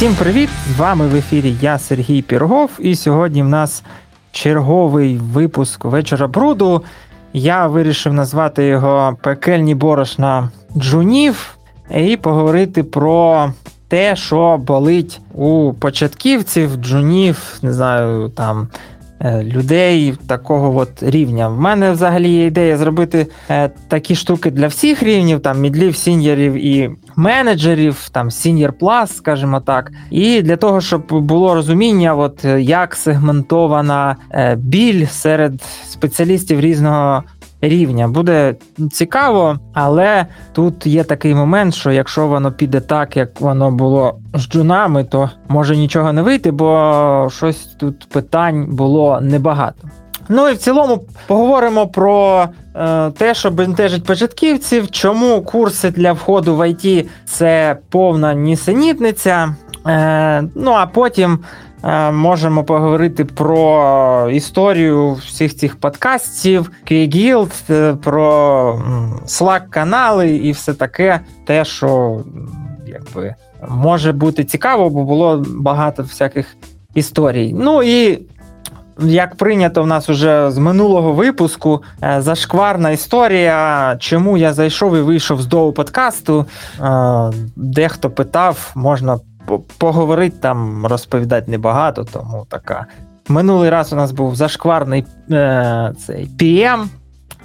[0.00, 0.48] Всім привіт!
[0.76, 3.82] З вами в ефірі я Сергій Пірогов, і сьогодні в нас
[4.32, 6.82] черговий випуск вечора бруду.
[7.32, 11.58] Я вирішив назвати його Пекельні борошна джунів
[11.96, 13.52] і поговорити про
[13.88, 18.68] те, що болить у початківців, джунів, не знаю, там
[19.24, 21.48] людей такого от рівня.
[21.48, 26.54] В мене взагалі є ідея зробити е, такі штуки для всіх рівнів, там мідлів, сіньєрів
[26.66, 29.92] і менеджерів, там сіньєр плас, скажімо так.
[30.10, 37.22] І для того, щоб було розуміння, от як сегментована е, біль серед спеціалістів різного
[37.60, 38.08] рівня.
[38.08, 38.54] Буде
[38.92, 44.48] цікаво, але тут є такий момент, що якщо воно піде так, як воно було з
[44.48, 49.88] джунами, то може нічого не вийти, бо щось тут питань було небагато.
[50.28, 56.56] Ну і в цілому поговоримо про е, те, що бентежить початківців, чому курси для входу
[56.56, 59.54] в ІТ це повна нісенітниця.
[59.86, 61.38] Е, Ну а потім
[62.12, 68.82] можемо поговорити про історію всіх цих подкастів, Guild, е, про
[69.26, 72.20] Slack канали і все таке, те, що
[72.86, 73.34] якби
[73.68, 76.56] може бути цікаво, бо було багато всяких
[76.94, 77.54] історій.
[77.58, 78.22] Ну і
[79.02, 85.00] як прийнято в нас уже з минулого випуску, е, зашкварна історія, чому я зайшов і
[85.00, 86.46] вийшов з доу подкасту.
[87.56, 89.18] Дехто питав, можна
[89.78, 92.86] поговорити там, розповідати небагато, тому така.
[93.28, 96.84] Минулий раз у нас був зашкварний е, цей PM.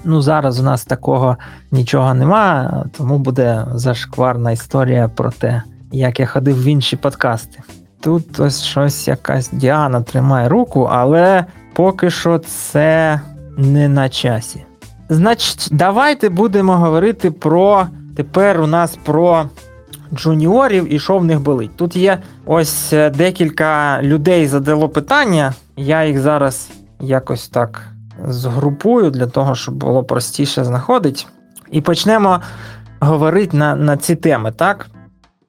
[0.03, 1.37] Ну, зараз у нас такого
[1.71, 7.59] нічого нема, тому буде зашкварна історія про те, як я ходив в інші подкасти.
[8.01, 13.21] Тут ось щось якась Діана тримає руку, але поки що це
[13.57, 14.65] не на часі.
[15.09, 19.45] Значить, давайте будемо говорити про тепер у нас про
[20.13, 21.75] джуніорів і що в них болить.
[21.75, 25.53] Тут є ось е, декілька людей задало питання.
[25.77, 27.87] Я їх зараз якось так
[28.27, 31.23] згрупую для того, щоб було простіше знаходити.
[31.71, 32.41] І почнемо
[32.99, 34.87] говорити на на ці теми, так?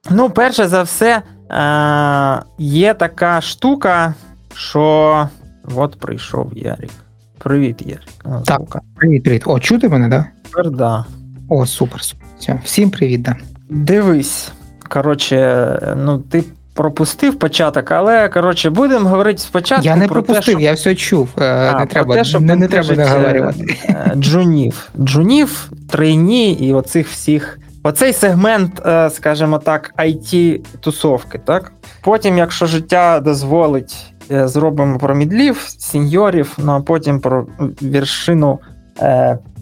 [0.09, 4.13] Ну, перше за все, е, є така штука,
[4.53, 5.27] що
[5.75, 6.91] от прийшов Ярик.
[7.37, 8.45] Привіт, Ярик.
[8.45, 8.61] Так,
[8.95, 9.43] Привіт, привіт.
[9.45, 10.21] О, чути мене, так?
[10.21, 10.27] Да?
[10.49, 11.05] Тепер да.
[11.49, 12.01] О, супер.
[12.39, 12.61] Все.
[12.63, 13.35] Всім привіт, да.
[13.69, 14.51] Дивись,
[14.89, 16.43] коротше, ну ти
[16.77, 19.85] пропустив початок, але коротше, будемо говорити спочатку.
[19.85, 20.59] Я не про пропустив, те, що...
[20.59, 21.29] я все чув.
[21.37, 23.77] Е, а, не треба те, щоб не, не треба наговорювати.
[23.89, 24.89] Е, джунів.
[24.99, 27.59] Джунів, трейні і оцих всіх.
[27.83, 31.71] Оцей сегмент, е, скажімо так, it тусовки так?
[32.01, 37.47] Потім, якщо життя дозволить, зробимо про мідлів, сіньорів, ну а потім про
[37.81, 38.59] вершину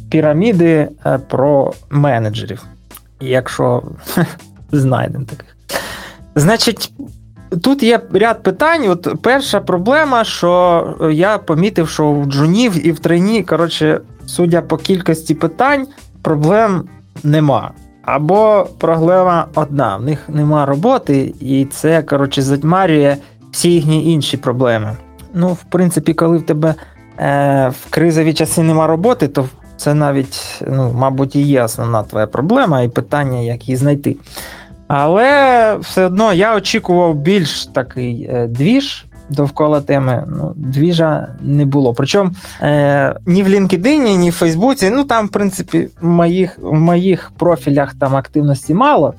[0.09, 0.87] піраміди,
[1.29, 2.65] про менеджерів.
[3.25, 3.83] Якщо
[4.71, 5.55] знайдемо таких.
[6.35, 6.93] Значить,
[7.63, 8.87] тут є ряд питань.
[8.87, 14.77] От Перша проблема, що я помітив, що в джунів і в трейні, коротше, судя по
[14.77, 15.87] кількості питань,
[16.21, 16.83] проблем
[17.23, 17.71] нема.
[18.01, 23.17] Або проблема одна: в них нема роботи, і це, коротше, затьмарює
[23.51, 24.95] всі їхні інші проблеми.
[25.33, 26.75] Ну, в принципі, коли в тебе
[27.19, 29.45] е, в кризові часи нема роботи, то
[29.77, 34.17] це навіть, ну, мабуть, і є основна твоя проблема, і питання, як її знайти.
[34.87, 40.23] Але все одно я очікував більш такий е, двіж довкола теми.
[40.27, 41.93] Ну, Двіжа не було.
[41.93, 42.31] Причому
[42.61, 44.89] е, ні в LinkedIn, ні в Фейсбуці.
[44.89, 49.13] Ну там, в принципі, в моїх в моїх профілях там активності мало,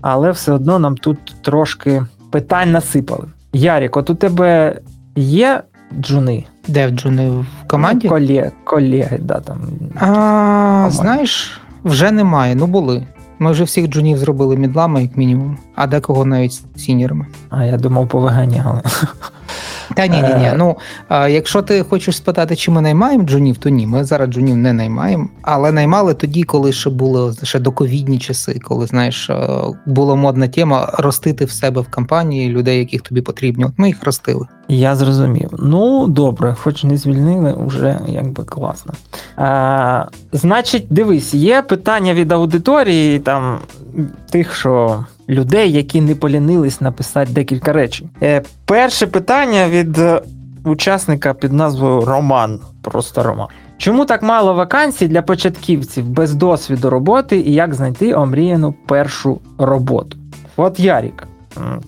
[0.00, 3.26] але все одно нам тут трошки питань насипали.
[3.52, 4.80] Ярік, от у тебе
[5.16, 5.62] є
[6.00, 6.44] джуни?
[6.68, 8.06] Де в джуни в команді?
[8.08, 9.58] Ну, колеги, колеги, да, там.
[10.00, 13.06] А, Знаєш, вже немає, ну були.
[13.38, 17.26] Ми вже всіх джунів зробили мідлами, як мінімум, а декого навіть сінірами.
[17.50, 18.80] А я думав, повиганяли.
[19.96, 20.44] Та ні, ні, ні.
[20.44, 20.54] Е.
[20.56, 20.76] Ну
[21.10, 25.28] якщо ти хочеш спитати, чи ми наймаємо джунів, то ні, ми зараз джунів не наймаємо,
[25.42, 29.48] але наймали тоді, коли ще були ще доковідні часи, коли знаєш, е,
[29.86, 33.64] була модна тема ростити в себе в компанії людей, яких тобі потрібні.
[33.64, 34.46] От ми їх ростили.
[34.68, 35.50] Я зрозумів.
[35.58, 38.92] Ну добре, хоч не звільнили, вже якби класно.
[39.36, 43.58] А, Значить, дивись, є питання від аудиторії, там
[44.30, 48.08] тих, що людей, які не полінились написати декілька речень.
[48.22, 50.00] Е, Перше питання від
[50.64, 52.60] учасника під назвою Роман.
[52.82, 53.48] Просто Роман.
[53.76, 60.16] Чому так мало вакансій для початківців без досвіду роботи і як знайти омріяну першу роботу?
[60.56, 61.26] От Ярік.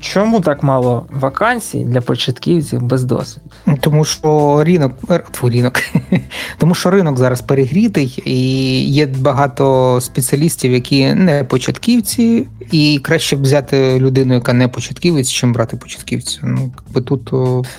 [0.01, 3.47] Чому так мало вакансій для початківців без досвіду?
[3.81, 4.93] Тому що ринок
[5.31, 5.73] твій ринок.
[6.59, 8.39] тому що ринок зараз перегрітий, і
[8.85, 15.53] є багато спеціалістів, які не початківці, і краще б взяти людину, яка не початківець, чим
[15.53, 16.39] брати початківця.
[16.43, 17.33] Ну якби тут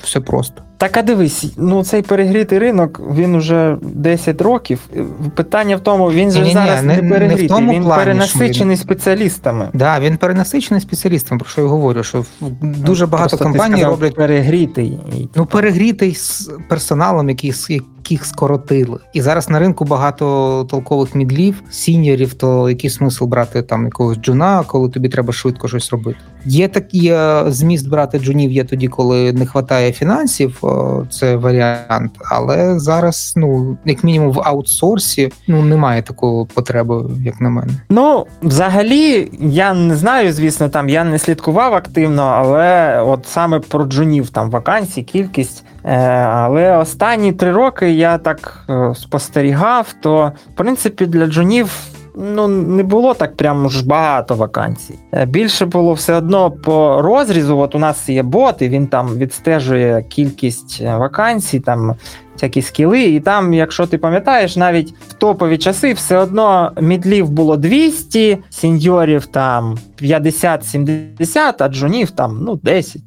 [0.03, 0.61] все просто.
[0.77, 4.79] Так, а дивись, ну цей перегрітий ринок, він уже 10 років.
[5.35, 8.75] Питання в тому, він же ні, зараз ні, не, не перегрітий, не він плані, перенасичений
[8.75, 8.83] він...
[8.83, 9.65] спеціалістами.
[9.65, 12.25] Так, да, він перенасичений спеціалістами, про що я говорю, що
[12.61, 14.99] дуже багато Просто компаній сказав, роблять перегрітий.
[15.35, 17.53] Ну, перегрітий з персоналом, який
[18.05, 18.99] яких скоротили.
[19.13, 24.63] І зараз на ринку багато толкових мідлів, сіньорів, то який смисл брати там якогось джуна,
[24.75, 26.19] коли тобі треба швидко щось робити.
[26.45, 27.13] Є такий
[27.47, 30.63] зміст брати джунів, є тоді, коли не вистачає фінансів,
[31.09, 32.11] це варіант.
[32.31, 37.73] Але зараз, ну як мінімум, в аутсорсі ну немає такої потреби, як на мене.
[37.89, 43.85] Ну взагалі, я не знаю, звісно, там я не слідкував активно, але от саме про
[43.85, 45.63] джунів там вакансій, кількість.
[45.85, 51.69] Е, але останні три роки я так е, спостерігав, то в принципі для джунів
[52.17, 54.99] ну, не було так прямо ж багато вакансій.
[55.13, 57.57] Е, більше було все одно по розрізу.
[57.57, 61.95] От у нас є бот, і він там відстежує кількість вакансій, там
[62.33, 63.03] всякі скіли.
[63.03, 69.25] І там, якщо ти пам'ятаєш, навіть в топові часи все одно мідлів було 200, сеньорів
[69.25, 72.97] там 50-70, а джунів там ну 10-15.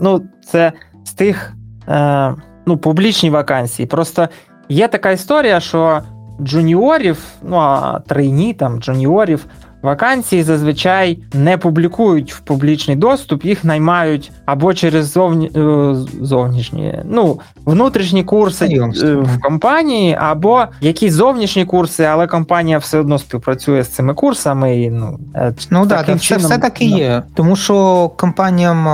[0.00, 0.22] Ну,
[0.52, 0.72] це
[1.04, 1.52] з тих
[1.88, 2.34] е,
[2.66, 3.86] ну, публічні вакансії.
[3.86, 4.28] Просто
[4.68, 6.02] є така історія, що
[6.40, 9.46] джуніорів, ну а трейні там джуніорів
[9.84, 15.50] Вакансії зазвичай не публікують в публічний доступ, їх наймають або через зовні...
[15.56, 22.98] Е, зовнішні, ну, внутрішні курси е, в компанії, або якісь зовнішні курси, але компанія все
[22.98, 24.80] одно співпрацює з цими курсами.
[24.80, 26.44] І, Ну е, ну так, це чином...
[26.44, 27.22] все так і є.
[27.34, 28.84] Тому що компаніям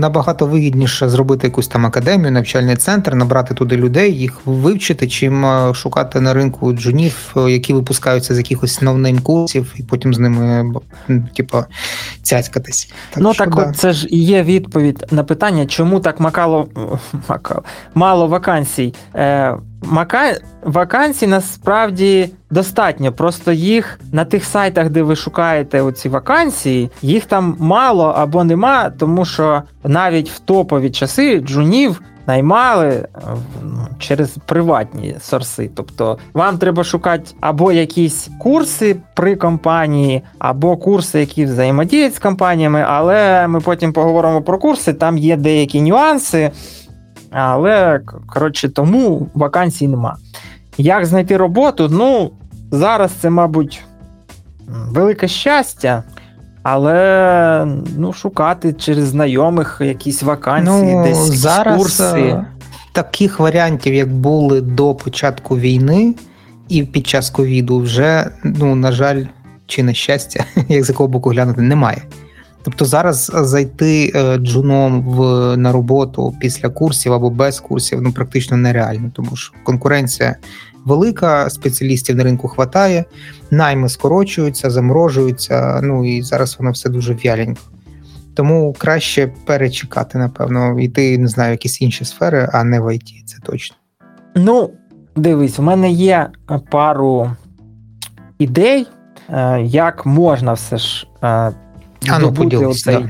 [0.00, 6.20] набагато вигідніше зробити якусь там академію, навчальний центр, набрати туди людей, їх вивчити, чим шукати
[6.20, 10.74] на ринку джунів, які випускаються з якихось новнейм курсів, і потім з ними
[11.36, 11.58] типу,
[12.22, 12.92] цяцькатись.
[13.10, 13.62] Так ну що, так, да.
[13.62, 16.68] от це ж і є відповідь на питання, чому так макало,
[17.28, 17.62] макало
[17.94, 18.94] мало вакансій.
[19.14, 20.36] Е, Мака...
[20.62, 23.12] Вакансій насправді достатньо.
[23.12, 28.90] Просто їх на тих сайтах, де ви шукаєте оці вакансії, їх там мало або нема,
[28.90, 33.06] тому що навіть в топові часи джунів наймали е,
[33.62, 35.70] ну, через приватні сорси.
[35.74, 42.84] Тобто вам треба шукати або якісь курси при компанії, або курси, які взаємодіють з компаніями,
[42.88, 46.50] але ми потім поговоримо про курси, там є деякі нюанси.
[47.34, 50.16] Але, коротше, тому вакансій нема.
[50.78, 51.88] Як знайти роботу?
[51.92, 52.30] Ну,
[52.70, 53.84] зараз це, мабуть,
[54.66, 56.02] велике щастя.
[56.62, 57.66] Але
[57.96, 62.04] ну, шукати через знайомих якісь вакансії, ну, десь зараз курси.
[62.04, 62.46] Е,
[62.92, 66.14] таких варіантів, як були до початку війни
[66.68, 69.24] і під час ковіду, вже, ну, на жаль,
[69.66, 72.02] чи на щастя, як з якого боку глянути, немає.
[72.64, 75.20] Тобто зараз зайти е, джуном в
[75.56, 80.36] на роботу після курсів або без курсів ну практично нереально, тому що конкуренція
[80.84, 83.04] велика, спеціалістів на ринку хватає,
[83.50, 85.80] найми скорочуються, заморожуються.
[85.82, 87.60] Ну і зараз воно все дуже в'яленько.
[88.34, 93.38] Тому краще перечекати, напевно, йти, не знаю, якісь інші сфери, а не в ІТ, це
[93.42, 93.76] точно.
[94.36, 94.70] Ну,
[95.16, 96.30] дивись, у мене є
[96.70, 97.30] пару
[98.38, 98.86] ідей,
[99.28, 101.06] е, як можна все ж
[102.08, 103.06] е, здобути оцей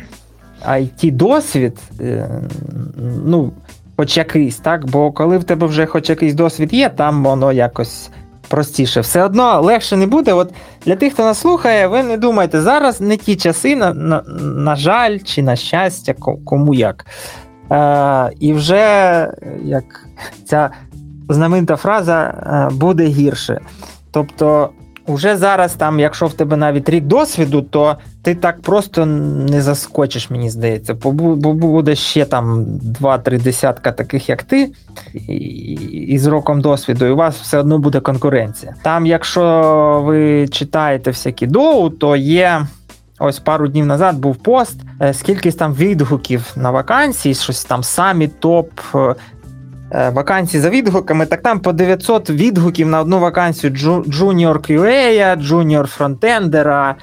[0.69, 1.79] it досвід.
[2.01, 2.29] Е,
[3.25, 3.53] ну,
[3.97, 4.87] хоч якийсь, так?
[4.87, 8.11] Бо коли в тебе вже хоч якийсь досвід є, там воно якось
[8.49, 9.01] простіше.
[9.01, 10.33] Все одно легше не буде.
[10.33, 10.53] От
[10.87, 14.77] Для тих, хто нас слухає, ви не думайте, зараз не ті часи, на, на, на
[14.77, 17.07] жаль, чи на щастя, кому як.
[17.73, 19.29] Е, І вже
[19.65, 20.09] як
[20.45, 20.71] ця
[21.29, 23.61] знаменита фраза е, буде гірше.
[24.11, 24.71] Тобто
[25.07, 30.31] Уже зараз, там, якщо в тебе навіть рік досвіду, то ти так просто не заскочиш,
[30.31, 30.95] мені здається.
[30.95, 31.13] Бо
[31.53, 32.67] буде ще там
[33.01, 34.71] 2-3 десятка таких, як ти,
[35.93, 38.75] і з роком досвіду, і у вас все одно буде конкуренція.
[38.83, 42.67] Там, якщо ви читаєте всякі доу, то є.
[43.19, 48.29] Ось пару днів назад був пост, е, скільки там відгуків на вакансії, щось там самі
[48.29, 49.15] топ Е,
[49.95, 53.71] вакансій за відгуками, так там по 900 відгуків на одну вакансію
[54.09, 56.95] junior QA, джуніор фронтендера,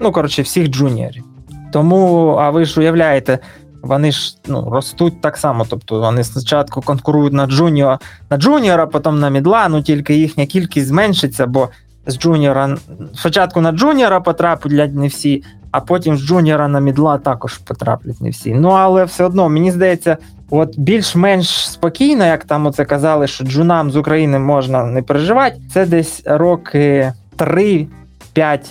[0.00, 1.24] ну, коротше, всіх джуніорів.
[1.72, 3.38] Тому, а ви ж уявляєте,
[3.82, 5.66] вони ж ну, ростуть так само.
[5.70, 7.98] Тобто вони спочатку конкурують на junior,
[8.30, 11.68] на джуніора, потім на мідла, ну тільки їхня кількість зменшиться, бо
[12.06, 12.76] з джуніора
[13.14, 18.30] спочатку на джуніора потрапить не всі, а потім з джуніора на мідла також потраплять не
[18.30, 18.54] всі.
[18.54, 20.16] Ну але все одно, мені здається,
[20.50, 25.86] от більш-менш спокійно, як там оце казали, що джунам з України можна не переживати, це
[25.86, 27.88] десь роки 3-5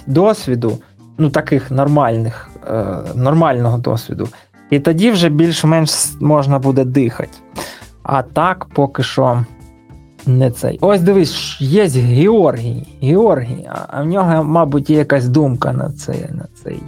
[0.07, 0.77] досвіду,
[1.17, 2.85] ну таких нормальних, е,
[3.15, 4.29] нормального досвіду.
[4.69, 7.37] І тоді вже більш-менш можна буде дихати.
[8.03, 9.43] А так, поки що
[10.27, 10.77] не цей.
[10.81, 12.83] Ось дивись, є Георгій.
[13.01, 16.11] Георгій, а в нього, мабуть, є якась думка на це.
[16.11, 16.79] на цей.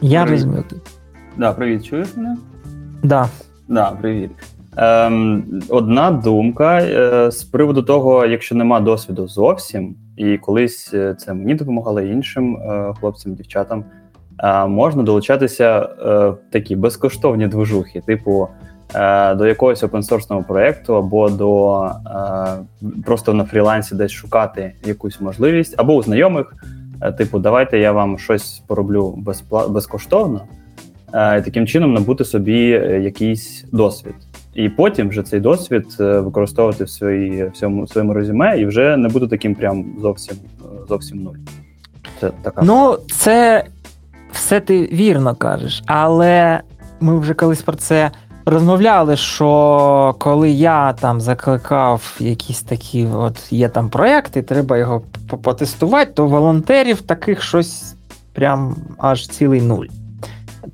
[0.00, 0.40] Я Привіт.
[0.44, 0.64] розумію.
[1.36, 2.36] Да, привіт, чуєш мене?
[3.02, 3.28] Да.
[3.68, 4.30] Да, привіт.
[4.76, 11.34] Ем, одна думка е, з приводу того, якщо нема досвіду зовсім, і колись е, це
[11.34, 13.84] мені допомагало іншим е, хлопцям, дівчатам,
[14.38, 18.48] е, можна долучатися е, в такі безкоштовні движухи, типу
[19.36, 21.90] до якогось опенсорсного проєкту, або до е,
[23.04, 26.54] просто на фрілансі десь шукати якусь можливість, або у знайомих,
[27.00, 30.40] е, типу, давайте я вам щось пороблю безпла- безкоштовно.
[31.14, 34.14] Е, і таким чином набути собі е, якийсь досвід.
[34.54, 39.08] І потім вже цей досвід е, використовувати в своїй в своєму, резюме і вже не
[39.08, 41.36] буде таким прям зовсім е, зовсім нуль.
[42.20, 43.64] Це така Ну, це
[44.32, 46.60] все ти вірно кажеш, але
[47.00, 48.10] ми вже колись про це
[48.44, 49.16] розмовляли.
[49.16, 55.02] Що коли я там закликав якісь такі, от є там проекти, треба його
[55.42, 57.94] потестувати, то волонтерів таких щось
[58.32, 59.86] прям аж цілий нуль.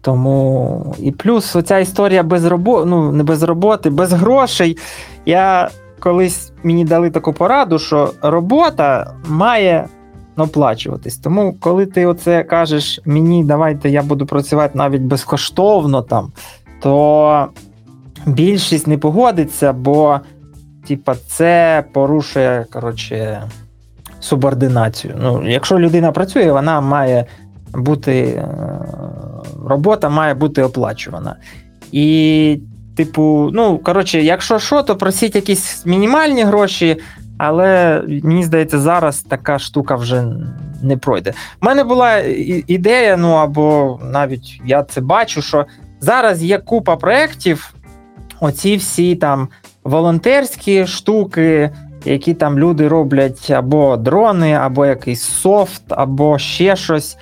[0.01, 4.79] Тому і плюс оця історія без роботи, ну не без роботи, без грошей.
[5.27, 5.71] Я
[6.01, 9.89] колись мені дали таку пораду, що робота має
[10.37, 11.17] оплачуватись.
[11.17, 16.33] Тому, коли ти оце кажеш мені, давайте я буду працювати навіть безкоштовно там,
[16.81, 17.49] то
[18.27, 20.21] більшість не погодиться, бо
[20.89, 23.43] типа, це порушує коротше,
[24.21, 25.15] субординацію.
[25.23, 27.25] Ну, якщо людина працює, вона має
[27.75, 28.13] бути.
[28.23, 28.49] е,
[29.67, 31.37] Робота має бути оплачувана.
[31.93, 32.61] І,
[32.97, 36.97] типу, ну, коротше, якщо що, то просіть якісь мінімальні гроші,
[37.39, 40.25] але мені здається, зараз така штука вже
[40.83, 41.33] не пройде.
[41.63, 42.19] У мене була
[42.67, 45.67] ідея, ну або навіть я це бачу, що
[46.01, 47.75] зараз є купа проєктів,
[48.41, 49.49] оці всі там
[49.85, 51.71] волонтерські штуки,
[52.05, 57.19] які там люди роблять або дрони, або якийсь софт, або ще щось.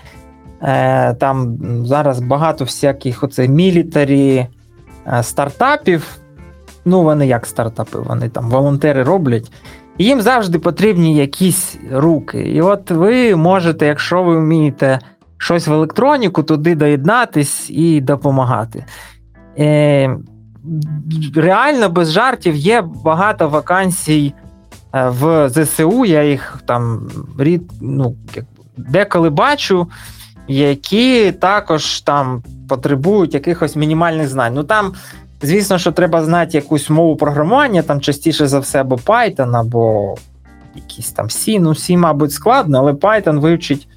[0.62, 4.46] Е, Там зараз багато всяких оце мілітарі
[5.06, 6.18] е, стартапів.
[6.84, 9.52] Ну, вони як стартапи, вони там волонтери роблять.
[9.98, 12.38] Їм завжди потрібні якісь руки.
[12.40, 14.98] І от ви можете, якщо ви вмієте
[15.38, 18.84] щось в електроніку, туди доєднатись і допомагати.
[19.58, 20.16] Е,
[21.34, 24.34] реально, без жартів, є багато вакансій
[24.94, 26.04] е, в ЗСУ.
[26.04, 28.16] Я їх там рід, ну,
[28.76, 29.88] деколи бачу,
[30.48, 34.54] які також там потребують якихось мінімальних знань.
[34.54, 34.92] Ну там,
[35.42, 40.16] звісно, що треба знати якусь мову програмування, там частіше за все, або Python, або
[40.74, 41.60] якісь там C.
[41.60, 43.88] Ну, C, мабуть, складно, але Python вивчить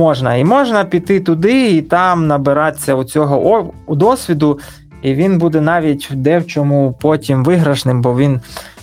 [0.00, 0.36] можна.
[0.36, 4.58] І можна піти туди і там набиратися у цього досвіду,
[5.02, 8.40] і він буде навіть де в чому потім виграшним, бо він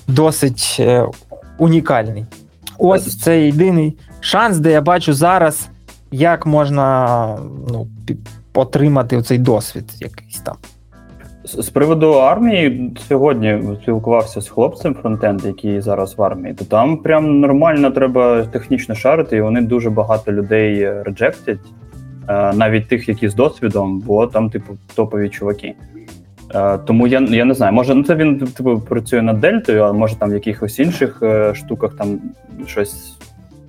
[0.08, 1.06] досить е,
[1.58, 2.26] унікальний.
[2.78, 5.68] Ось це єдиний шанс, де я бачу зараз,
[6.12, 7.38] як можна
[7.72, 7.88] ну,
[8.54, 10.56] отримати цей досвід якийсь там.
[11.48, 17.40] З приводу армії сьогодні спілкувався з хлопцем фронтенд, який зараз в армії, то там прям
[17.40, 21.60] нормально треба технічно шарити, і вони дуже багато людей реджектять,
[22.30, 25.76] е, навіть тих, які з досвідом, бо там, типу, топові чуваки.
[26.56, 29.94] Е, Тому я, я не знаю, може, ну це він типу працює над дельтою, а
[29.94, 32.20] може там в якихось інших е, штуках там
[32.66, 33.18] щось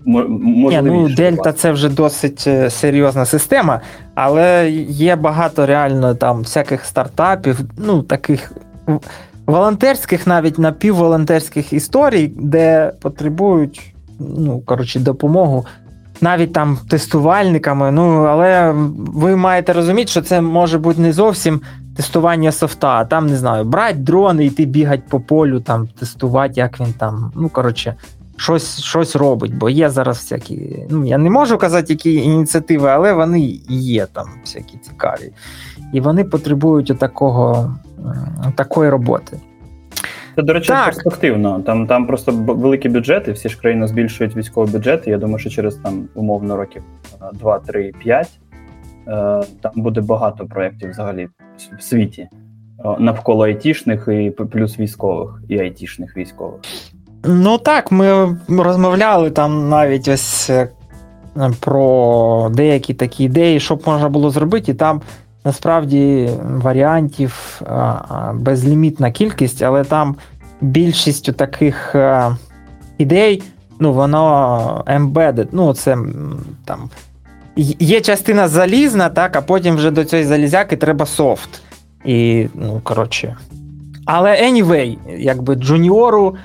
[0.05, 3.81] мо- Ні, ну, Дельта це вже досить е, серйозна система,
[4.15, 8.53] але є багато реально там всяких стартапів, ну таких
[9.47, 15.67] волонтерських, навіть напівволонтерських історій, де потребують ну, коротше, допомогу.
[16.21, 17.91] Навіть там тестувальниками.
[17.91, 21.61] Ну, але ви маєте розуміти, що це може бути не зовсім
[21.97, 26.81] тестування софта, а там не знаю, брати дрони, йти бігати по полю, там тестувати, як
[26.81, 27.33] він там.
[27.37, 27.95] Ну, коротше,
[28.39, 30.87] щось, щось робить, бо є зараз всякі.
[30.91, 35.33] Ну, я не можу казати, які ініціативи, але вони є там всякі цікаві.
[35.93, 39.37] І вони потребують отакого, м, такої роботи.
[40.37, 40.85] Це, до речі, Так.
[40.85, 41.61] перспективно.
[41.61, 45.11] Там, там просто великі бюджети, всі ж країни збільшують військові бюджети.
[45.11, 46.83] Я думаю, що через там умовно років
[47.35, 48.29] 2, 3, 5
[49.09, 51.29] е, там буде багато проєктів взагалі
[51.79, 52.29] в світі е,
[52.99, 56.61] навколо айтішних і плюс військових, і айтішних військових.
[57.25, 60.51] Ну так, ми розмовляли там навіть ось.
[60.51, 60.69] е,
[61.61, 65.03] про деякі такі ідеї, що б можна було зробити, і там
[65.45, 67.63] насправді варіантів
[68.35, 70.17] безлімітна кількість, але там
[70.61, 71.97] більшістю таких
[72.99, 73.43] ідей,
[73.79, 75.99] ну, воно embedded, ну, це
[76.65, 76.91] там.
[77.79, 81.63] Є частина залізна, так, а потім вже до цієї залізяки треба софт.
[82.05, 83.37] І, ну, коротше.
[84.05, 86.37] Але anyway, якби джуніору,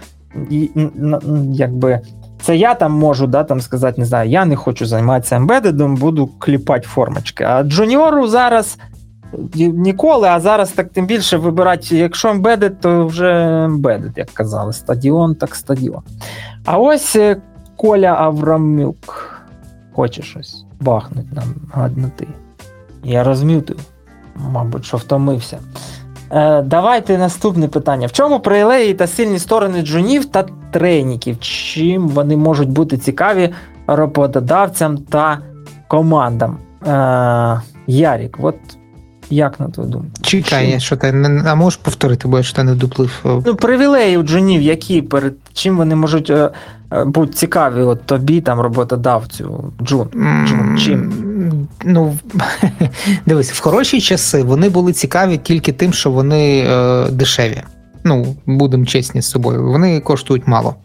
[1.52, 2.02] якби
[2.42, 5.96] це я там можу да, там сказати, не знаю, я не хочу займатися embedded 'ом,
[5.96, 7.44] буду кліпати формочки.
[7.44, 8.78] А джуніору зараз
[9.56, 15.36] ніколи, а зараз так тим більше вибирати, якщо embedded, то вже embedded, як казали, стадіон,
[15.36, 16.02] так стадіон.
[16.66, 17.38] А ось е,
[17.76, 19.30] Коля Аврамюк
[19.94, 22.28] хоче щось бахнуть нам гаднути.
[23.04, 23.80] Я розмютив,
[24.36, 25.60] мабуть, що втомився.
[26.32, 28.08] Е, Давайте наступне питання.
[28.08, 31.40] В чому привілеї та сильні сторони джунів та треніків?
[31.40, 33.50] Чим вони можуть бути цікаві
[33.88, 35.40] роботодавцям та
[35.88, 36.58] командам?
[36.88, 38.56] Е, Ярік, от
[39.30, 40.08] як на твою думку?
[40.22, 43.22] Чекай, що ти не а можеш повторити, бо я що не доплив.
[43.26, 46.50] Е, ну, привілеї у джунів, які перед чим вони можуть е,
[46.94, 50.08] е, бути цікаві от тобі, там, роботодавцю, джун.
[50.48, 51.33] джун чим?
[51.86, 52.18] Ну,
[53.26, 57.62] дивись, в хороші часи вони були цікаві тільки тим, що вони е, дешеві.
[58.04, 60.76] Ну, будемо чесні з собою, вони коштують мало.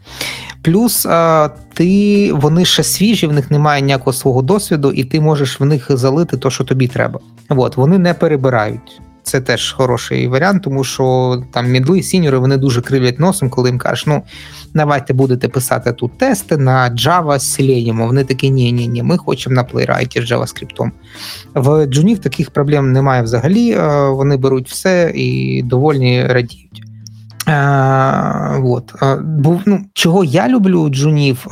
[0.62, 5.61] Плюс а, ти, вони ще свіжі, в них немає ніякого свого досвіду, і ти можеш
[5.61, 7.21] в них залити то, що тобі треба.
[7.49, 9.00] От, Вони не перебирають.
[9.28, 13.78] Це теж хороший варіант, тому що там мідли, сіньори вони дуже кривлять носом, коли їм
[13.78, 14.23] кажеш, ну
[14.75, 18.06] давайте будете писати тут тести на Java з Selenium.
[18.06, 20.90] Вони такі, ні, ні, ні, ми хочемо на Playwright з JavaScript.
[21.54, 23.78] В джунів таких проблем немає взагалі.
[24.11, 26.82] Вони беруть все і довольні радіють.
[27.47, 28.94] А, вот.
[29.23, 31.47] Бо, ну, Чого я люблю джунів,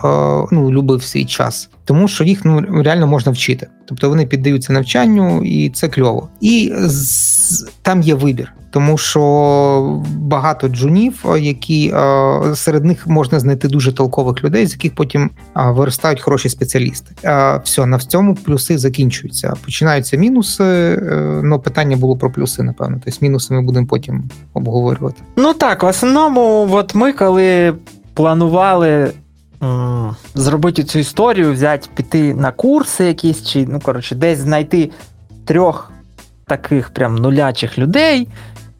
[0.53, 3.67] ну, любив свій час, тому що їх ну, реально можна вчити.
[3.85, 6.29] Тобто вони піддаються навчанню, і це кльово.
[6.41, 11.95] І з, там є вибір тому що багато джунів, які
[12.55, 17.15] серед них можна знайти дуже толкових людей, з яких потім виростають хороші спеціалісти.
[17.65, 19.55] Все на цьому плюси закінчуються.
[19.65, 20.99] Починаються мінуси.
[21.45, 23.01] Ну питання було про плюси, напевно.
[23.05, 25.23] Тобто мінуси ми будемо потім обговорювати.
[25.37, 27.75] Ну так, в основному, от ми коли
[28.15, 29.13] планували.
[30.35, 34.91] Зробити цю історію, взяти, піти на курси якісь, чи ну коротше, десь знайти
[35.45, 35.93] трьох
[36.47, 38.29] таких прям нулячих людей,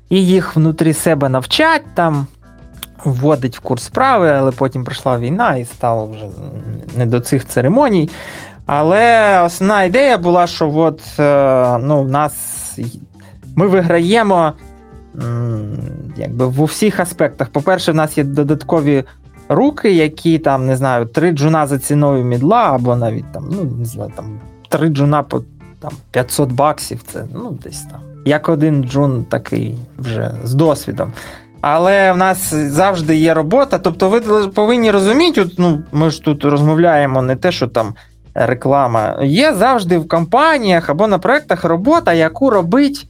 [0.09, 2.27] і їх внутрі себе навчать там,
[3.05, 6.25] вводить в курс справи, але потім прийшла війна і стало вже
[6.97, 8.11] не до цих церемоній.
[8.67, 12.35] Але основна ідея була, що от, е, ну, в нас
[13.57, 14.53] ми виграємо
[16.17, 17.49] якби в усіх аспектах.
[17.49, 19.05] По-перше, в нас є додаткові
[19.49, 23.85] руки, які там, не знаю, три джуна за ціною мідла, або навіть там, ну, не
[23.85, 25.43] знаю, там три джуна по
[25.81, 27.03] там, 500 баксів.
[27.13, 31.13] Це ну, десь там як один джун такий вже з досвідом.
[31.61, 33.79] Але в нас завжди є робота.
[33.79, 37.95] Тобто, ви повинні розуміти, от, ну, ми ж тут розмовляємо не те, що там
[38.35, 39.19] реклама.
[39.23, 43.09] Є завжди в компаніях або на проєктах робота, яку робить,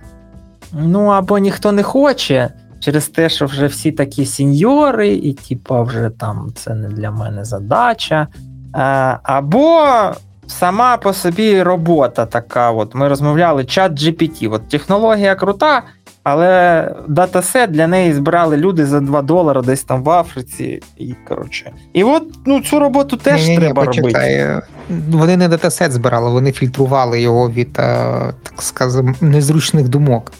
[0.73, 2.51] ну, або ніхто не хоче.
[2.81, 7.45] Через те, що вже всі такі сіньори, і типа вже там це не для мене
[7.45, 8.29] задача.
[9.23, 9.87] Або
[10.47, 12.71] сама по собі робота така.
[12.71, 14.53] От Ми розмовляли чат GPT.
[14.53, 15.83] От Технологія крута,
[16.23, 20.83] але датасет для неї збирали люди за 2 долари десь там в Африці.
[20.97, 21.73] І коротше.
[21.93, 24.63] І от ну, цю роботу теж ні, треба ні, робити.
[25.11, 30.33] Вони не датасет збирали, вони фільтрували його від, е, так скажемо, незручних думок.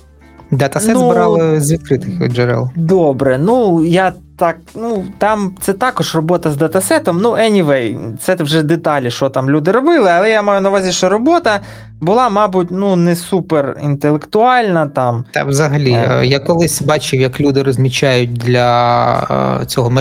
[0.51, 2.71] Датасет ну, збирали з відкритих джерел.
[2.77, 7.21] Добре, ну я так, ну там це також робота з датасетом.
[7.21, 11.09] Ну, anyway, це вже деталі, що там люди робили, але я маю на увазі, що
[11.09, 11.61] робота
[12.01, 15.25] була, мабуть, ну не супер інтелектуальна там.
[15.31, 16.19] Та взагалі, е.
[16.21, 19.93] е я колись бачив, як люди розмічають для е, цього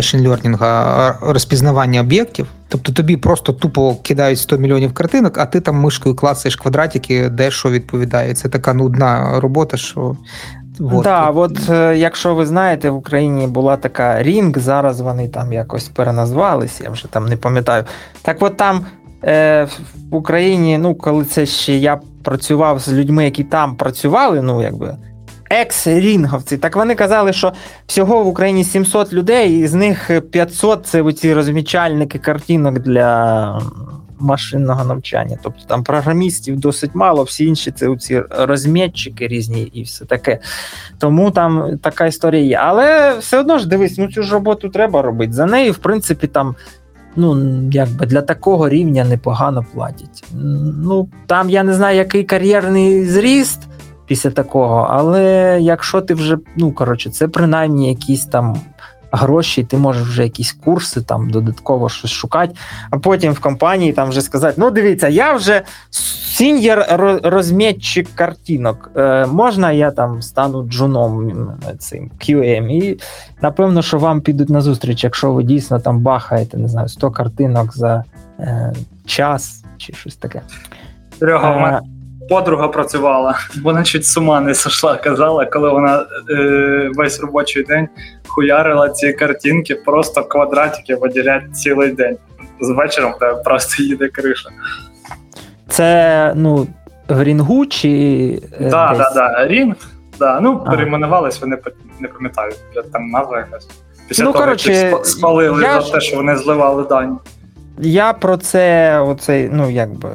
[0.62, 2.48] е, розпізнавання об'єктів.
[2.68, 7.52] Тобто тобі просто тупо кидають 100 мільйонів картинок, а ти там мишкою клацаєш квадратики, де
[7.52, 8.34] що відповідає.
[8.34, 10.16] Це така нудна робота, що
[10.80, 11.04] Вот.
[11.04, 15.88] Да, от е, якщо ви знаєте, в Україні була така Рінг, зараз вони там якось
[15.90, 17.84] переназвалися, я вже там не пам'ятаю.
[18.22, 18.86] Так от там
[19.24, 19.68] е,
[20.12, 24.98] в Україні, ну, коли це ще я працював з людьми, які там працювали, ну, якби.
[25.50, 27.54] Екс-рінговці, так вони казали, що
[27.88, 33.62] всього в Україні 700 людей, і з них 500 це оці розмічальники картинок для
[34.20, 35.38] машинного навчання.
[35.44, 40.40] Тобто там програмістів досить мало, всі інші це ці розмітчики різні і все таке.
[40.98, 42.60] Тому там така історія є.
[42.62, 45.34] Але все одно ж дивись, ну цю ж роботу треба робити.
[45.34, 46.56] За нею, в принципі, там
[47.16, 50.24] ну, якби для такого рівня непогано платять.
[50.84, 53.62] Ну, там я не знаю, який кар'єрний зріст
[54.08, 58.58] після такого, але якщо ти вже, ну коротше, це принаймні якісь там
[59.16, 62.56] гроші, ти можеш вже якісь курси там додатково щось шукати,
[62.90, 65.62] а потім в компанії там вже сказати: ну, дивіться, я вже
[66.36, 66.86] сіньєр
[67.24, 68.92] розмітчик картинок.
[68.96, 71.32] Е, Можна я там стану джуном
[71.80, 72.70] цим QM?
[72.70, 73.00] І
[73.42, 77.76] напевно, що вам підуть на зустріч, якщо ви дійсно там бахаєте, не знаю, 100 картинок
[77.76, 78.04] за
[78.40, 78.74] е,
[79.06, 80.42] час чи щось таке.
[81.20, 81.82] Серега,
[82.30, 87.88] подруга працювала, вона чуть з ума не сошла, казала, коли вона е, весь робочий день
[88.28, 92.18] хуярила ці картинки, просто квадратики виділять цілий день.
[92.62, 94.50] З вечором тебе просто їде криша.
[95.68, 96.68] Це ну,
[97.10, 98.42] в Рінгу чи.
[98.60, 99.48] Так, так, так.
[99.48, 99.76] Рінг.
[100.20, 100.40] Да.
[100.40, 100.70] Ну, а.
[100.70, 101.58] перейменувались, вони
[102.00, 102.52] не пам'ятаю,
[102.94, 103.68] там назва якась.
[104.08, 107.18] Після ну, того, коротше, як спалили за те, що вони зливали дані.
[107.80, 110.10] Я про це, оцей, ну, якби.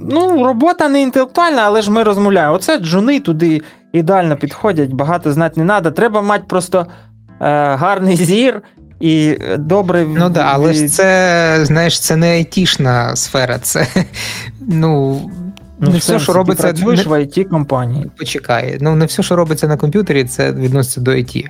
[0.00, 2.54] Ну, робота не інтелектуальна, але ж ми розмовляємо.
[2.54, 3.60] Оце джуни туди
[3.92, 5.90] ідеально підходять, багато знати не треба.
[5.90, 6.86] Треба мати просто
[7.40, 8.62] е, гарний зір
[9.00, 10.06] і добре.
[10.16, 13.86] Ну да, але ж це, знаєш, це не айтішна сфера, це
[14.68, 15.20] ну.
[15.80, 17.10] Ну, не все, що робиться працюєш не...
[17.10, 18.10] в it компанії.
[18.18, 18.78] Почекай.
[18.80, 21.46] Ну, не все, що робиться на комп'ютері, це відноситься до IT.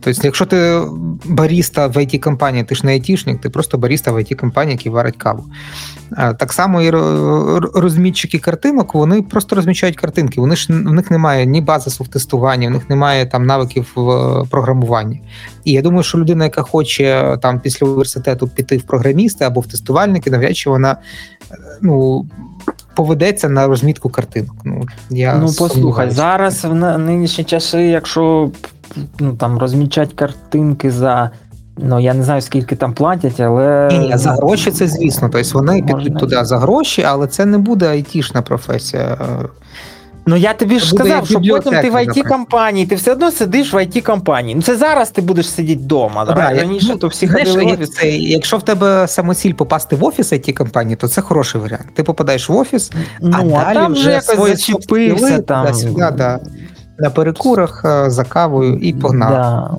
[0.00, 0.82] Тобто, якщо ти
[1.24, 4.92] баріста в it компанії ти ж не айтішник, ти просто баріста в it компанії який
[4.92, 5.44] варить каву.
[6.38, 6.90] Так само і
[7.74, 10.40] розмітчики картинок, вони просто розмічають картинки.
[10.40, 14.48] Вони ж в них немає ні базису в тестуванні, в них немає там навиків в
[14.50, 15.22] програмуванні.
[15.64, 19.66] І я думаю, що людина, яка хоче там після університету піти в програмісти або в
[19.66, 20.96] тестувальники, навряд чи вона
[21.80, 22.26] ну.
[22.94, 24.54] Поведеться на розмітку картинок.
[24.64, 28.50] Ну я ну послухай зараз в нинішні часи, якщо
[29.20, 31.30] ну, там розмічати картинки за.
[31.78, 33.88] Ну, я не знаю, скільки там платять, але.
[33.92, 35.28] Ні, ні, за гроші це звісно.
[35.32, 35.96] Тобто вони Можна...
[35.96, 39.18] підуть туди за гроші, але це не буде айтішна професія.
[40.28, 43.72] Ну я тобі ж сказав, що потім ти в it компанії, ти все одно сидиш
[43.72, 44.54] в it компанії.
[44.54, 46.24] Ну це зараз ти будеш сидіти вдома.
[46.24, 47.90] Да, Раніше ну, то всі ходили в офіс.
[47.90, 51.86] Це, якщо в тебе самоціль попасти в офіс it компанії, то це хороший варіант.
[51.94, 55.66] Ти попадаєш в офіс, ну, а, а далі там вже якось зачепився там.
[55.96, 56.40] Да, да
[56.98, 59.30] на перекурах е, за кавою і погнав.
[59.30, 59.70] Да.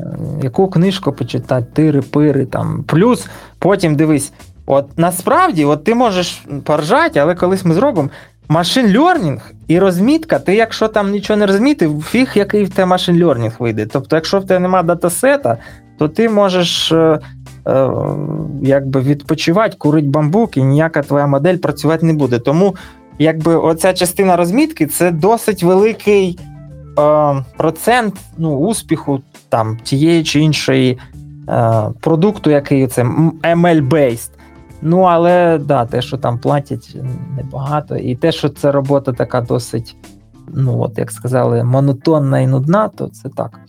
[0.43, 2.83] Яку книжку почитати, тири, пири там.
[2.87, 3.27] Плюс
[3.59, 4.33] потім дивись,
[4.65, 8.09] от насправді от ти можеш поржати, але колись ми зробимо.
[8.49, 13.23] Машин льорнінг і розмітка, ти, якщо там нічого не розмітив, фіг, який в тебе машин
[13.23, 13.85] льорнінг вийде.
[13.85, 15.57] Тобто, якщо в тебе немає датасета,
[15.97, 17.19] то ти можеш е,
[17.67, 17.89] е,
[18.61, 22.39] якби відпочивати, курити бамбук, і ніяка твоя модель працювати не буде.
[22.39, 22.75] Тому
[23.19, 26.39] якби оця частина розмітки це досить великий
[27.57, 30.97] процент ну, успіху там тієї чи іншої
[31.49, 33.03] е, продукту, який це
[33.43, 34.29] ML-based.
[34.81, 36.95] Ну, але да, те, що там платять,
[37.37, 37.95] небагато.
[37.95, 39.95] І те, що це робота така досить,
[40.53, 43.59] ну, от, як сказали, монотонна і нудна, то це так.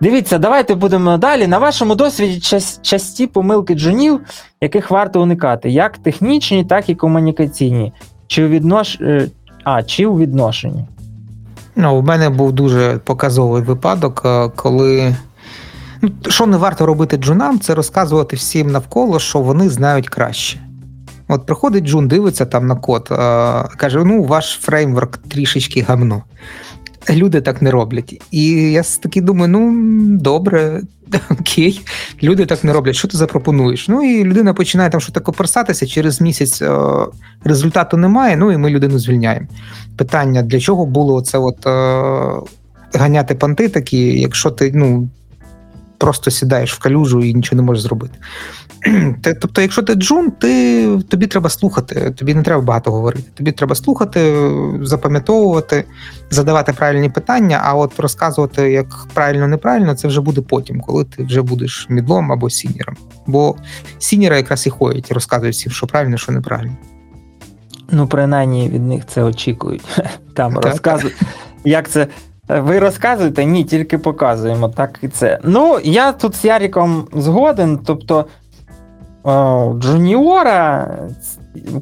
[0.00, 1.46] Дивіться, давайте будемо далі.
[1.46, 2.40] На вашому досвіді
[2.82, 4.20] часті помилки джунів,
[4.60, 7.92] яких варто уникати, як технічні, так і комунікаційні.
[8.26, 9.00] Чи у віднош...
[9.00, 9.28] Е,
[9.64, 10.84] а, чи у відношенні.
[11.76, 15.16] Ну, У мене був дуже показовий випадок, е, коли.
[16.02, 20.60] Ну, Що не варто робити джунам, це розказувати всім навколо, що вони знають краще.
[21.28, 23.14] От приходить джун, дивиться там на код, е,
[23.76, 26.22] каже: ну, ваш фреймворк трішечки гамно.
[27.10, 28.22] Люди так не роблять.
[28.30, 29.72] І я таки думаю, ну
[30.18, 30.82] добре,
[31.30, 31.80] окей,
[32.22, 32.96] люди так не роблять.
[32.96, 33.88] Що ти запропонуєш?
[33.88, 36.78] Ну і людина починає там щось коперсатися, через місяць е,
[37.44, 38.36] результату немає.
[38.36, 39.46] Ну і ми людину звільняємо.
[39.96, 42.50] Питання: для чого було це от е,
[42.98, 45.08] ганяти панти такі, якщо ти ну
[45.98, 48.14] просто сідаєш в калюжу і нічого не можеш зробити.
[49.40, 53.24] Тобто, якщо ти джун, ти, тобі треба слухати, тобі не треба багато говорити.
[53.34, 54.50] Тобі треба слухати,
[54.82, 55.84] запам'ятовувати,
[56.30, 61.24] задавати правильні питання, а от розказувати, як правильно, неправильно, це вже буде потім, коли ти
[61.24, 62.96] вже будеш мідлом або сініром.
[63.26, 63.56] Бо
[63.98, 66.76] сініра якраз і ходять розказують всім, що правильно, що неправильно.
[67.90, 70.00] Ну, принаймні від них це очікують.
[70.34, 71.16] Там розказують,
[71.64, 72.06] як це
[72.48, 73.44] ви розказуєте?
[73.44, 74.68] Ні, тільки показуємо.
[74.68, 75.38] Так і це.
[75.44, 77.78] Ну, я тут з Яріком згоден.
[77.84, 78.26] Тобто,
[79.78, 80.98] Джуніора,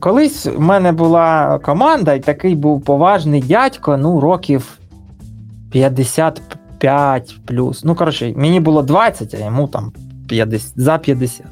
[0.01, 4.79] колись в мене була команда, і такий був поважний дядько, ну, років
[5.71, 7.85] 55 плюс.
[7.85, 9.93] Ну, коротше, мені було 20, а йому там
[10.29, 11.47] 50, за 50.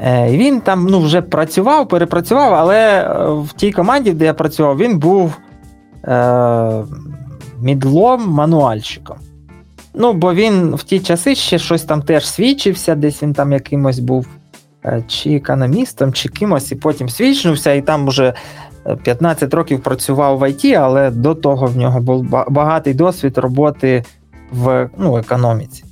[0.00, 4.76] Е, Він там ну, вже працював, перепрацював, але е, в тій команді, де я працював,
[4.76, 5.38] він був.
[6.04, 6.84] Е,
[7.60, 9.16] мідлом мануальщиком.
[9.94, 13.98] Ну, бо він в ті часи ще щось там теж свідчився, десь він там якимось
[13.98, 14.26] був
[15.06, 18.34] чи економістом, чи кимось, і потім свідчнувся, і там уже
[19.02, 24.04] 15 років працював в ІТ, але до того в нього був багатий досвід роботи
[24.52, 25.84] в ну, економіці.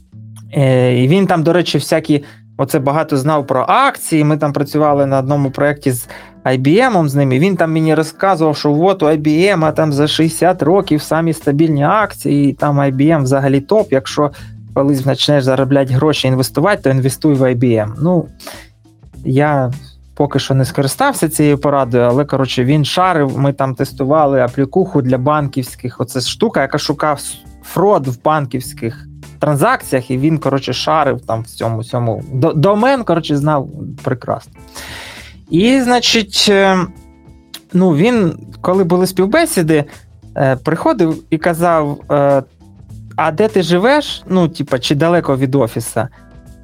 [0.97, 2.25] І він там, до речі, всякі.
[2.59, 4.25] Оце багато знав про акції.
[4.25, 6.09] Ми там працювали на одному проєкті з
[6.45, 7.39] IBM з ними.
[7.39, 12.51] Він там мені розказував, що от у IBM там за 60 років самі стабільні акції,
[12.51, 13.93] і там IBM взагалі топ.
[13.93, 14.31] Якщо
[14.75, 17.93] колись почнеш заробляти гроші інвестувати, то інвестуй в IBM.
[18.03, 18.29] Ну,
[19.27, 19.73] я
[20.15, 23.39] поки що не скористався цією порадою, але коротше він шарив.
[23.39, 26.01] Ми там тестували аплікуху для банківських.
[26.01, 27.21] Оце штука, яка шукав
[27.63, 29.07] фрод в банківських
[29.39, 32.25] транзакціях, і він, коротше, шарив там в цьому цьому.
[32.55, 33.69] Домен, коротше, знав
[34.03, 34.53] прекрасно.
[35.51, 36.79] І, значить, е,
[37.73, 39.85] ну, він, коли були співбесіди,
[40.37, 42.43] е, приходив і казав: е,
[43.17, 44.23] А де ти живеш?
[44.29, 46.09] Ну, типа, чи далеко від офіса?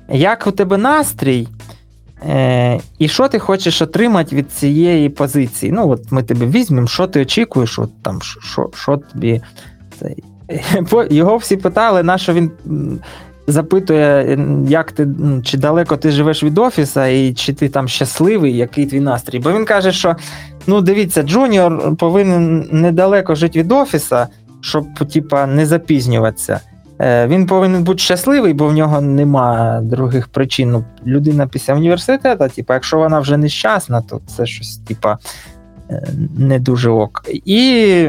[0.09, 1.49] Як у тебе настрій?
[2.99, 5.73] І що ти хочеш отримати від цієї позиції?
[5.73, 9.43] Ну, от ми тебе візьмемо, що ти очікуєш, от там, що що тобі.
[11.11, 12.51] Його всі питали, на що він
[13.47, 15.09] запитує, як ти,
[15.45, 19.39] чи далеко ти живеш від офіса, і чи ти там щасливий, який твій настрій.
[19.39, 20.17] Бо він каже, що
[20.67, 24.29] ну дивіться, джуніор повинен недалеко жити від офіса,
[24.61, 26.61] щоб типа, не запізнюватися.
[27.03, 30.71] Е, він повинен бути щасливий, бо в нього нема других причин.
[30.71, 35.19] Ну, Людина після університету, типу, якщо вона вже нещасна, то це щось, типа,
[35.91, 37.25] е, не дуже ок.
[37.29, 38.09] І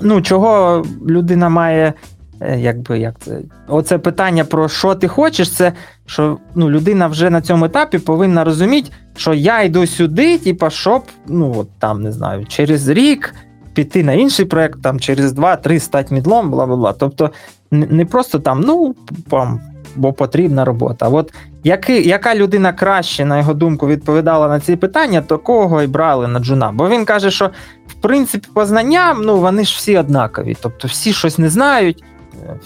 [0.00, 1.92] ну, чого людина має.
[2.40, 5.72] Е, якби як це оце питання про що ти хочеш, це
[6.06, 11.02] що ну, людина вже на цьому етапі повинна розуміти, що я йду сюди, типа, щоб
[11.28, 13.34] ну от там не знаю, через рік
[13.74, 16.92] піти на інший проект, там через 2-3 стати мідлом, бла бла бла.
[16.92, 17.30] Тобто
[17.70, 18.94] не просто там, ну
[19.30, 19.60] там,
[19.96, 21.08] бо потрібна робота.
[21.08, 21.32] От
[21.64, 26.28] який, яка людина краще, на його думку, відповідала на ці питання, то кого і брали
[26.28, 26.72] на джуна?
[26.72, 27.50] Бо він каже, що
[27.88, 32.04] в принципі по знанням ну вони ж всі однакові, тобто всі щось не знають,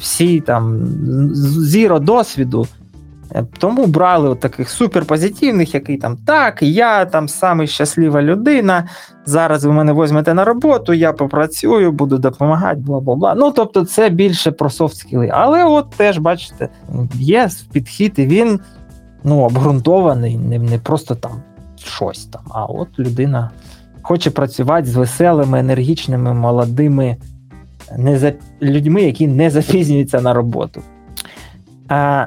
[0.00, 0.78] всі там
[1.34, 2.66] зіро досвіду.
[3.34, 8.88] Е, тому брали от таких суперпозитивних, який там так, я там самий щаслива людина.
[9.24, 13.34] Зараз ви мене візьмете на роботу, я попрацюю, буду допомагати, бла бла бла.
[13.34, 15.30] Ну тобто, це більше про софт-скіли.
[15.32, 16.68] Але от теж, бачите,
[17.14, 18.60] є підхід, і він
[19.24, 21.42] ну, обґрунтований, не не просто там
[21.76, 22.42] щось там.
[22.50, 23.50] А от людина
[24.02, 27.16] хоче працювати з веселими, енергічними, молодими
[27.96, 28.32] не за...
[28.62, 30.82] людьми, які не запізнюються на роботу.
[31.88, 32.26] А,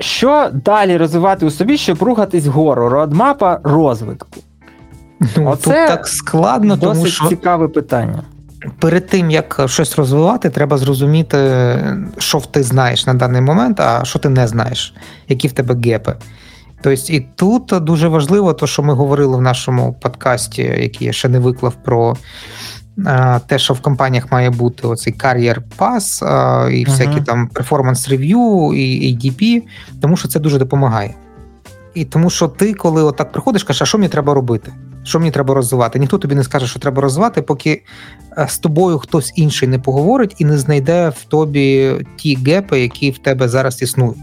[0.00, 2.88] Що далі розвивати у собі, щоб рухатись вгору?
[2.88, 4.40] Родмапа розвитку.
[5.36, 8.22] Ну, Оце Тут так складно, досить тому що цікаве питання.
[8.78, 11.38] Перед тим, як щось розвивати, треба зрозуміти,
[12.18, 14.94] що ти знаєш на даний момент, а що ти не знаєш,
[15.28, 16.16] які в тебе гепи.
[16.82, 21.28] Тобто, і тут дуже важливо, то, що ми говорили в нашому подкасті, який я ще
[21.28, 22.16] не виклав про
[23.46, 26.22] те, що в компаніях має бути оцей кар'єр пас
[26.72, 27.24] і всякі uh-huh.
[27.24, 29.62] там перформанс рев'ю і ADP,
[30.00, 31.14] тому що це дуже допомагає.
[31.94, 34.72] І тому що ти, коли отак приходиш, кажеш, а що мені треба робити?
[35.02, 35.98] Що мені треба розвивати?
[35.98, 37.82] Ніхто тобі не скаже, що треба розвивати, поки
[38.38, 43.10] е, з тобою хтось інший не поговорить і не знайде в тобі ті гепи, які
[43.10, 44.18] в тебе зараз існують.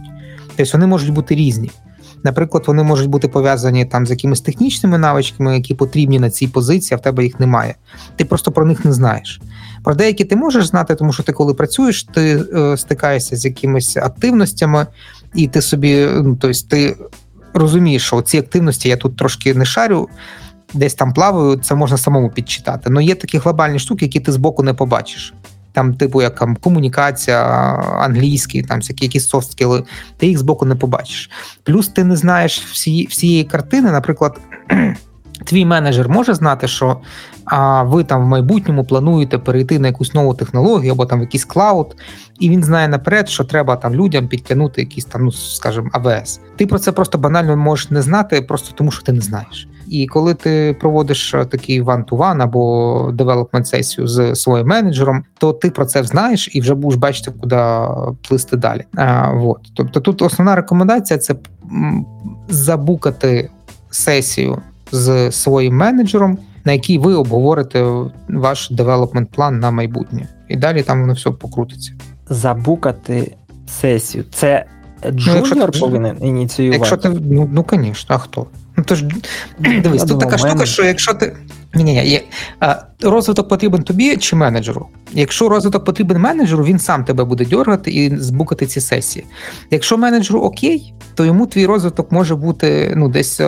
[0.56, 1.72] Тобто вони можуть бути різні.
[2.24, 6.96] Наприклад, вони можуть бути пов'язані там з якимись технічними навичками, які потрібні на цій позиції,
[6.96, 7.76] а в тебе їх немає.
[8.16, 9.42] Ти просто про них не знаєш.
[9.84, 13.98] Про деякі ти можеш знати, тому що ти, коли працюєш, ти е, стикаєшся з якимись
[13.98, 14.88] активностями,
[15.34, 16.98] і ти собі, ну тобто, ти
[17.54, 20.10] розумієш, що ці активності я тут трошки не шарю.
[20.74, 22.90] Десь там плаваю, це можна самому підчитати.
[22.92, 25.34] Але є такі глобальні штуки, які ти збоку не побачиш
[25.78, 27.40] там, типу, як там, комунікація,
[28.02, 29.84] англійський, там всякі якісь софт-скіли,
[30.18, 31.30] ти їх збоку не побачиш.
[31.64, 34.40] Плюс ти не знаєш всі, всієї картини, наприклад.
[35.46, 36.98] Твій менеджер може знати, що
[37.46, 41.96] а, ви там в майбутньому плануєте перейти на якусь нову технологію або там якийсь клауд,
[42.40, 46.40] і він знає наперед, що треба там людям підтягнути якісь там, ну скажімо, AWS.
[46.56, 49.68] Ти про це просто банально можеш не знати, просто тому що ти не знаєш.
[49.90, 55.70] І коли ти проводиш е, такий one-to-one або development сесію з своїм менеджером, то ти
[55.70, 57.62] про це знаєш і вже будеш бачити, куди
[58.28, 58.84] плисти далі.
[58.96, 59.60] А, вот.
[59.74, 61.36] Тобто, тут основна рекомендація це
[62.50, 63.50] забукати
[63.90, 67.86] сесію з своїм менеджером, на якій ви обговорите
[68.30, 71.92] ваш development план на майбутнє, і далі там воно все покрутиться.
[72.30, 73.36] Забукати
[73.68, 74.24] сесію.
[74.34, 74.66] Це
[75.12, 76.78] джуніор ну, повинен ініціювати?
[76.78, 78.46] Якщо ти ну, ну звісно, а хто?
[78.78, 79.04] Ну, тож,
[79.60, 81.36] дивись, тут така штука, що якщо ти.
[81.74, 82.22] Ні, ні, ні.
[83.02, 84.88] Розвиток потрібен тобі чи менеджеру.
[85.14, 89.26] Якщо розвиток потрібен менеджеру, він сам тебе буде дергати і збукати ці сесії.
[89.72, 93.42] Якщо менеджеру окей, то йому твій розвиток може бути ну, десь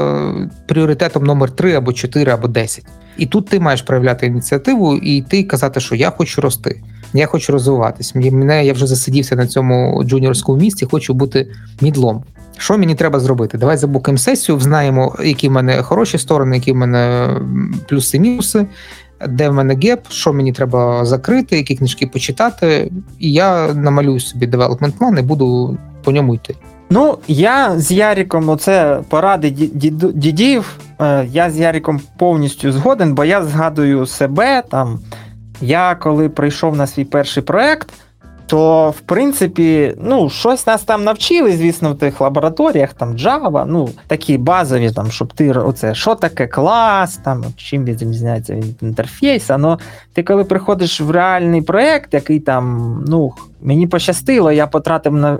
[0.67, 2.85] пріоритетом номер 3 або 4, або 10.
[3.17, 6.81] І тут ти маєш проявляти ініціативу і йти казати, що я хочу рости,
[7.13, 8.15] я хочу розвиватись.
[8.15, 11.47] Мене я вже засидівся на цьому джуніорському місці, хочу бути
[11.81, 12.23] мідлом.
[12.59, 13.57] Що мені треба зробити?
[13.57, 17.29] Давай забукаємо сесію, знаємо, які в мене хороші сторони, які в мене
[17.87, 18.65] плюси-мінуси,
[19.27, 22.91] де в мене геп, що мені треба закрити, які книжки почитати.
[23.19, 26.55] І я намалюю собі девелопмент план і буду по ньому йти.
[26.89, 29.49] Ну, я з Яріком, оце поради
[30.13, 30.75] дідів.
[31.01, 34.99] Е, я з Яріком повністю згоден, бо я згадую себе там.
[35.61, 37.89] Я коли прийшов на свій перший проект
[38.49, 43.89] то в принципі, ну, щось нас там навчили, звісно, в тих лабораторіях, там Java, ну,
[44.07, 49.59] такі базові, там, щоб ти оце, що таке клас, там, чим відрізняється від інтерфейса.
[49.63, 49.77] але
[50.13, 55.39] ти коли приходиш в реальний проєкт, який там, ну, мені пощастило, я потратив на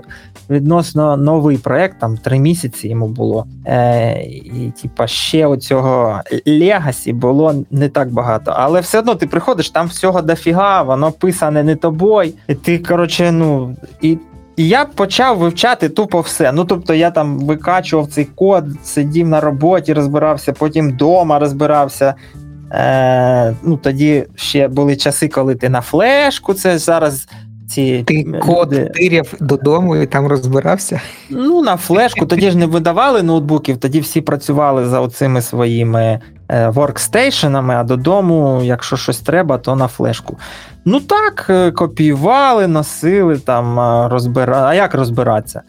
[0.50, 3.46] відносно новий проєкт, там три місяці йому було.
[3.66, 8.52] Е, І, типа, ще оцього легасі було не так багато.
[8.56, 12.32] Але все одно ти приходиш, там всього дофіга, воно писане не тобою.
[12.48, 13.76] І ти, коротше, ну.
[14.02, 14.18] і
[14.56, 16.52] і я почав вивчати тупо все.
[16.52, 22.14] Ну тобто я там викачував цей код, сидів на роботі, розбирався, потім вдома розбирався.
[22.72, 26.54] Е, Ну Тоді ще були часи, коли ти на флешку.
[26.54, 27.28] Це зараз
[27.70, 31.00] ці Ти код тиряв додому і там розбирався?
[31.30, 32.26] Ну, на флешку.
[32.26, 38.60] Тоді ж не видавали ноутбуків, тоді всі працювали за оцими своїми е, воркстейшенами, а додому,
[38.64, 40.38] якщо щось треба, то на флешку.
[40.84, 44.66] Ну так, е, копіювали, носили, там, е, розбирали.
[44.66, 45.62] А як розбиратися?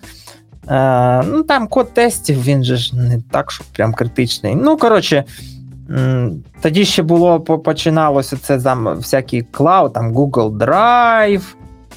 [0.70, 4.56] Е, Ну, Там код тестів, він же ж не так, що прям критичний.
[4.56, 5.24] Ну, коротше.
[6.62, 11.42] Тоді ще було починалося це там всякі клауд, там Google Drive,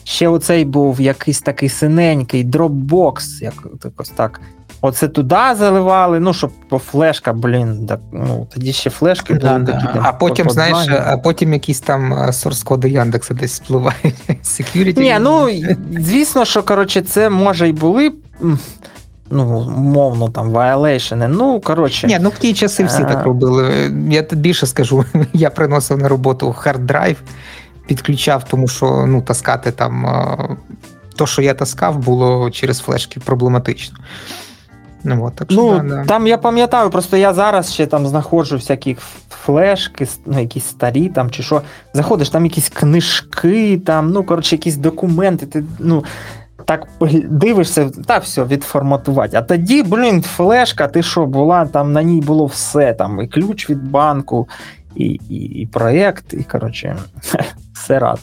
[0.05, 4.41] Ще оцей був якийсь такий синенький Dropbox, як якось так.
[4.81, 9.59] Оце туди заливали, ну, щоб по флешка, блін, так, ну, тоді ще флешки були.
[9.59, 14.15] Да, такі, а потім, знаєш, а потім якісь там source коди Яндекса десь спливають.
[14.29, 15.01] Security.
[15.01, 15.49] Ні, ну,
[16.01, 18.13] звісно, що, коротше, це може й були.
[19.31, 21.29] Ну, мовно, там, violation.
[21.29, 22.07] Ну, коротше.
[22.07, 23.93] Ні, ну в ті часи всі так робили.
[24.11, 27.17] Я більше скажу, я приносив на роботу hard drive,
[27.87, 30.07] підключав, тому що ну, таскати там
[31.17, 33.99] то, що я таскав, було через флешки проблематично.
[35.05, 38.57] Ну, от, так що, ну да, Там я пам'ятаю, просто я зараз ще там знаходжу
[38.57, 38.97] всякі
[39.31, 41.63] флешки, ну, якісь старі там чи що.
[41.93, 45.47] Заходиш, там якісь книжки, там, ну, коротше, якісь документи.
[45.47, 46.05] Ти, ну,
[46.65, 46.89] так
[47.25, 49.37] дивишся, та все, відформатувати.
[49.37, 53.71] А тоді, блін, флешка, ти що, була, там на ній було все, там, і ключ
[53.71, 54.49] від банку,
[54.97, 56.97] і і, і проєкт, і коротше,
[57.75, 58.19] все рад.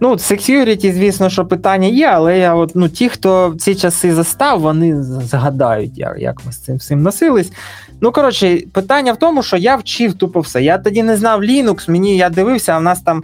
[0.00, 4.60] Ну, security, звісно, що питання є, але я от, ну, ті, хто ці часи застав,
[4.60, 7.52] вони згадають, як як ми з цим всім носились.
[8.00, 10.62] Ну, коротше, питання в тому, що я вчив тупо все.
[10.62, 13.22] Я тоді не знав Linux, мені я дивився, а в нас там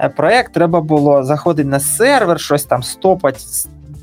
[0.00, 3.38] е, проєкт, треба було заходити на сервер, щось там стопати,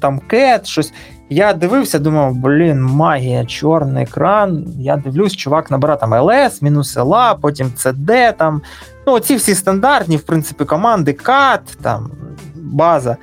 [0.02, 0.94] там кет, щось.
[1.30, 4.66] Я дивився, думав, блін, магія, чорний екран.
[4.80, 8.62] Я дивлюсь, чувак набирає там LS, мінус LA, потім CD, там.
[9.08, 12.12] Ну, ці всі стандартні, в принципі, команди, CAT, там,
[12.56, 13.18] база.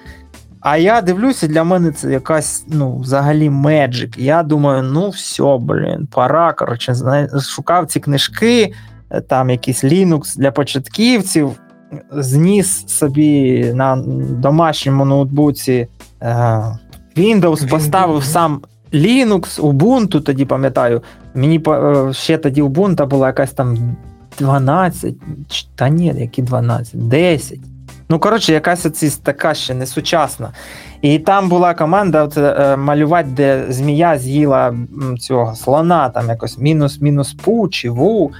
[0.60, 4.18] А я дивлюся, для мене це якась, ну, взагалі меджик.
[4.18, 6.52] Я думаю, ну все, блін, пора.
[6.52, 6.94] Коротше,
[7.54, 8.74] шукав ці книжки,
[9.28, 11.50] там якийсь Linux для початківців,
[12.12, 13.96] зніс собі на
[14.30, 15.88] домашньому ноутбуці.
[16.22, 16.62] Е,
[17.16, 18.61] Windows поставив сам
[18.92, 21.03] Linux, Ubuntu, тоді пам'ятаю.
[21.35, 23.96] Мені е, ще тоді Ubuntu була якась там
[24.38, 25.14] 12,
[25.74, 27.59] та ні, які 12, 10.
[28.09, 30.50] Ну, коротше, якась оці така ще не сучасна.
[31.03, 34.74] І там була команда от, е, малювати, де змія з'їла
[35.18, 38.33] цього слона, там якось мінус-мінус пу чи ву.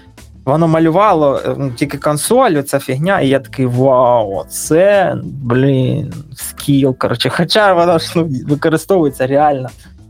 [0.45, 6.99] Воно малювало е, ну, тільки консоль, ця фігня, і я такий вау, це, блін, скіл.
[6.99, 9.69] коротше, Хоча воно ж ну, використовується реально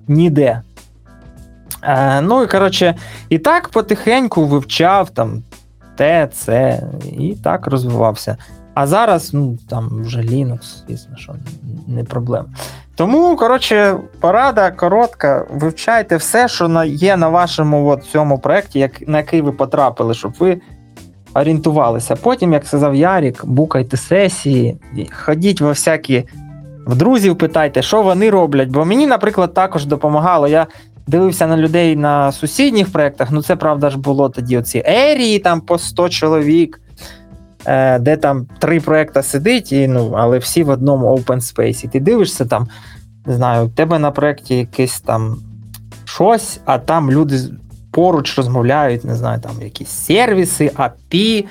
[0.09, 0.63] ніде.
[1.83, 2.95] Е, Ну і коротше,
[3.29, 5.43] і так потихеньку вивчав там
[5.97, 6.83] те, це,
[7.19, 8.37] і так розвивався.
[8.75, 10.59] А зараз, ну, там вже Linux,
[10.89, 11.35] звісно, що
[11.87, 12.47] не проблема.
[12.97, 15.47] Тому, коротше, порада коротка.
[15.51, 20.33] Вивчайте все, що є на вашому от, цьому проєкті, як, на який ви потрапили, щоб
[20.39, 20.61] ви
[21.35, 22.17] орієнтувалися.
[22.17, 24.77] Потім, як сказав Ярік, букайте сесії,
[25.13, 26.25] ходіть во всякі
[26.87, 28.69] в друзів, питайте, що вони роблять.
[28.69, 30.49] Бо мені, наприклад, також допомагало.
[30.49, 30.67] Я
[31.07, 35.61] дивився на людей на сусідніх проєктах, ну це правда ж було тоді оці ерії там
[35.61, 36.81] по 100 чоловік,
[38.01, 41.85] де там три проекти сидить, і, ну, але всі в одному open space.
[41.85, 42.69] І ти дивишся там,
[43.27, 45.37] не знаю, у тебе на проєкті якесь там
[46.05, 47.39] щось, а там люди
[47.91, 51.45] поруч розмовляють, не знаю, там якісь сервіси, API,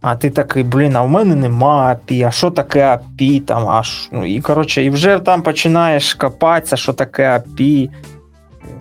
[0.00, 4.08] а ти такий, блін, а в мене нема API, а що таке API там, аж,
[4.12, 7.90] ну, і коротше, і вже там починаєш копатися, що таке API.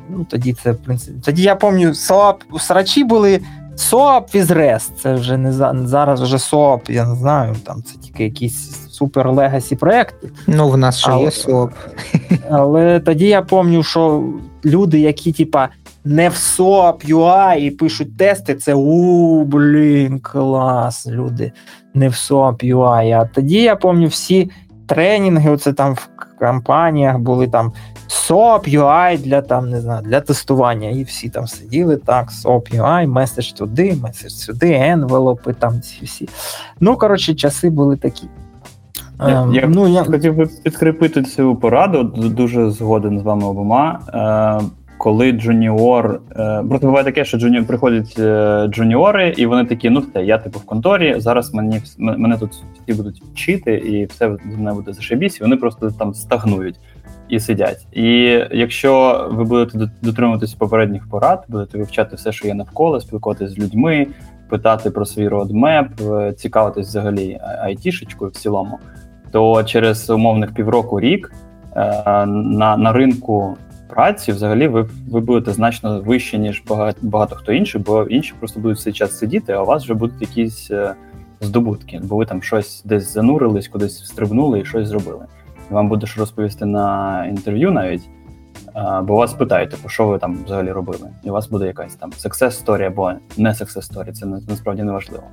[0.09, 1.17] Ну, тоді це, в принципі.
[1.25, 1.95] Тоді я пам'ятаю,
[2.59, 3.41] срачі були
[3.79, 4.91] SOAP vs REST.
[5.01, 9.31] Це вже не за, зараз вже SOAP, я не знаю, там це тільки якісь супер
[9.31, 10.29] легасі проекти.
[10.47, 11.71] Ну, в нас ще Але- є SOAP.
[12.49, 14.23] Але тоді я пам'ятаю, що
[14.65, 15.69] люди, які, типа,
[16.05, 21.51] не в SOAP UI і пишуть тести, це у, блін, клас, люди
[21.93, 23.11] не в SOAP UI.
[23.21, 24.51] А тоді я пам'ятаю всі
[24.87, 26.09] тренінги, оце там в
[26.39, 27.71] компаніях були там
[28.09, 30.89] SOAP UI для там, не знаю, для тестування.
[30.89, 36.05] І всі там сиділи так, SOAP UI, message туди, меседж сюди, envelope и, там ці
[36.05, 36.29] всі.
[36.79, 38.27] Ну, коротше, часи були такі.
[39.19, 40.03] Я, Ем, я ну, я...
[40.03, 43.99] хотів би підкріпити цю пораду, дуже згоден з вами обома.
[44.99, 46.21] Коли джуніор.
[46.35, 50.37] Е, просто буває таке, що джуніор приходять е, джуніори, і вони такі, ну все, я
[50.37, 55.39] типу в конторі, зараз мені мене тут всі будуть вчити, і все мною буде зашибісь,
[55.39, 56.75] і вони просто там стагнують
[57.29, 57.87] і сидять.
[57.91, 58.05] І
[58.51, 63.59] якщо ви будете дот- дотримуватись попередніх порад, будете вивчати все, що є навколо, спілкуватися з
[63.59, 64.07] людьми,
[64.49, 68.79] питати про свій родмеп, е, цікавитись взагалі айтішечкою в цілому,
[69.31, 71.33] то через умовних півроку рік
[71.75, 73.57] е, на, на ринку
[73.89, 78.59] праці взагалі ви, ви будете значно вище, ніж багато, багато хто інший, бо інші просто
[78.59, 80.95] будуть цей час сидіти, а у вас вже будуть якісь е,
[81.41, 85.25] здобутки, бо ви там щось десь занурились, кудись встрибнули і щось зробили.
[85.71, 88.09] І вам буде що розповісти на інтерв'ю навіть.
[88.73, 91.95] А, Бо вас питають, типу, що ви там взагалі робили, і у вас буде якась
[91.95, 95.23] там success story або не success story, це на- насправді не важливо.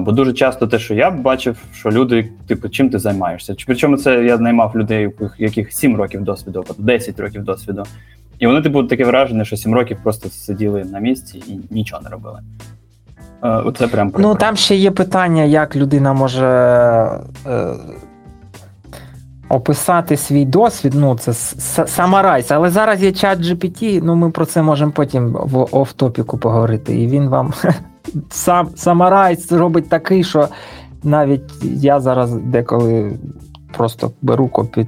[0.00, 3.54] Бо дуже часто те, що я бачив, що люди, типу, чим ти займаєшся?
[3.66, 7.82] Причому це я наймав людей, у яких- яких 7 років досвіду, або 10 років досвіду.
[8.38, 12.10] І вони, типу, таке враження, що 7 років просто сиділи на місці і нічого не
[12.10, 12.40] робили.
[13.42, 16.46] Оце прям Ну, там ще є питання, як людина може
[17.46, 17.74] е,
[19.48, 20.92] описати свій досвід.
[20.96, 21.32] Ну, це
[21.86, 22.50] summarize.
[22.50, 27.00] Але зараз є ChatGPT, ну ми про це можемо потім в off-topic у поговорити.
[27.00, 27.52] І він вам
[28.30, 30.48] сам summarize робить такий, що
[31.02, 33.18] навіть я зараз деколи
[33.76, 34.86] просто беру copy,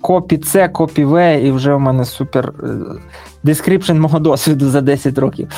[0.00, 2.52] copy C, copy V, і вже в мене супер
[3.42, 5.48] description мого досвіду за 10 років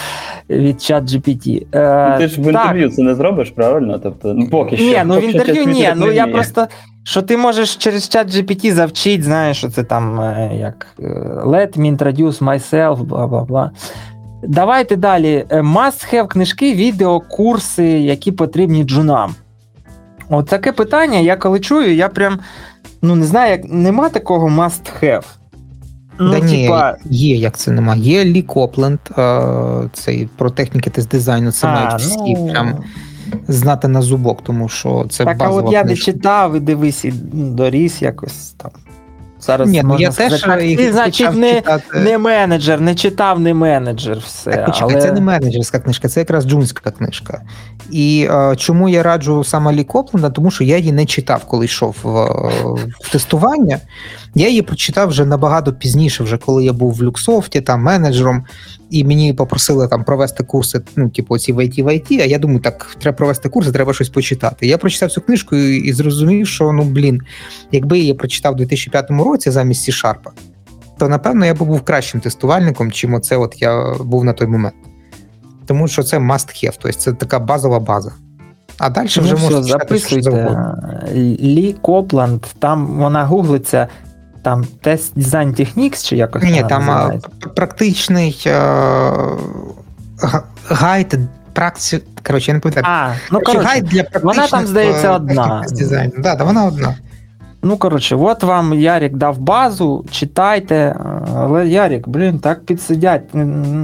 [0.50, 1.66] від ChatGPT.
[1.72, 2.54] Е, Ну, Ти ж в так.
[2.54, 3.98] інтерв'ю це не зробиш, правильно?
[4.02, 4.84] Тобто, ну поки що.
[4.86, 5.92] Ні, ну в інтерв'ю ні.
[5.96, 6.66] Ну я просто.
[7.02, 11.02] Що ти можеш через чат GPT завчити, знаєш, що це там е, як е,
[11.44, 13.70] let me introduce myself, бла бла бла.
[14.42, 15.46] Давайте далі.
[15.48, 19.34] Е, Must have книжки, відео, курси, які потрібні джунам.
[20.30, 22.38] От таке питання, я коли чую, я прям
[23.02, 25.24] ну не знаю, як нема такого must have.
[26.20, 27.96] Ну, да ні, типа, є, як це нема.
[27.96, 29.42] Є Лі Копленд, е,
[29.92, 32.84] цей про техніки тест дизайну, це а, мають всі ну, прям
[33.48, 37.12] знати на зубок, тому що це так, а от я не читав і дивись, і
[37.32, 38.70] доріс якось там.
[39.48, 41.98] Зараз Ні, ну можна я теж сказати, їх ти, значить, почав не, читати.
[41.98, 44.18] не менеджер, не читав, не менеджер.
[44.18, 44.50] Все.
[44.50, 45.02] Так, почекай, але...
[45.02, 47.42] це не менеджерська книжка, це якраз джунська книжка.
[47.90, 50.30] І е, чому я раджу саме Лі Копленда?
[50.30, 52.08] Тому що я її не читав, коли йшов в,
[53.00, 53.78] в тестування.
[54.34, 58.44] Я її прочитав вже набагато пізніше, вже коли я був в Люксофті, там менеджером,
[58.90, 62.38] і мені попросили там провести курси, ну, типу, ці в IT, в IT, а я
[62.38, 64.66] думаю, так, треба провести курси, треба щось почитати.
[64.66, 67.20] Я прочитав цю книжку і, і зрозумів, що ну блін,
[67.72, 70.30] якби я її прочитав у 2005 році замість C-Sharp,
[70.98, 74.74] то напевно я б був кращим тестувальником, чим оце от я був на той момент.
[75.66, 78.12] Тому що це must have, тобто це така базова база.
[78.78, 80.56] А далі вже Ну, все, можна записуйте.
[81.42, 83.88] Лі Копланд, там вона гуглиться,
[84.48, 86.42] там тест дизайн технікс чи якось.
[86.42, 87.12] Ні, там а,
[87.54, 89.12] практичний а,
[90.68, 91.18] гайд
[91.52, 92.00] практи...
[92.26, 92.86] Коротше, я не пам'ятаю.
[92.88, 95.64] А, ну Коротше, гайд для практичних вона там, здається, е, одна.
[96.18, 96.94] Да, да, вона одна.
[97.62, 100.96] Ну коротше, от вам Ярік дав базу, читайте.
[101.36, 103.22] Але Ярік, блін, так підсидять.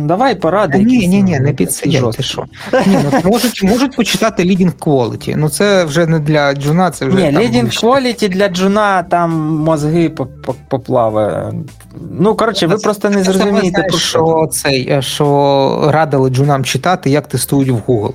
[0.07, 0.79] Давай поради.
[0.79, 2.45] Ні, ні, ні, ну, не підсидять, ти що.
[2.87, 5.35] Ні, ну, можуть, можуть почитати Leading Quality.
[5.37, 7.85] Ну це вже не для джуна, це вже Ні, Leading.
[7.85, 11.53] Quality для джуна там мозги по- по- поплаває.
[12.11, 14.19] Ну, коротше, ви Це- просто не зрозумієте, про що.
[14.19, 18.13] що цей, е, що радили джунам читати, як тестують в Google.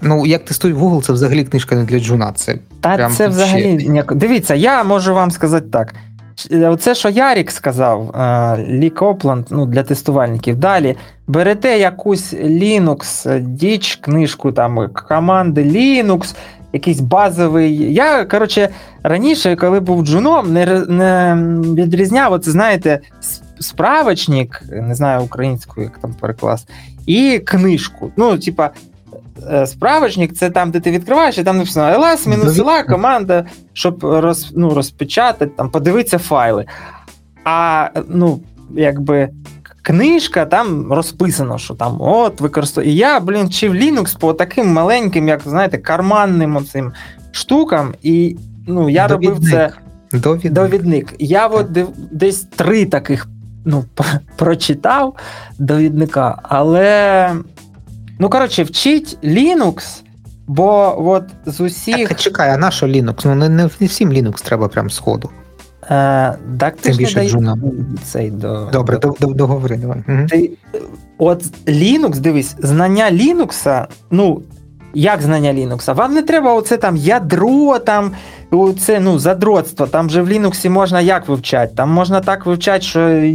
[0.00, 2.32] Ну, як тестують в Google, це взагалі книжка не для джуна.
[2.32, 4.14] Це Та Прям це взагалі ще-.
[4.14, 5.94] Дивіться, я можу вам сказати так.
[6.52, 8.14] оце, що Ярік сказав,
[8.68, 10.56] Лі Копланд, ну, для тестувальників.
[10.56, 16.34] Далі берете якусь Linux, діч, книжку там команди Linux,
[16.72, 17.94] якийсь базовий.
[17.94, 18.68] Я, коротше,
[19.02, 21.36] раніше, коли був джуном, не не
[21.74, 23.00] відрізняв, от, знаєте,
[23.60, 26.66] справочник, не знаю українською, як там переклас,
[27.06, 28.10] і книжку.
[28.16, 28.95] Ну, типа, Е,
[29.66, 34.74] справочник це там, де ти відкриваєш, і там написано ls мінусила команда, щоб роз, ну,
[34.74, 36.66] розпечатати, там, подивитися файли.
[37.44, 39.28] А ну, якби
[39.82, 42.92] книжка там розписано, що там от використовує.
[42.92, 46.92] І я, блін, вчив Linux по таким маленьким, як знаєте, карманним оцим
[47.32, 49.30] штукам, і ну, я Довідник.
[49.34, 49.72] робив це
[50.12, 50.52] Довідник.
[50.52, 51.14] Довідник.
[51.18, 51.66] Я от
[52.12, 53.28] десь три таких
[53.64, 53.84] ну,
[54.36, 55.14] прочитав
[55.58, 57.32] довідника, але
[58.18, 60.02] Ну, коротше, вчить Linux,
[60.46, 62.08] бо от з усіх.
[62.08, 63.22] Так, чекай, а на що Linux?
[63.24, 65.30] Ну, не, не всім Linux треба прям сходу.
[65.90, 67.60] Е, так ти ж не дай...
[68.04, 68.68] цей до...
[68.72, 70.26] Добре, до, до, договори, давай.
[70.28, 70.50] Ти...
[71.18, 74.42] От Linux, дивись, знання Linux, ну,
[74.94, 75.94] як знання Linux?
[75.94, 78.12] Вам не треба оце там ядро, там,
[78.50, 79.86] оце, ну, задротство.
[79.86, 81.72] Там же в Linux можна як вивчати?
[81.76, 83.32] Там можна так вивчати, що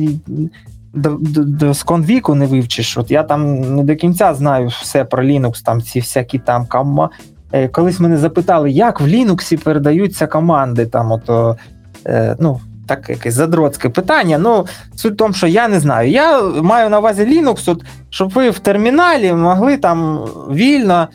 [0.93, 2.97] до, до, до сконвіку не вивчиш.
[2.97, 7.09] От я там не до кінця знаю все про Linux, там ці всякі там кома.
[7.51, 10.85] Е, колись мене запитали, як в Linux передаються команди.
[10.85, 11.57] там ото,
[12.05, 14.37] е, ну, так, якесь задротське питання.
[14.37, 14.65] Ну,
[14.95, 16.09] суть в тому, що я не знаю.
[16.09, 20.17] Я маю на увазі Linux, от, щоб ви в терміналі могли там
[20.51, 21.07] вільно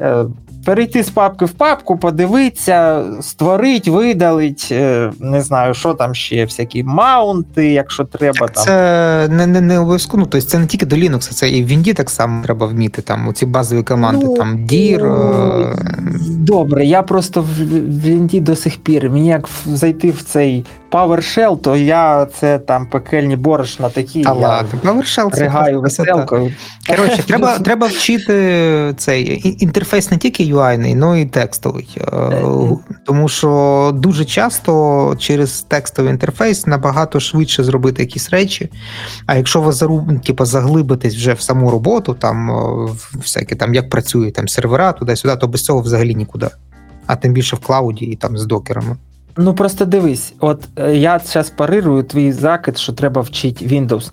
[0.00, 0.24] е,
[0.64, 6.82] перейти з папки в папку, подивитися, створить, видалить, е, не знаю, що там ще, всякі
[6.82, 8.46] маунти, якщо треба.
[8.46, 8.64] Так там.
[8.64, 10.18] Це не не, не обов'язково.
[10.18, 13.02] Ну, тобто це не тільки до Linux, це і в Вінді так само треба вміти.
[13.02, 14.98] Там ці базові команди, ну, там DIR.
[15.02, 15.76] Ну, е,
[16.30, 17.60] добре, я просто в
[18.04, 19.10] Вінді до сих пір.
[19.10, 24.24] Мені як зайти в цей PowerShell, то я це там пекельні борошна такі.
[24.26, 26.52] А я PowerShell це ригаю веселкою.
[26.88, 31.98] Коротше, треба треба вчити цей інтерфейс не тільки UI, але й текстовий.
[32.00, 32.42] Е,
[33.06, 38.70] тому що дуже часто через текстовий інтерфейс набагато швидше зробити якісь речі.
[39.26, 42.50] А якщо ви типу, заглибитесь вже в саму роботу, там
[43.14, 46.48] всяке там як працює там сервера, туди-сюди, то без цього взагалі нікуди.
[47.06, 48.96] А тим більше в клауді і там з докерами.
[49.36, 54.10] Ну просто дивись, от е, я зараз парирую твій закид, що треба вчити Windows.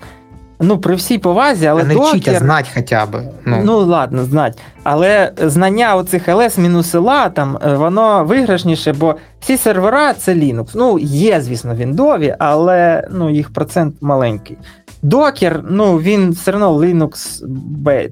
[0.62, 1.84] Ну, при всій повазі, але.
[1.84, 3.22] не вчить, а знать хоча б.
[3.46, 3.62] Ну.
[3.64, 4.58] ну ладно, знать.
[4.84, 6.96] Але знання оцих ls мінус
[7.34, 10.68] там, е, воно виграшніше, бо всі сервера це Linux.
[10.74, 14.58] Ну, є, звісно, віндові, але ну, їх процент маленький.
[15.02, 17.44] Докер, ну, він все одно Linux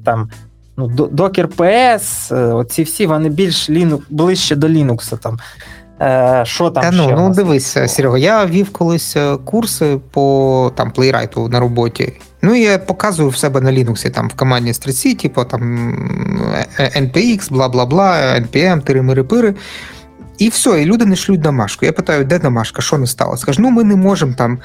[0.04, 0.30] там.
[0.78, 5.18] Ну, Docker PS, е, оці всі вони більш Linux, ближче до Linux.
[5.18, 5.40] там.
[6.02, 6.84] Е, що там?
[6.84, 12.14] Та, ну, ще ну дивись, Серега, я вів колись курси по там плейрайту на роботі.
[12.42, 15.62] Ну я показую в себе на Linux там в командній стриці, типу там
[16.80, 19.56] NPX, бла бла бла, NPM, тири-мири-пири.
[20.38, 21.86] І все, і люди не шлють домашку.
[21.86, 23.42] Я питаю, де домашка, що не сталося?
[23.42, 24.60] Скажу, ну ми не можемо там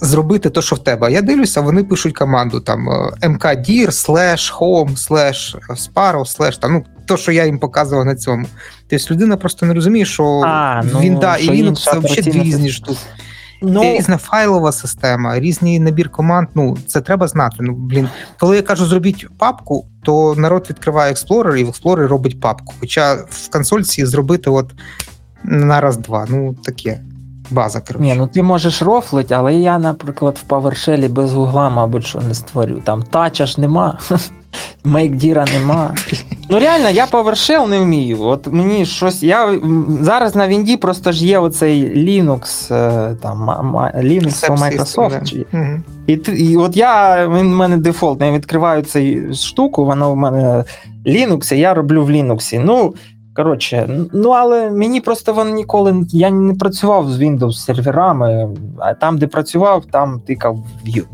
[0.00, 1.12] зробити те, що в тебе.
[1.12, 2.88] Я дивлюся, вони пишуть команду там
[3.22, 8.46] mkdir, slash home, slash sparrow, slash там, ну, то, що я їм показував на цьому.
[8.90, 12.70] Тобто людина просто не розуміє, що а, ну, Вінда і Linux це взагалі дві різні
[12.70, 12.98] штуки.
[13.64, 16.48] Ну, різна файлова система, різний набір команд.
[16.54, 17.56] Ну, це треба знати.
[17.60, 18.08] Ну, блін,
[18.38, 22.74] коли я кажу, зробіть папку, то народ відкриває Explorer і в Explorer робить папку.
[22.80, 24.70] Хоча в консольці зробити от
[25.44, 26.26] на раз-два.
[26.28, 27.00] Ну, таке.
[27.54, 28.04] База, коротше.
[28.04, 32.34] Ні, ну ти можеш рофлити, але я, наприклад, в PowerShell без гугла, мабуть, що не
[32.34, 32.82] створю.
[32.84, 33.98] Там тача ж нема.
[34.84, 35.94] Мейкдіра нема.
[36.50, 38.22] Ну реально, я PowerShell не вмію.
[38.22, 39.22] От мені щось.
[39.22, 39.58] Я
[40.00, 43.50] зараз на Вінді просто ж є оцей Linux, е, там
[43.94, 45.44] Linux по Microsoft.
[45.52, 45.80] Угу.
[46.06, 49.00] І і от я в мене дефолт, я відкриваю цю
[49.34, 50.64] штуку, воно в мене
[51.06, 52.62] Linux, і я роблю в Linux.
[52.64, 52.94] Ну,
[53.34, 59.18] Коротше, ну але мені просто воно ніколи я не працював з Windows серверами, а там,
[59.18, 60.58] де працював, там тикав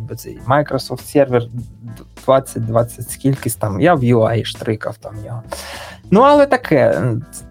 [0.09, 1.43] в цей Microsoft сервер
[2.27, 3.81] 20-20 скількись там.
[3.81, 5.43] Я в UI штрикав там його.
[6.11, 7.03] Ну, але таке,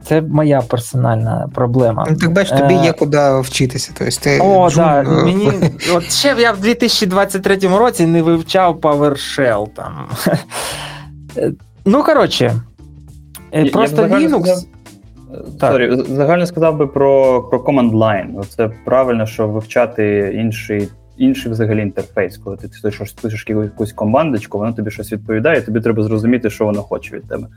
[0.03, 2.05] це моя персональна проблема.
[2.09, 3.91] Ну, Так бачиш, тобі є куди вчитися.
[3.97, 5.05] Тобто ти О, так.
[5.05, 5.51] Да, мені,
[5.93, 10.07] от ще я в 2023 році не вивчав PowerShell там.
[11.85, 12.61] Ну, коротше.
[13.51, 14.39] Е, просто я Linux.
[14.39, 14.63] Сказав,
[15.59, 15.73] так.
[15.73, 18.43] Sorry, загально сказав би про про command line.
[18.45, 22.37] Це правильно, що вивчати інший інший взагалі інтерфейс.
[22.37, 26.81] Коли ти щось пишеш якусь командочку, воно тобі щось відповідає, тобі треба зрозуміти, що воно
[26.83, 27.47] хоче від тебе.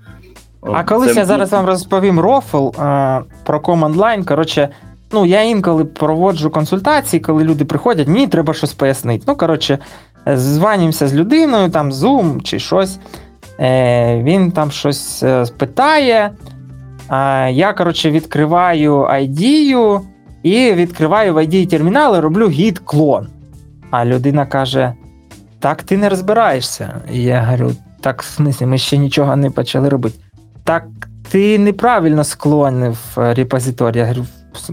[0.63, 1.21] А колись це...
[1.21, 4.25] я зараз вам розповім рофл а, про command line.
[4.25, 4.69] Коротше,
[5.13, 9.25] ну, я інколи проводжу консультації, коли люди приходять, мені треба щось пояснити.
[9.27, 9.79] Ну, коротше,
[10.27, 12.99] званімося з людиною, там Zoom чи щось.
[13.63, 16.31] Е, Він там щось е, питає.
[17.51, 20.01] Я, коротше, відкриваю ID
[20.43, 23.29] і відкриваю в ID термінал і роблю гід клон.
[23.91, 24.93] А людина каже:
[25.59, 27.01] Так, ти не розбираєшся.
[27.13, 30.19] І я говорю, так, в смислі, ми ще нічого не почали робити.
[30.65, 30.85] Так,
[31.31, 33.99] ти неправильно склонив е, репозиторій.
[33.99, 34.27] Я говорю,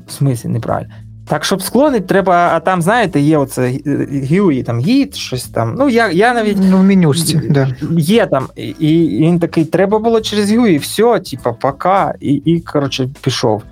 [0.08, 0.94] в смислі неправильно.
[1.30, 3.62] Так, щоб склонити, треба, а там, знаєте, є оце
[4.32, 5.76] GUI, там гід, щось там.
[5.78, 6.58] Ну, я я навіть.
[6.62, 7.76] Ну, в менюшці, да.
[7.98, 8.48] Є там.
[8.56, 12.14] І, і він такий, треба було через GUI, все, типа, пока.
[12.20, 13.64] І, і коротше, пішов.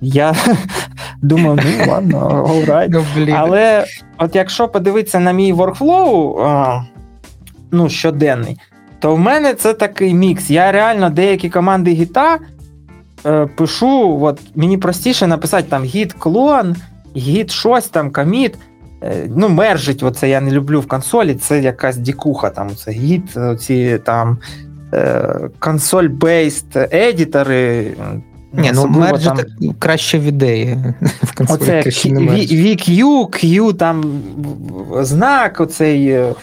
[0.00, 0.34] Я
[1.22, 2.88] думаю, ну ладно, alright.
[2.90, 3.34] Ну.
[3.36, 3.84] Але
[4.18, 6.84] от якщо подивитися на мій workflow, а,
[7.70, 8.58] ну, щоденний,
[8.98, 10.50] то в мене це такий мікс.
[10.50, 12.38] Я реально деякі команди гіта
[13.26, 16.76] е, пишу, от мені простіше написати там гіт клон,
[17.16, 18.58] гіт щось там, коміт.
[19.02, 23.36] Е, ну, мержить, оце я не люблю в консолі, це якась дікуха, там це гіт,
[23.60, 24.38] ці там
[25.58, 27.94] консоль-бейст едітори.
[28.52, 29.74] Ні, ну мерджити там...
[29.78, 30.78] краще в ідеї.
[31.22, 34.22] В консолі Оце VQ, Q, там
[35.00, 36.34] знак оцей Е,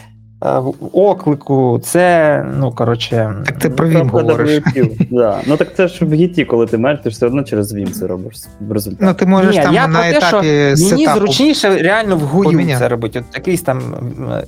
[0.94, 3.36] оклику, це, ну, коротше.
[3.46, 4.62] Так ти про Vim говориш.
[5.12, 5.40] да.
[5.48, 8.08] Ну так це ж в гіті, коли ти мертв, ти все одно через Vim це
[8.08, 9.06] робиш в результаті.
[9.06, 12.76] Ну, ти можеш Ні, там я на етапі те, що Мені зручніше реально в гую
[12.80, 13.20] це робити.
[13.20, 13.82] От якийсь там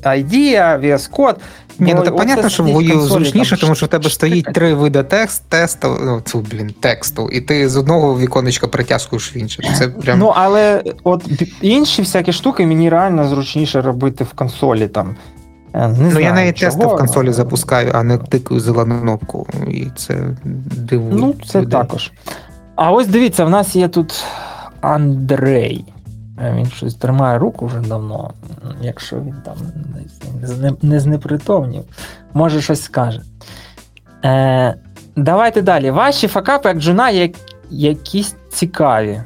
[0.04, 0.34] ID,
[0.82, 1.36] VS Code.
[1.80, 5.04] Ні, ну так понятно, що в гую зручніше, тому що в тебе стоїть три види
[5.04, 9.64] текст, тесту, ну, цю, блін, тексту, і ти з одного віконечка притягуєш в інше.
[9.78, 10.20] Це прям...
[10.20, 11.24] Ну, але от
[11.62, 15.16] інші всякі штуки мені реально зручніше робити в консолі там.
[15.76, 16.72] Е, не ну, знаю, я навіть чого.
[16.72, 19.48] тести в консолі запускаю, а не тикаю зелену кнопку.
[19.68, 20.16] І це
[20.78, 21.16] дивує.
[21.16, 21.72] Ну, це людей.
[21.72, 22.12] також.
[22.76, 24.24] А ось дивіться, в нас є тут
[24.82, 25.86] Андрей.
[26.42, 28.32] Е, він щось тримає руку вже давно,
[28.82, 29.56] якщо він там
[30.82, 31.84] не знепритомнів,
[32.34, 33.22] може щось скаже.
[34.26, 34.76] Е,
[35.18, 35.92] Давайте далі.
[35.92, 37.32] Ваші факапи, як джуна, як,
[37.70, 39.22] якісь цікаві.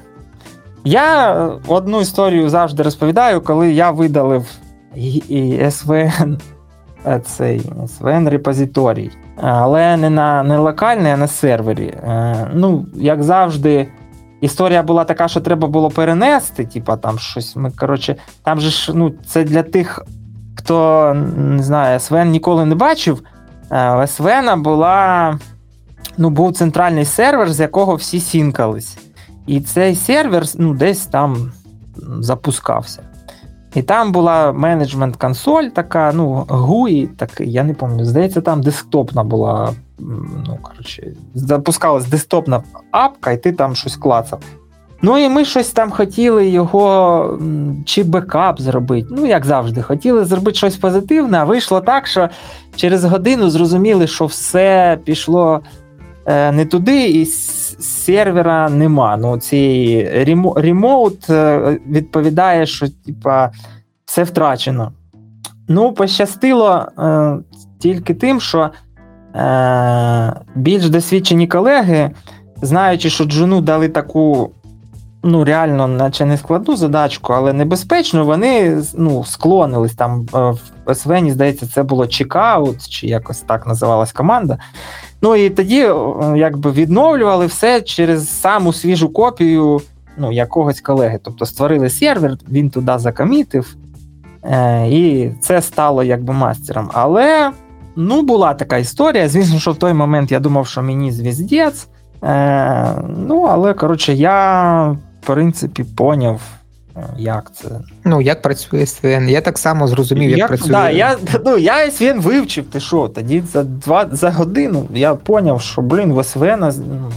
[0.84, 1.34] Я
[1.68, 4.46] одну історію завжди розповідаю, коли я видалив
[5.08, 6.40] і SVN
[7.06, 11.86] е, цей SVN репозиторій, але не на не локальний, а на сервері.
[11.86, 13.88] Е, ну, як завжди,
[14.42, 16.66] історія була така, що треба було перенести.
[16.66, 17.56] Типа там щось.
[17.56, 20.06] Ми коротше, там же ж ну, це для тих,
[20.56, 23.24] хто не знаю, SVN ніколи не бачив.
[23.72, 25.40] Е, у SVN була.
[26.18, 28.98] Ну, був центральний сервер, з якого всі сінкались.
[29.48, 31.52] І цей сервер ну, десь там
[32.20, 33.09] запускався.
[33.76, 39.24] І там була менеджмент консоль, така, ну, GUI, такий, я не пам'ятаю, здається, там десктопна
[39.24, 39.74] була.
[40.48, 44.40] Ну, коротше, запускалась десктопна апка, і ти там щось клацав.
[45.02, 47.40] Ну і ми щось там хотіли його
[47.86, 49.08] чи бекап зробити.
[49.12, 52.30] Ну, як завжди, хотіли зробити щось позитивне, а вийшло так, що
[52.76, 55.62] через годину зрозуміли, що все пішло
[56.28, 57.26] не туди, і
[57.80, 59.18] сервера нема.
[59.18, 60.10] Ну, цей
[60.56, 63.52] ремоут е, відповідає, що типа,
[64.06, 64.92] все втрачено.
[65.68, 67.38] Ну, пощастило е,
[67.80, 68.70] тільки тим, що
[69.36, 72.12] е, більш досвідчені колеги,
[72.62, 74.52] знаючи, що Джуну дали таку.
[75.24, 80.54] Ну, реально, наче не складну задачку, але небезпечну, вони ну, склонились там е,
[80.86, 84.58] в СВНі, здається, це було чекаут, чи якось так називалась команда.
[85.22, 85.90] Ну і тоді
[86.36, 89.82] якби відновлювали все через саму свіжу копію
[90.18, 91.20] ну, якогось колеги.
[91.24, 93.76] Тобто створили сервер, він туди закомітив,
[94.44, 96.90] е, і це стало якби мастером.
[96.94, 97.52] Але
[97.96, 99.30] ну, була така історія.
[99.30, 101.88] Звісно, що в той момент я думав, що мені звіздець.
[102.24, 104.82] Е, Ну, але коротше, я
[105.22, 106.42] в принципі поняв.
[107.18, 107.68] Як це?
[108.04, 109.30] Ну, як працює СВН.
[109.30, 110.72] Я так само зрозумів, як, як працює.
[110.72, 113.08] Да, я ну, я СВН вивчив, ти що?
[113.08, 116.18] Тоді за два за годину я зрозумів, що, блін, в
[116.78, 117.12] ну,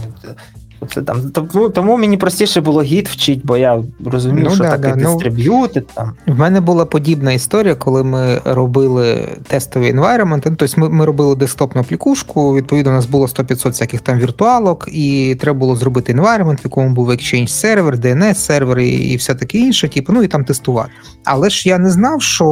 [0.85, 4.77] це там, Тому тому мені простіше було гід вчити, бо я розумів, ну, що да,
[4.77, 4.95] таке да.
[4.95, 5.79] дистриб'юти.
[5.79, 6.13] Ну, там.
[6.27, 10.41] В мене була подібна історія, коли ми робили тестовий environment.
[10.45, 14.89] Ну, тобто ми ми робили десктопну аплікушку, відповідно, у нас було 100-500 всяких там віртуалок,
[14.91, 19.35] і треба було зробити environment, в якому був Exchange сервер, DNS сервер і, і все
[19.35, 20.89] таке інше, типу, ну і там тестувати.
[21.23, 22.45] Але ж я не знав, що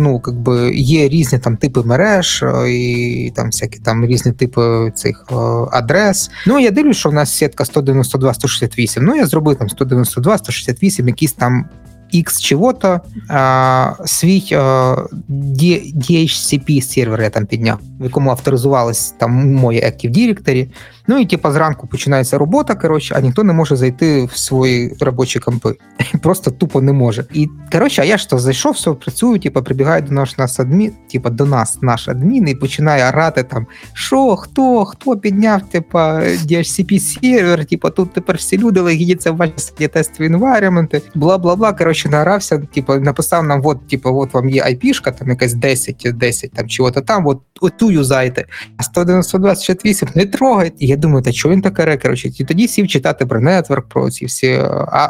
[0.00, 5.24] ну, якби є різні там типи мереж, і там всякі там різні типи цих
[5.72, 6.30] адрес.
[6.46, 9.04] Ну, я дивлюсь, що в нас сітка 192, 168.
[9.04, 11.68] Ну, я зробив там 192, 168, якісь там
[12.14, 14.96] X чого-то, а, свій а,
[15.28, 20.68] DHCP сервер я там підняв, в якому авторизувалось там моє Active Directory.
[21.10, 25.38] Ну і типу, зранку починається робота, коротше, а ніхто не може зайти в свої робочі
[25.38, 25.74] компи.
[26.22, 27.24] Просто тупо не може.
[27.32, 31.30] І коротше, а я ж то зайшов, все працюю, типу, прибігає до нас адмін, типу,
[31.30, 37.64] до нас наш адмін і починає орати там, що, хто, хто підняв, типу, DHCP сервер,
[37.64, 41.72] типу, тут тепер всі люди легідяться в ваші тестові environment, бла бла бла.
[41.72, 46.52] Коротше, наорався, типу, написав нам, от, типу, от вам є IP-шка, там якась 10, 10
[46.52, 48.44] там чого-то там, от оту юзайте.
[48.76, 50.97] А 192.68 не трогайте.
[50.98, 54.60] Думаю, та чого він таке коротше, І тоді сів читати про нетворк, про ці всі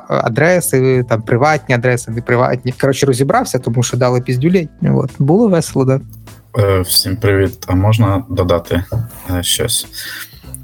[0.08, 2.74] адреси, там приватні адреси, не приватні.
[2.80, 4.68] Коротше, розібрався, тому що дали піздюлей.
[4.82, 6.00] От було весело, да.
[6.58, 7.64] Е, всім привіт.
[7.66, 8.84] А можна додати
[9.30, 9.86] е, щось?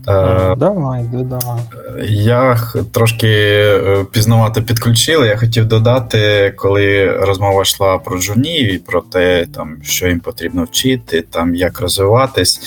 [0.09, 1.61] Е, давай, давай.
[2.09, 2.59] Я
[2.93, 5.29] трошки е, пізнавато підключили.
[5.29, 10.65] Я хотів додати, коли розмова йшла про журнів і про те, там, що їм потрібно
[10.65, 12.61] вчити, там, як розвиватись.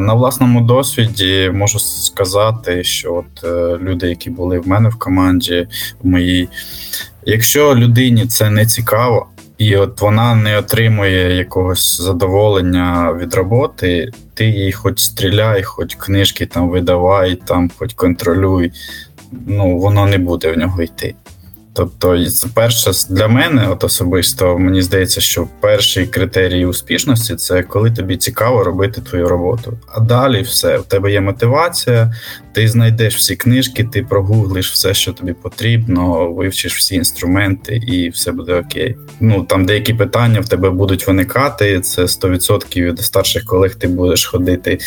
[0.00, 5.68] На власному досвіді можу сказати, що от е, люди, які були в мене в команді,
[6.02, 6.48] в моїй,
[7.24, 9.26] якщо людині це не цікаво.
[9.58, 16.46] І от вона не отримує якогось задоволення від роботи, ти їй хоч стріляй, хоч книжки
[16.46, 18.72] там видавай, там хоч контролюй,
[19.46, 21.14] ну воно не буде в нього йти.
[21.76, 22.18] Тобто,
[22.54, 28.64] перше для мене, от особисто, мені здається, що перший критерій успішності це коли тобі цікаво
[28.64, 29.78] робити твою роботу.
[29.88, 32.14] А далі все, в тебе є мотивація,
[32.52, 38.32] ти знайдеш всі книжки, ти прогуглиш все, що тобі потрібно, вивчиш всі інструменти, і все
[38.32, 38.96] буде окей.
[39.20, 41.80] Ну там деякі питання в тебе будуть виникати.
[41.80, 44.78] Це 100% від старших колег ти будеш ходити,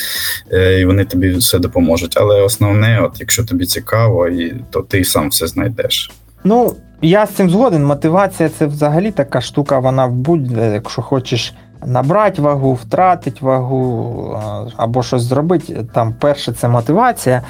[0.52, 2.18] е, і вони тобі все допоможуть.
[2.18, 4.30] Але основне, от якщо тобі цікаво,
[4.70, 6.12] то ти сам все знайдеш.
[6.44, 7.86] Ну, я з цим згоден.
[7.86, 11.54] Мотивація це взагалі така штука, вона в будь-де, якщо хочеш
[11.86, 14.38] набрати вагу, втратити вагу
[14.78, 15.86] або щось зробити.
[15.94, 17.42] Там перше це мотивація.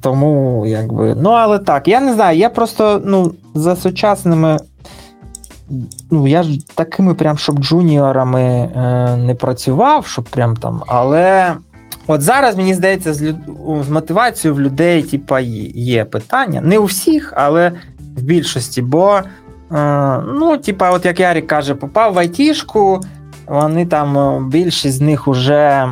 [0.00, 1.14] Тому, якби.
[1.14, 4.56] Ну, але так, я не знаю, я просто ну, за сучасними.
[6.10, 11.54] Ну, я ж такими, прям, щоб джуніорами е, не працював, щоб прям там, але.
[12.10, 13.36] От зараз, мені здається, з люд...
[13.86, 16.60] з мотивацією в людей, типа, є питання.
[16.60, 17.72] Не у всіх, але
[18.16, 18.82] в більшості.
[18.82, 19.20] Бо,
[19.72, 23.00] е, ну, типа, от як Ярік каже, попав в айтішку,
[23.46, 25.88] вони там, е, більшість з них уже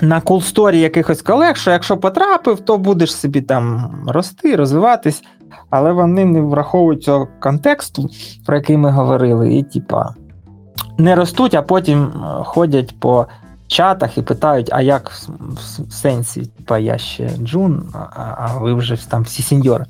[0.00, 5.22] на кулсторі якихось колег, що якщо потрапив, то будеш собі там рости, розвиватись,
[5.70, 8.08] але вони не враховують цього контексту,
[8.46, 10.14] про який ми говорили, і, типа,
[10.98, 13.26] не ростуть, а потім е, ходять по
[13.72, 19.22] чатах і питають, а як в сенсі, типа я ще Джун, а ви вже там
[19.22, 19.84] всі сеньори.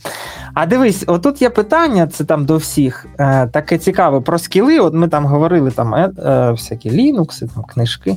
[0.55, 4.78] А дивись, отут є питання, це там до всіх, е, таке цікаве про скіли.
[4.78, 8.16] От ми там говорили там е, е, всякі Linux, там книжки.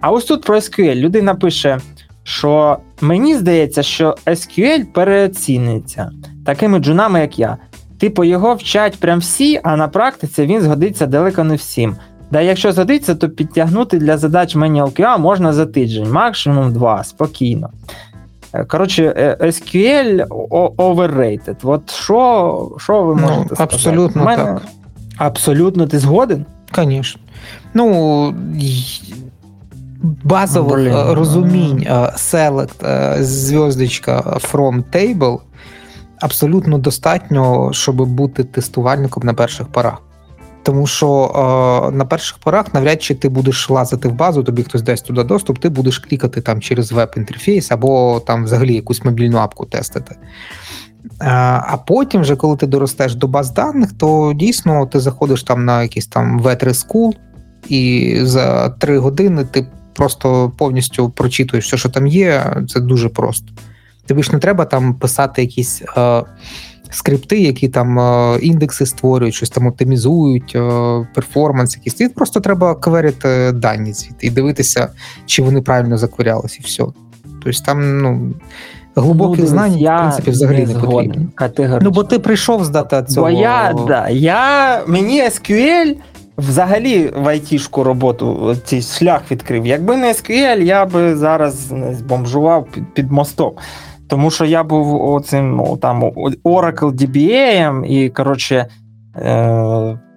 [0.00, 1.78] А ось тут про SQL людина пише,
[2.22, 6.10] що мені здається, що SQL переоцінюється
[6.46, 7.56] такими джунами, як я.
[7.98, 11.96] Типу, його вчать прям всі, а на практиці він згодиться далеко не всім.
[12.30, 17.70] Да, якщо згодиться, то підтягнути для задач Manual QA можна за тиждень, максимум два, спокійно.
[18.52, 20.26] Е, коротше, е, SQL
[20.76, 21.56] overrated.
[21.62, 23.74] От що що ви ну, можете ну, сказати?
[23.74, 24.44] Абсолютно мене...
[24.44, 24.62] так.
[25.16, 26.44] Абсолютно, ти згоден?
[26.76, 27.20] Звісно.
[27.74, 28.34] Ну,
[30.24, 30.94] базових Блин.
[30.94, 35.38] Е, розумінь select зв'язочка from table
[36.20, 40.02] абсолютно достатньо, щоб бути тестувальником на перших порах.
[40.66, 41.32] Тому що
[41.90, 45.24] е, на перших порах навряд чи ти будеш лазити в базу, тобі хтось дасть туди
[45.24, 50.14] доступ, ти будеш клікати там через веб-інтерфейс або там взагалі якусь мобільну апку тестити.
[50.14, 51.26] Е,
[51.66, 55.82] а потім, вже коли ти доростеш до баз даних, то дійсно ти заходиш там на
[55.82, 57.12] якийсь там V3 School,
[57.68, 62.56] і за три години ти просто повністю прочитуєш все, що там є.
[62.68, 63.46] Це дуже просто.
[64.06, 65.82] Тобі ж не треба там писати якісь.
[65.96, 66.22] Е,
[66.90, 72.00] скрипти, які там е, індекси створюють, щось там оптимізують, е, перформанс якийсь.
[72.00, 74.88] І просто треба кверити дані звідти і дивитися,
[75.26, 76.84] чи вони правильно закварялись, і все.
[77.42, 78.32] Тобто там, ну.
[78.98, 81.28] Глибокі ну, знання, я в принципі, взагалі не, не потрібні.
[81.82, 83.30] Ну, бо ти прийшов здати цього.
[83.30, 85.96] Бо я, да, я, мені SQL
[86.38, 89.66] взагалі в айтішку роботу цей шлях відкрив.
[89.66, 93.52] Якби не SQL, я би зараз не збомжував під, під мостом.
[94.08, 96.02] Тому що я був оцим ну, там
[96.44, 98.66] Oracle DBA, і, коротше, е,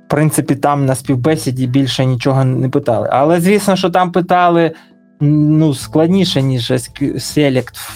[0.06, 3.10] в принципі, там на співбесіді більше нічого не питали.
[3.12, 4.72] Але звісно, що там питали
[5.22, 7.90] ну, складніше, ніж Select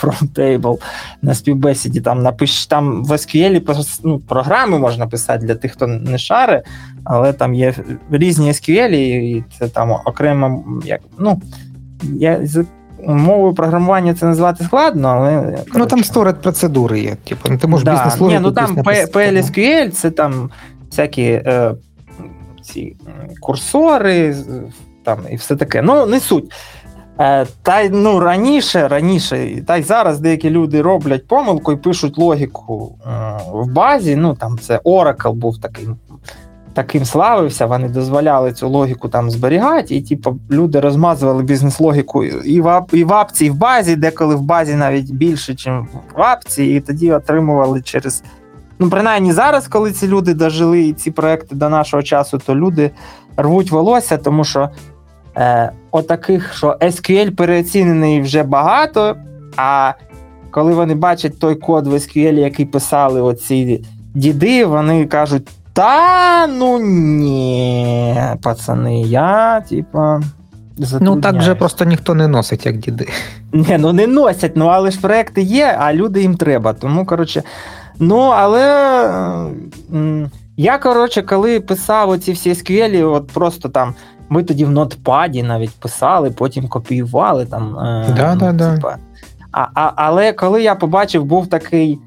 [0.00, 0.78] from Table
[1.22, 2.00] на співбесіді.
[2.00, 6.62] Там напиш, там в SQL ну, програми можна писати для тих, хто не шари,
[7.04, 7.74] але там є
[8.10, 11.40] різні SQL, і це там окремо як, ну,
[12.02, 12.40] я
[13.06, 15.40] мовою програмування це назвати складно, але.
[15.42, 15.72] Коротше.
[15.74, 17.14] Ну там сторет процедури є.
[17.14, 17.92] Типу, ну, ти можеш да.
[17.92, 18.40] бізнес-логіку.
[18.40, 20.50] Ні, ну там PLSQL, це там
[20.90, 21.74] всякі е,
[22.62, 22.96] ці
[23.40, 24.36] курсори,
[25.04, 25.82] там і все таке.
[25.82, 26.52] Ну, не суть.
[27.20, 32.18] Е, Та й ну, раніше, раніше, та й зараз деякі люди роблять помилку і пишуть
[32.18, 33.10] логіку е,
[33.52, 34.16] в базі.
[34.16, 35.96] Ну там це Oracle був таким
[36.74, 42.84] таким славився, вони дозволяли цю логіку там зберігати, і типу, люди розмазували бізнес-логіку і в
[42.92, 45.68] і в апці, і в базі, деколи в базі навіть більше, ніж
[46.16, 48.22] в апці, і тоді отримували через.
[48.78, 52.90] Ну, принаймні зараз, коли ці люди дожили ці проекти до нашого часу, то люди
[53.36, 54.70] рвуть волосся, тому що
[55.36, 59.16] е, отаких, що SQL переоцінений вже багато.
[59.56, 59.92] А
[60.50, 65.48] коли вони бачать той код в SQL, який писали оці діди, вони кажуть.
[65.74, 70.20] Та ну ні, пацани, я, типа.
[71.00, 73.08] Ну так вже просто ніхто не носить, як діди.
[73.52, 76.72] Ні, ну не носять, ну але ж проекти є, а люди їм треба.
[76.72, 77.42] Тому, коротше,
[77.98, 78.60] ну, але
[80.56, 83.94] я, коротше, коли писав оці всі SQL, от просто там.
[84.28, 87.76] Ми тоді в нотпаді навіть писали, потім копіювали там.
[88.16, 88.74] Да, да, да.
[88.74, 88.96] Типа.
[89.52, 91.98] А, а, Але коли я побачив, був такий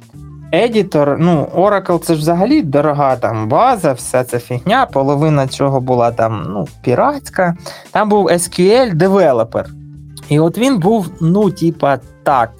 [0.51, 6.11] Едітор, ну, Oracle це ж взагалі дорога там база, вся ця фігня, половина цього була
[6.11, 7.55] там ну, піратська.
[7.91, 9.69] Там був SQL девелопер.
[10.29, 12.51] І от він був, ну, типа, так.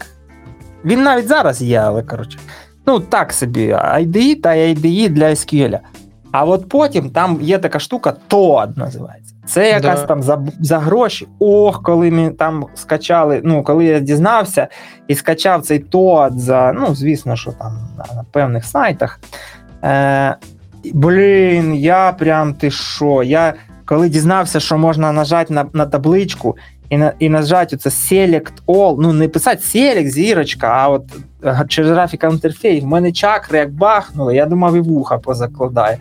[0.86, 2.40] Він навіть зараз є, але коротше.
[2.86, 5.80] Ну, так собі, IDE та IDE для SQL.
[6.32, 9.36] А от потім там є така штука, TOAD називається.
[9.48, 10.06] Це якась да.
[10.06, 11.28] там за за гроші.
[11.40, 13.42] Ох, коли ми там скачали.
[13.44, 14.68] Ну, коли я дізнався
[15.08, 19.20] і скачав цей ТОАД за, ну, звісно, що там на, на певних сайтах.
[19.84, 20.36] Е,
[20.94, 23.24] Блін, я прям ти що?
[23.24, 23.54] Я
[23.86, 26.58] коли дізнався, що можна нажати на на табличку
[26.90, 31.04] і на, і нажати оце Select All, ну не писати Select, зірочка, а от
[31.68, 35.98] через графіка інтерфейс, в мене чакри як бахнули, я думав, і вуха позакладає.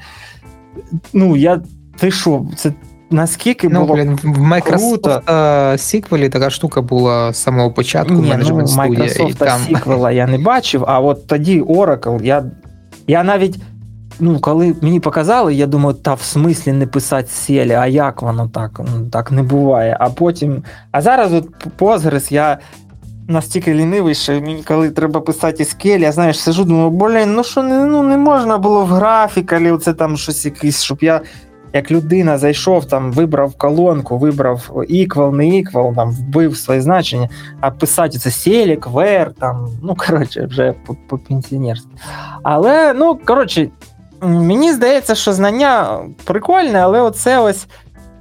[1.12, 1.61] Ну, я
[1.99, 2.72] ти що, це
[3.11, 8.14] наскільки ну, було блін, в Microsoft Сіквелі така штука була з самого початку.
[8.14, 9.61] Ні, менеджмент ну, Microsoft там...
[9.61, 12.44] Сіквела я не бачив, а от тоді Oracle, я
[13.07, 13.59] я навіть,
[14.20, 18.48] ну, коли мені показали, я думаю, та в смислі не писати селі, а як воно
[18.48, 18.80] так?
[18.94, 19.96] Ну, так не буває.
[20.00, 20.62] А потім.
[20.90, 21.48] А зараз от
[21.78, 22.59] Postgres я.
[23.28, 27.62] Настільки лінивий, що мені коли треба писати SQL, я знаєш, сижу, думаю, блін, ну що
[27.62, 31.20] не ну, не можна було в графікалі, це там щось якесь, щоб я
[31.76, 37.28] як людина зайшов, там вибрав колонку, вибрав equal, не equal, там вбив своє значення,
[37.60, 40.74] а писати це селік, вер, там, ну коротше, вже
[41.08, 41.88] по пенсіонерськи.
[42.42, 43.68] Але, ну, коротше,
[44.22, 47.66] мені здається, що знання прикольне, але оце ось.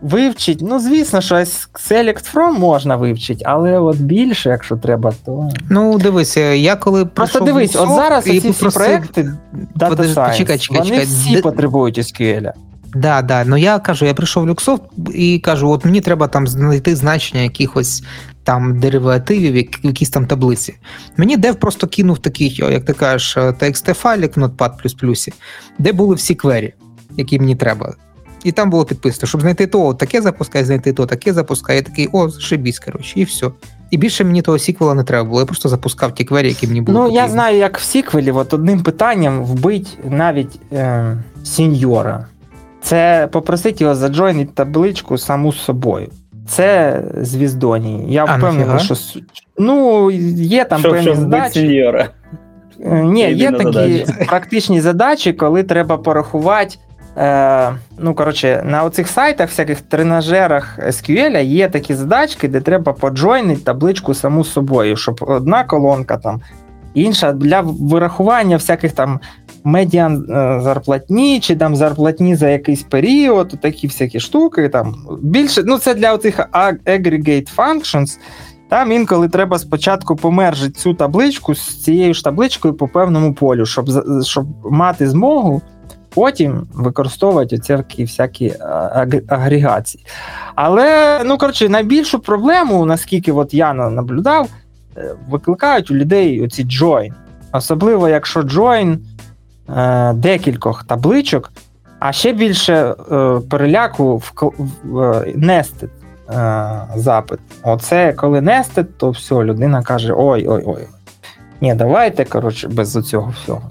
[0.02, 5.50] Вивчить, ну звісно, що Select From можна вивчити, але от більше, якщо треба, то.
[5.70, 9.34] Ну, дивися, я коли Просто дивись, от зараз ці всі проекти
[9.76, 12.52] Data Science, чекай, чекай, вони чекай, всі потребують SQL.
[12.96, 13.44] Да, да.
[13.46, 14.84] Ну я кажу, я прийшов в Люксофт
[15.14, 18.04] і кажу: от мені треба там знайти значення якихось
[18.44, 20.76] там деривативів, в якійсь там таблиці.
[21.18, 25.34] Мені дев просто кинув такий, як ти кажеш, txt файлик в Notepad++,
[25.80, 26.74] де були всі квері,
[27.18, 27.94] які мені треба.
[28.44, 31.76] І там було підписано, щоб знайти то, таке запускай, знайти то, таке запускай.
[31.76, 33.52] Я такий, о, шибісь, коротше, і все.
[33.92, 35.40] І більше мені того сіквела не треба було.
[35.40, 36.98] Я просто запускав ті квері, які мені були.
[36.98, 37.22] Ну, потрібні.
[37.22, 42.28] я знаю, як в сіквелі, от одним питанням вбить навіть е, сіньора.
[42.86, 46.08] Це попросити його заджойнити табличку саму з собою.
[46.48, 48.06] Це звіздоні.
[48.10, 48.96] Я впевнений, що
[49.58, 51.94] ну, є там щоб, певні щоб задачі.
[52.80, 54.06] Е, ні, є такі задачі.
[54.28, 56.76] практичні задачі, коли треба порахувати.
[57.18, 63.62] Е, Ну, коротше, на оцих сайтах, всяких тренажерах SQL є такі задачки, де треба поджойнити
[63.62, 66.42] табличку саму з собою, щоб одна колонка там
[66.96, 69.20] інша для вирахування всяких там
[69.64, 74.70] медіан е, зарплатні, чи там зарплатні за якийсь період, такі всякі штуки.
[74.70, 76.40] Там більше, ну Це для цих
[76.86, 78.18] aggregate functions.
[78.70, 83.90] Там інколи треба спочатку помержити цю табличку з цією ж табличкою по певному полю, щоб
[84.24, 85.62] щоб мати змогу
[86.14, 88.54] потім використовувати оці всякі
[89.28, 90.06] агрегації.
[90.56, 94.65] Але, ну коротше, найбільшу проблему, наскільки от я наблюдав, Е,
[95.30, 97.14] викликають у людей оці join.
[97.52, 98.98] Особливо, якщо join
[99.78, 101.52] е, декількох табличок,
[102.00, 102.96] а ще більше е,
[103.50, 104.34] переляку в,
[104.84, 105.90] в е, nested
[106.30, 107.40] е, запит.
[107.64, 110.88] Оце коли nested, то все, людина каже: ой-ой-ой.
[111.62, 113.62] Ні, давайте, коротше, без цього всього.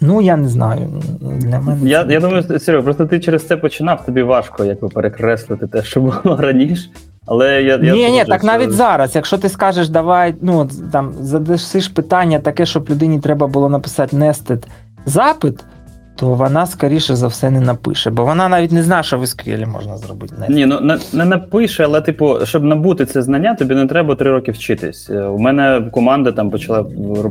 [0.00, 1.02] Ну, я не знаю.
[1.20, 5.66] Для мене Я я думаю, Серега, просто ти через це починав, тобі важко якби перекреслити
[5.66, 6.90] те, що було раніше.
[7.26, 11.88] Але я, я ні, ні, так навіть зараз, якщо ти скажеш, давай, ну там задасиш
[11.88, 14.66] питання таке, щоб людині треба було написати нестед
[15.06, 15.64] запит,
[16.16, 19.66] то вона скоріше за все не напише, бо вона навіть не знає, що в SQL
[19.66, 20.34] можна зробити.
[20.40, 20.50] nested.
[20.54, 24.30] Ні, ну не, не напише, але типу, щоб набути це знання, тобі не треба три
[24.30, 25.10] роки вчитись.
[25.10, 26.84] Е, У мене команда там почала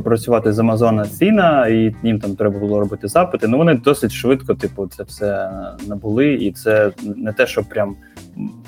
[0.04, 3.48] працювати з Амазона Ціна, і їм там треба було робити запити.
[3.48, 5.50] Ну вони досить швидко, типу, це все
[5.86, 7.94] набули, і це не те, що прям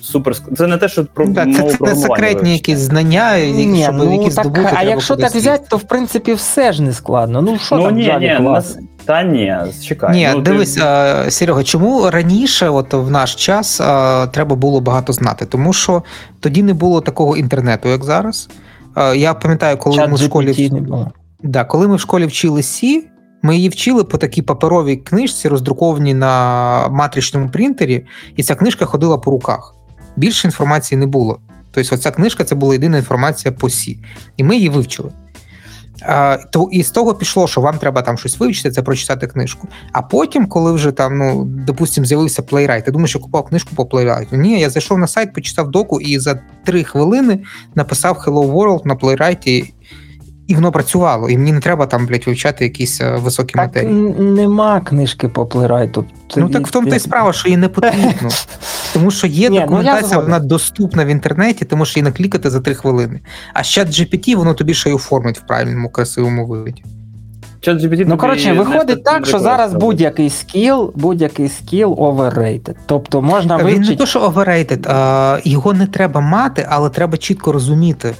[0.01, 2.79] супер ск- Це не те, що про Ну, да, це, мову це не секретні якісь
[2.79, 4.75] знання, які, Ні, щоб ну, які так, здобути.
[4.77, 7.43] а якщо так взяти, то в принципі все ж не складно.
[7.43, 10.06] Ну що Ну там ні, ні, нас- та ні, чекай.
[10.13, 13.77] Ні, ну, ти- дивись, а, Серега, чому раніше, от в наш час,
[14.33, 15.47] треба було багато знати?
[15.47, 16.03] Тому що
[16.41, 18.49] тоді не було такого інтернету, як зараз.
[19.17, 21.13] Я пам'ятаю, коли Чат ми в школі не було.
[21.43, 23.01] Да, коли ми в школі вчили C,
[23.43, 29.19] ми її вчили по такій паперовій книжці, роздрукованій на матричному принтері, і ця книжка ходила
[29.19, 29.75] по руках.
[30.17, 31.39] Більше інформації не було.
[31.71, 33.97] Тобто, оця книжка це була єдина інформація по C.
[34.37, 35.11] І ми її вивчили.
[36.71, 39.69] І з того пішло, що вам треба там щось вивчити, це прочитати книжку.
[39.93, 43.87] А потім, коли вже там, ну, допустимо, з'явився Playwright, ти думаєш, що купував книжку по
[43.87, 44.37] Playwright у.
[44.37, 47.39] Ні, я зайшов на сайт, почитав доку і за три хвилини
[47.75, 49.73] написав Hello World на Playwright,
[50.47, 51.29] і воно працювало.
[51.29, 53.93] І мені не треба там, блядь, вивчати якісь е, високі Так матерії.
[54.19, 56.05] нема книжки по Playwright у.
[56.37, 58.29] Ну так в тому та й справа, що її не потрібно.
[58.93, 62.61] Тому що є Ні, ну, документація, вона доступна в інтернеті, тому що її наклікати за
[62.61, 63.21] три хвилини.
[63.55, 66.83] А чат GPT воно тобі ще й оформить в правильному красивому вигляді.
[67.67, 72.75] ChatGPT Ну, коротше, виходить так, що зараз будь-який скіл, будь-який скіл overrated.
[72.87, 77.53] Тобто можна Він не то, що overrated, а, його не треба мати, але треба чітко
[77.53, 78.15] розуміти,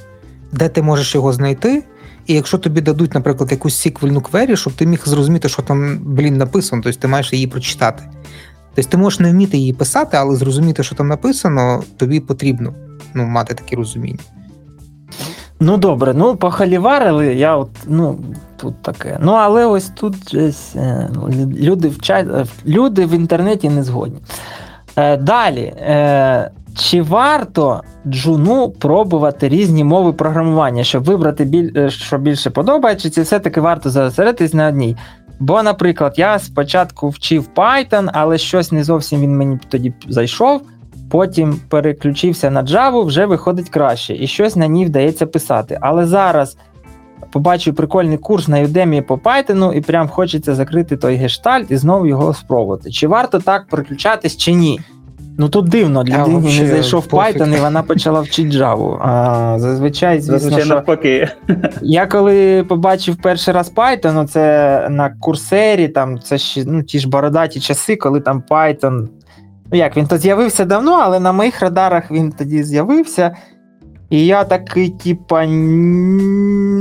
[0.51, 1.83] де ти можеш його знайти.
[2.27, 6.37] І якщо тобі дадуть, наприклад, якусь сіквельну квері, щоб ти міг зрозуміти, що там, блін,
[6.37, 8.03] написано, тобто ти маєш її прочитати.
[8.75, 12.73] Тобто ти можеш не вміти її писати, але зрозуміти, що там написано, тобі потрібно
[13.13, 14.19] ну, мати таке розуміння.
[15.59, 18.19] Ну добре, ну похаліварили, я от, ну,
[18.57, 19.17] тут таке.
[19.21, 21.09] Ну, але ось тут десь е,
[21.57, 24.19] люди вчать, е, люди в інтернеті не згодні.
[24.95, 25.73] Е, далі.
[26.77, 33.21] Чи варто джуну пробувати різні мови програмування, щоб вибрати біль, е, що більше подобається, чи
[33.21, 34.97] все-таки варто зосередитись на одній?
[35.39, 40.61] Бо, наприклад, я спочатку вчив Python, але щось не зовсім він мені тоді зайшов.
[41.09, 45.77] Потім переключився на Java, вже виходить краще, і щось на ній вдається писати.
[45.81, 46.57] Але зараз
[47.31, 52.05] побачив прикольний курс на Udemy по Python, і прям хочеться закрити той гештальт і знову
[52.05, 52.91] його спробувати.
[52.91, 54.79] Чи варто так переключатись, чи ні?
[55.39, 57.41] Ну тут дивно, людині вообще не зайшов пофіг.
[57.41, 58.97] Python, і вона почала вчити Java.
[59.07, 61.29] А, зазвичай, звісно, Зазвичай що навпаки.
[61.81, 66.99] я коли побачив перший раз Python, ну, це на курсері, там це ще ну, ті
[66.99, 69.07] ж бородаті часи, коли там Python.
[69.71, 73.35] Ну як, він то з'явився давно, але на моїх радарах він тоді з'явився.
[74.09, 75.45] І я такий, типа,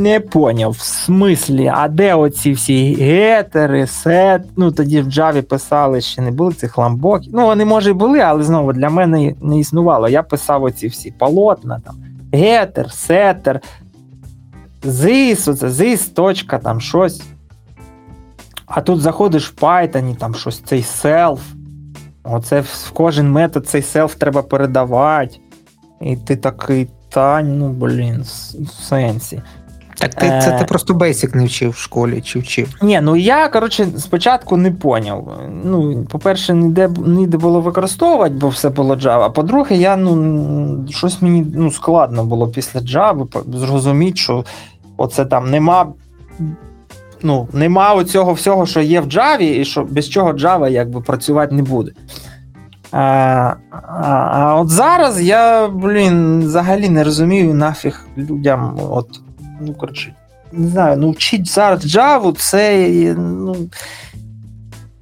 [0.07, 4.43] не поняв, в смислі, а де оці всі гетери, сет.
[4.57, 7.23] Ну тоді в Java писали, ще не були цих ламбок.
[7.33, 10.09] Ну, вони, може, були, але знову для мене не існувало.
[10.09, 11.95] Я писав оці всі полотна, там,
[12.33, 13.61] гетер, сетер,
[14.85, 17.23] this, оце this, точка, там щось.
[18.67, 21.39] А тут заходиш в Python, там щось цей self.
[22.25, 25.41] Оце в кожен метод цей self треба передавати.
[26.01, 28.23] І ти такий, та ну блін,
[28.55, 29.43] в сенсі.
[29.99, 30.59] Так ти, це Е.
[30.59, 32.75] ти просто Basic не вчив в школі чи вчив.
[32.83, 35.33] Ні, ну я, коротше, спочатку не поняв.
[35.65, 39.23] Ну, по-перше, ніде, ніде було використовувати, бо все було Java.
[39.23, 43.27] А по-друге, я ну, щось мені ну, складно було після Java
[43.59, 44.45] зрозуміти, що
[44.97, 45.87] оце там нема.
[47.23, 51.55] Ну, нема оцього всього, що є в Java, і що без чого Java якби працювати
[51.55, 51.93] не буде.
[52.93, 52.99] А,
[53.71, 58.79] а, а от зараз я, блін, взагалі не розумію нафіг людям.
[58.91, 59.21] От,
[59.61, 60.15] ну, коротше,
[60.53, 63.15] не знаю, ну вчить зараз Java, це.
[63.19, 63.57] Ну,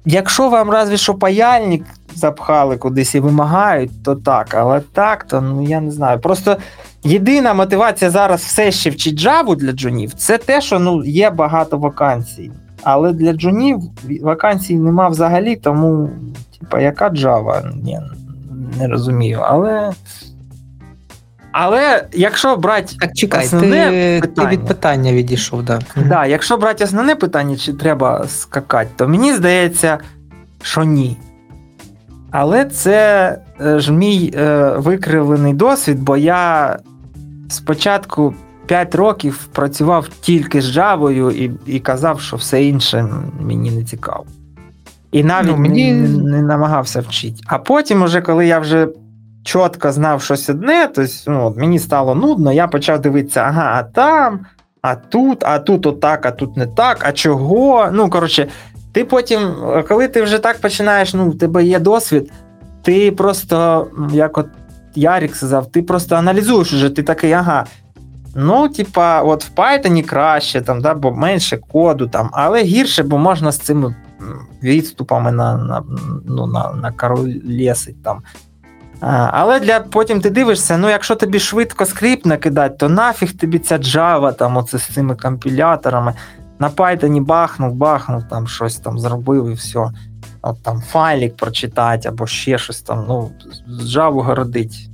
[0.05, 1.83] якщо вам разві що паяльник
[2.15, 4.53] запхали кудись і вимагають, то так.
[4.53, 6.19] Але так, то ну я не знаю.
[6.19, 6.57] Просто
[7.03, 11.77] єдина мотивація зараз все ще вчить Java для джунів, це те, що ну, є багато
[11.77, 12.51] вакансій.
[12.83, 13.79] Але для джунів
[14.21, 16.09] вакансій нема взагалі, тому,
[16.59, 17.83] типа, яка Java?
[17.83, 17.99] Ні,
[18.79, 19.39] не розумію.
[19.41, 19.91] Але.
[21.57, 24.49] Але якщо брати Так, чекай, ти, Основне ти питання.
[24.49, 25.79] від питання відійшов, да.
[25.95, 29.97] Да, якщо брати основне питання, чи треба скакати, то мені здається,
[30.61, 31.17] що ні.
[32.31, 36.77] Але це е, ж мій е, викривлений досвід, бо я
[37.49, 38.33] спочатку
[38.65, 43.07] 5 років працював тільки з Java і, і казав, що все інше
[43.39, 44.25] мені не цікаво.
[45.11, 47.35] І навіть Ну, мені- не, не намагався вчити.
[47.45, 48.87] А потім, уже коли я вже
[49.45, 54.39] чітко знав щось одне, тобто ну, мені стало нудно, я почав дивитися, ага, а там,
[54.81, 57.89] а тут, а тут отак, а тут не так, а чого.
[57.91, 58.47] Ну, коротше,
[58.91, 59.55] ти потім,
[59.87, 62.31] коли ти вже так починаєш, ну, в тебе є досвід,
[62.81, 64.47] ти просто, як от
[64.95, 67.65] Ярік сказав, ти просто аналізуєш уже, ти такий, ага.
[68.35, 73.17] Ну, типа, от в Python краще, там, да, бо менше коду, там, але гірше, бо
[73.17, 73.95] можна з цими
[74.63, 75.83] відступами на на,
[76.25, 78.21] ну, на, на королесить там.
[79.01, 83.59] А, Але для потім ти дивишся, ну якщо тобі швидко скрипт накидати, то нафіг тобі
[83.59, 86.13] ця Java там, оце з цими компіляторами.
[86.59, 89.89] На Python бахнув, бахнув, там щось там зробив і все.
[90.41, 93.31] От там файлик прочитати або ще щось там, ну,
[93.69, 94.89] Java городить.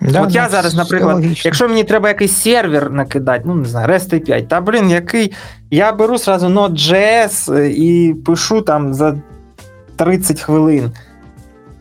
[0.00, 4.18] Да, От я зараз, наприклад, якщо мені треба якийсь сервер накидати, ну не знаю, REST
[4.18, 5.32] 5, та блін, який.
[5.70, 9.16] Я беру сразу Node.js е, і пишу там за
[9.96, 10.92] 30 хвилин.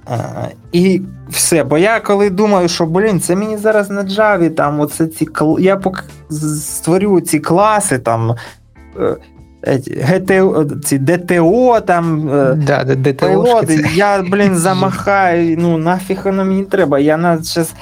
[0.06, 1.64] А, І все.
[1.64, 5.28] Бо я коли думаю, що блін, це мені зараз на Java, там оце ці
[5.60, 8.36] я поки створю ці класи там.
[10.02, 12.30] ГТО, е, ці ДТО там
[12.66, 13.62] да, ДТО,
[13.96, 17.00] я, блін, замахаю, ну нафіг воно мені треба.
[17.00, 17.74] Я на зараз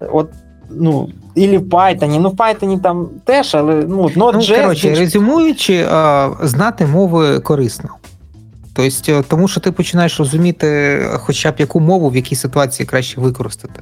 [0.00, 0.30] от,
[0.70, 4.56] ну, Ілі в Python, ну в Python там теж, але ну, Node.js...
[4.56, 5.86] Ну, коротше, резюмуючи,
[6.42, 7.90] знати мови корисно.
[8.72, 13.80] Тобто, тому що ти починаєш розуміти хоча б яку мову в якій ситуації краще використати,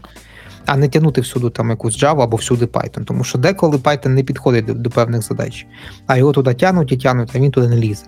[0.66, 3.04] а не тягнути всюди там якусь Java або всюди Python.
[3.04, 5.66] Тому що деколи Python не підходить до, до певних задач,
[6.06, 8.06] а його туди тягнуть і тягнуть, а він туди не лізе.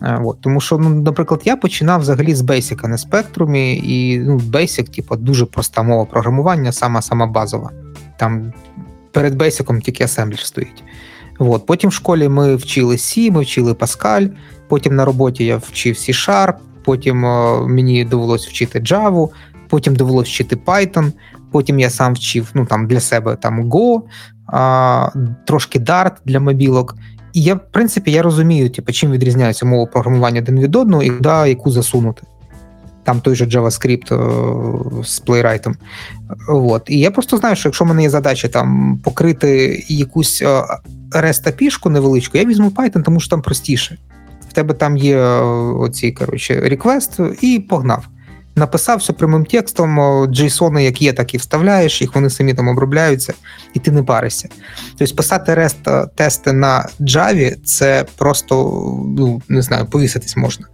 [0.00, 4.94] От, Тому що, ну, наприклад, я починав взагалі з Basic на спектрумі, і ну, Basic,
[4.94, 7.70] типу, дуже проста мова програмування, сама сама базова.
[8.16, 8.52] Там
[9.12, 10.84] перед Basic тільки асемблер стоїть.
[11.38, 11.66] От.
[11.66, 14.30] Потім в школі ми вчили C, ми вчили Pascal,
[14.68, 16.54] потім на роботі я вчив C-Sharp,
[16.84, 19.28] потім о, мені довелося вчити Java,
[19.68, 21.12] потім довелося вчити Python,
[21.52, 24.02] потім я сам вчив ну, там, для себе там Go,
[24.46, 25.08] а,
[25.46, 26.96] трошки Dart для мобілок.
[27.32, 31.10] І я, в принципі, я розумію, типу, чим відрізняється мова програмування один від одного і
[31.10, 32.22] куди яку засунути.
[33.04, 34.08] Там той же JavaScript
[35.04, 35.74] з Playwright.
[36.48, 36.82] От.
[36.86, 40.42] І я просто знаю, що якщо в мене є задача там покрити якусь
[41.12, 43.98] REST пішку невеличку, я візьму Python, тому що там простіше.
[44.54, 48.08] Тебе там є оці коротше, request і погнав
[48.56, 53.34] написав все прямим текстом, JSON, як є, так і вставляєш, їх вони самі там обробляються,
[53.74, 54.48] і ти не паришся.
[54.98, 58.54] Тобто писати REST тести на Java це просто
[59.18, 60.66] ну, не знаю, повіситись можна.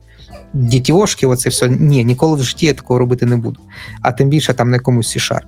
[0.54, 1.68] DTO-шки, оце все.
[1.68, 3.60] Ні, ніколи в житті я такого робити не буду.
[4.02, 5.46] А тим більше там на якомусь C-Sharp.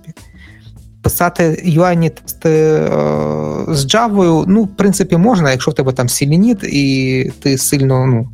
[1.03, 2.89] Писати UI тести е,
[3.69, 8.29] з Java, ну, в принципі, можна, якщо в тебе там сілініт, і ти сильно ну,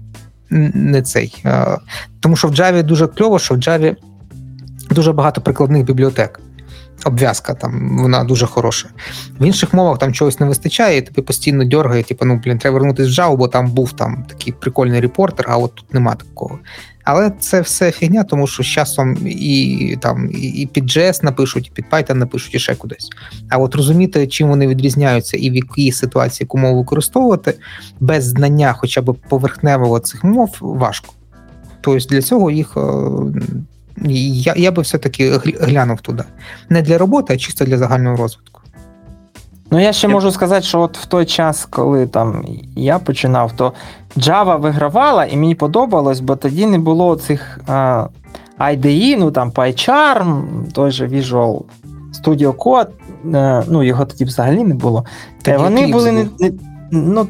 [0.74, 1.44] не цей.
[2.20, 3.96] Тому що в Java дуже кльово, що в Java
[4.90, 6.40] дуже багато прикладних бібліотек.
[7.04, 8.88] Обв'язка там, вона дуже хороша.
[9.40, 12.78] В інших мовах там чогось не вистачає, і тобі постійно дергає, типу, ну, блін, треба
[12.78, 16.58] вернутися в Java, бо там був там такий прикольний репортер, а от тут нема такого.
[17.10, 21.70] Але це все фігня, тому що з часом і там і під JS напишуть, і
[21.70, 23.10] під Python напишуть, і ще кудись.
[23.50, 27.54] А от розуміти, чим вони відрізняються і в якій ситуації яку мову використовувати,
[28.00, 31.14] без знання хоча б поверхневого цих мов важко.
[31.80, 32.76] Тобто для цього їх.
[32.76, 32.80] Е,
[34.10, 35.30] я я би все-таки
[35.60, 36.24] глянув туди.
[36.68, 38.57] Не для роботи, а чисто для загального розвитку.
[39.70, 42.44] Ну, я ще можу сказати, що от в той час, коли там
[42.76, 43.72] я починав, то
[44.16, 48.06] Java вигравала, і мені подобалось, бо тоді не було цих а,
[48.58, 50.42] IDE, ну там PyCharm,
[50.72, 51.62] той же Visual
[52.22, 52.88] Studio Code,
[53.34, 55.04] а, е, ну його тоді взагалі не було.
[55.42, 56.52] Тоді Вони були не, не
[56.90, 57.28] ну,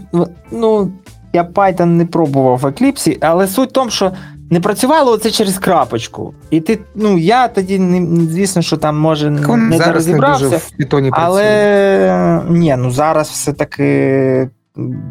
[0.51, 0.91] ну,
[1.32, 4.12] я Python не пробував в Eclipse, але суть в тому, що
[4.51, 6.34] не працювало це через крапочку.
[6.51, 10.51] І ти, ну я тоді не звісно, що там може так не зараз розібрався, не
[10.51, 14.51] дуже в питоні але ні, ну зараз все-таки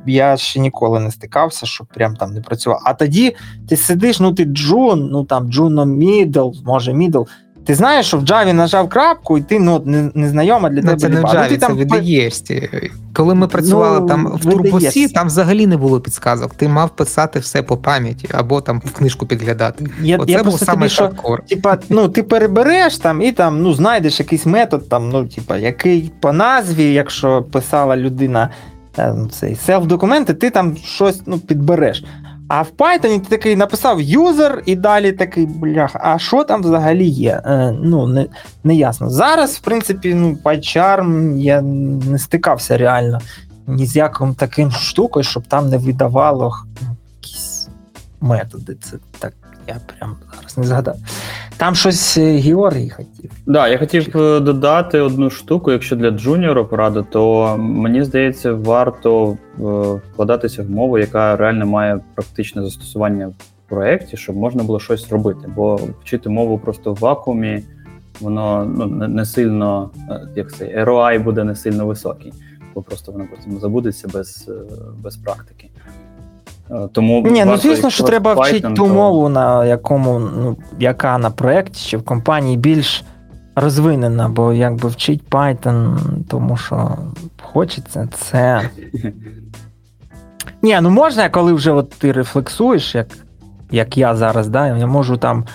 [0.05, 2.81] я ще ніколи не стикався, що прям там не працював.
[2.85, 3.35] А тоді
[3.69, 7.21] ти сидиш, ну ти джун, ну там джуно-мідл, може мідл.
[7.67, 10.87] Ти знаєш, що в Java нажав крапку, і ти ну, не, не знайома для ну,
[10.87, 10.99] тебе.
[10.99, 11.77] Це не в Java, ну, це там...
[11.77, 11.79] в
[13.13, 16.53] Коли ми працювали ну, там в Turbo C, там взагалі не було підсказок.
[16.53, 19.85] Ти мав писати все по пам'яті або там в книжку підглядати.
[20.01, 21.43] Я, Оце я був саме хардкор.
[21.45, 26.11] Типа, ну, ти перебереш там і там ну, знайдеш якийсь метод, там, ну, типа, який
[26.19, 28.49] по назві, якщо писала людина
[28.99, 32.03] е, цей селф-документи, ти там щось ну, підбереш.
[32.47, 37.07] А в Python ти такий написав юзер, і далі такий блях, а що там взагалі
[37.07, 37.41] є?
[37.45, 38.25] Е, ну, не
[38.63, 39.09] не ясно.
[39.09, 43.19] Зараз, в принципі, ну, PyCharm я не стикався реально
[43.67, 47.69] ні з яким таким штукою, щоб там не видавало ну, якісь
[48.21, 48.75] методи.
[48.83, 49.33] Це так,
[49.67, 50.95] я прям зараз не згадав.
[51.57, 53.29] Там щось е, Георгій хотів.
[53.29, 55.71] Так, да, я хотів е, додати одну штуку.
[55.71, 59.37] Якщо для джуніора пораду, то мені здається, варто
[60.13, 65.51] вкладатися в мову, яка реально має практичне застосування в проєкті, щоб можна було щось робити.
[65.55, 67.63] Бо вчити мову просто в вакуумі,
[68.21, 69.89] воно ну, не сильно,
[70.35, 72.33] як це, ROI буде не сильно високий,
[72.75, 74.49] бо просто воно потім забудеться без,
[75.03, 75.69] без практики.
[76.71, 81.17] Е, тому Ні, ну звісно, що треба Python, вчити ту мову, на якому, ну, яка
[81.17, 83.03] на проєкті чи в компанії більш
[83.55, 85.97] розвинена, бо якби вчить Python,
[86.29, 86.97] тому що
[87.41, 88.69] хочеться це.
[90.61, 93.07] Ні, ну можна, коли вже от ти рефлексуєш, як
[93.71, 95.45] як я зараз, да, я можу там.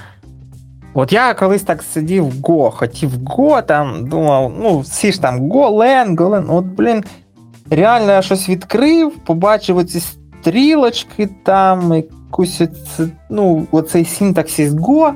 [0.94, 5.40] От я колись так сидів в Go, хотів Go, там, думав, ну, всі ж там
[5.40, 7.04] Go, Len, Go, Len, от, блін,
[7.70, 10.02] реально я щось відкрив, побачив оці
[10.42, 12.62] стрілочки, там якусь
[13.30, 15.12] ну, оцей синтаксис Go.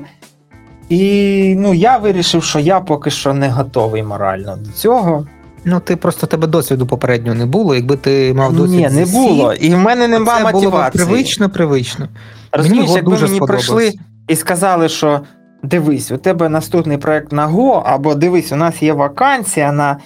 [0.89, 5.27] І ну, я вирішив, що я поки що не готовий морально до цього.
[5.65, 8.79] Ну, ти просто тебе досвіду попереднього не було, якби ти мав досвід.
[8.79, 9.53] Ні, не було.
[9.53, 10.71] І в мене нема мотивації.
[10.71, 12.07] Було привично, привично.
[12.51, 13.93] Розумієш, якби дуже мені прийшли
[14.27, 15.21] і сказали, що
[15.63, 19.97] дивись, у тебе наступний проект на Go, або дивись, у нас є вакансія на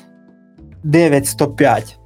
[0.84, 1.98] 905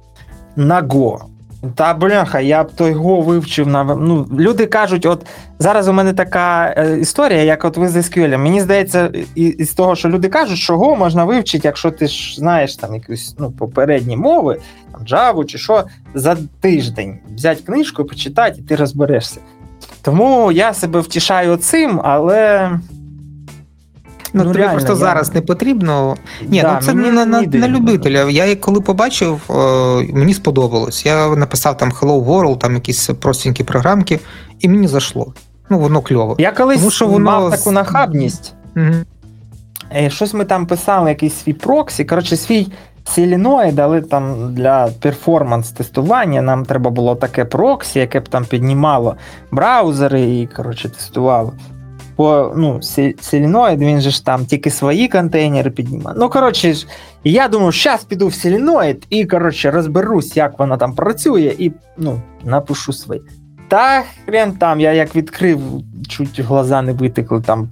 [0.56, 1.35] на Go.
[1.74, 5.26] Та бляха, я б той го вивчив на ну, люди кажуть, от
[5.58, 8.36] зараз у мене така е, історія, як от ви з SQL.
[8.36, 12.76] Мені здається, із того, що люди кажуть, що го можна вивчити, якщо ти ж знаєш
[12.76, 14.60] там якісь ну, попередні мови,
[14.92, 15.84] там Java чи що,
[16.14, 19.40] за тиждень взяти книжку, почитати, і ти розберешся.
[20.02, 22.70] Тому я себе втішаю цим, але
[24.36, 24.98] Ну, ну тобі реально, просто я...
[24.98, 26.16] зараз не потрібно.
[26.48, 28.30] Ні, да, ну це не на, на, на любителя.
[28.30, 29.54] Я коли побачив, е,
[30.12, 31.06] мені сподобалось.
[31.06, 34.20] Я написав там Hello World, там якісь простенькі програмки,
[34.60, 35.32] і мені зайшло.
[35.70, 36.36] Ну, воно кльово.
[36.38, 37.24] Я колись Тому, що воно...
[37.24, 38.54] мав таку нахабність.
[38.76, 38.94] Угу.
[40.08, 42.04] Щось ми там писали, якийсь свій проксі.
[42.04, 42.66] Коротше, свій
[43.04, 49.16] Селіноїд, але там для перформанс-тестування нам треба було таке проксі, яке б там піднімало
[49.50, 51.52] браузери і коротше, тестувало.
[52.16, 52.80] Бо ну,
[53.20, 56.16] Селіноїд, він же ж там тільки свої контейнери піднімає.
[56.20, 56.74] Ну, коротше,
[57.24, 62.20] я думаю, зараз піду в Селіноїд і коротше, розберусь, як вона там працює, і ну,
[62.44, 63.22] напишу свої.
[63.68, 65.60] Та хрен там, я як відкрив,
[66.08, 67.40] чуть глаза не витекли.
[67.40, 67.68] Там,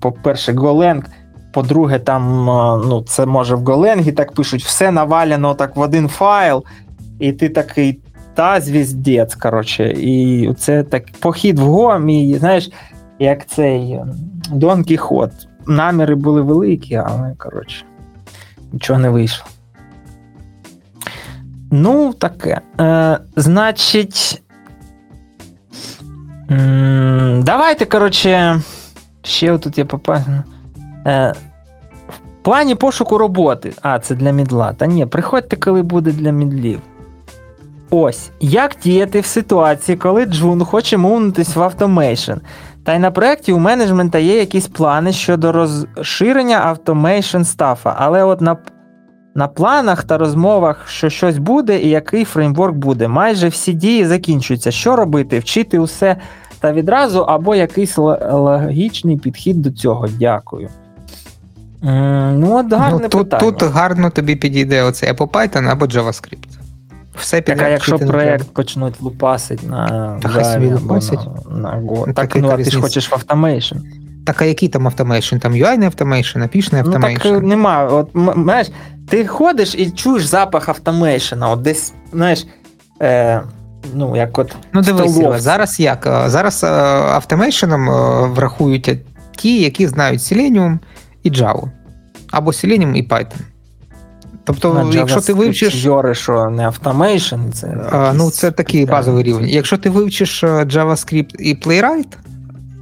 [0.00, 1.04] по-перше, Голенг,
[1.52, 2.44] по-друге, там
[2.88, 6.64] ну, це може в Голенгі так пишуть, все навалено так в один файл,
[7.18, 8.00] і ти такий.
[8.34, 12.70] Та звіздець, коротше, і це так похід в Го, мій, знаєш,
[13.18, 14.10] як цей ем,
[14.52, 15.30] Дон Кіхот.
[15.66, 17.84] Наміри були великі, але, коротше,
[18.72, 19.46] нічого не вийшло.
[21.70, 22.60] Ну, таке.
[22.80, 24.42] Е, Значить.
[27.42, 28.60] Давайте, коротше,
[29.22, 30.20] ще тут я попав.
[31.06, 31.34] Е,
[32.08, 33.72] В плані пошуку роботи.
[33.82, 34.72] А, це для мідла.
[34.72, 36.80] Та ні, приходьте, коли буде для мідлів.
[37.90, 38.30] Ось.
[38.40, 42.32] Як діяти в ситуації, коли Джун хоче move нутись в автомейшн?
[42.88, 48.24] Та й на проєкті у менеджмента є якісь плани щодо розширення automation staff а, але
[48.24, 48.56] от на
[49.34, 53.08] на планах та розмовах, що щось буде і який фреймворк буде.
[53.08, 54.70] Майже всі дії закінчуються.
[54.70, 55.38] Що робити?
[55.38, 56.16] Вчити усе
[56.60, 57.98] та відразу, або якийсь
[58.30, 60.08] логічний підхід до цього.
[60.18, 60.68] Дякую.
[61.82, 63.52] Ну, от гарне ну, тут, питання.
[63.52, 66.57] Тут гарно тобі підійде оце або Python, або JavaScript.
[67.20, 72.36] Все Так, а якщо проєкт почнуть лупасить на Java або на, на Go, так, так
[72.42, 73.76] ну, а ти ж хочеш в automation.
[74.26, 75.36] Так, а який там automation?
[75.36, 77.28] Там UI не automation, API-шний automation?
[77.28, 77.84] Ну, так нема.
[77.84, 78.66] От, знаєш,
[79.08, 82.46] ти ходиш і чуєш запах automation 'а, от десь, знаєш,
[83.02, 83.42] е,
[83.94, 84.56] ну, як от.
[84.72, 86.22] Ну, дивись, зараз як?
[86.26, 88.98] Зараз е, automation 'ом е, врахують
[89.36, 90.78] ті, які знають Selenium
[91.22, 91.70] і Java.
[92.30, 93.40] Або Selenium і Python.
[94.48, 95.74] Тобто, На якщо ти вивчиш.
[95.74, 97.76] Йори, що не automation, це.
[97.92, 99.48] А, ну, це такий базовий рівень.
[99.48, 102.16] Якщо ти вивчиш е, JavaScript і Playwright,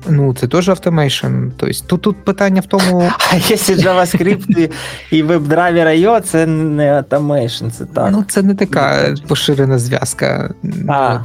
[0.08, 1.26] ну це теж automation.
[1.56, 3.10] Тобто тут тут питання в тому.
[3.32, 4.70] А якщо JavaScript
[5.10, 8.08] і WebDriver IO, це не automation, це так.
[8.12, 10.54] Ну, це не така поширена зв'язка.
[10.88, 11.18] А.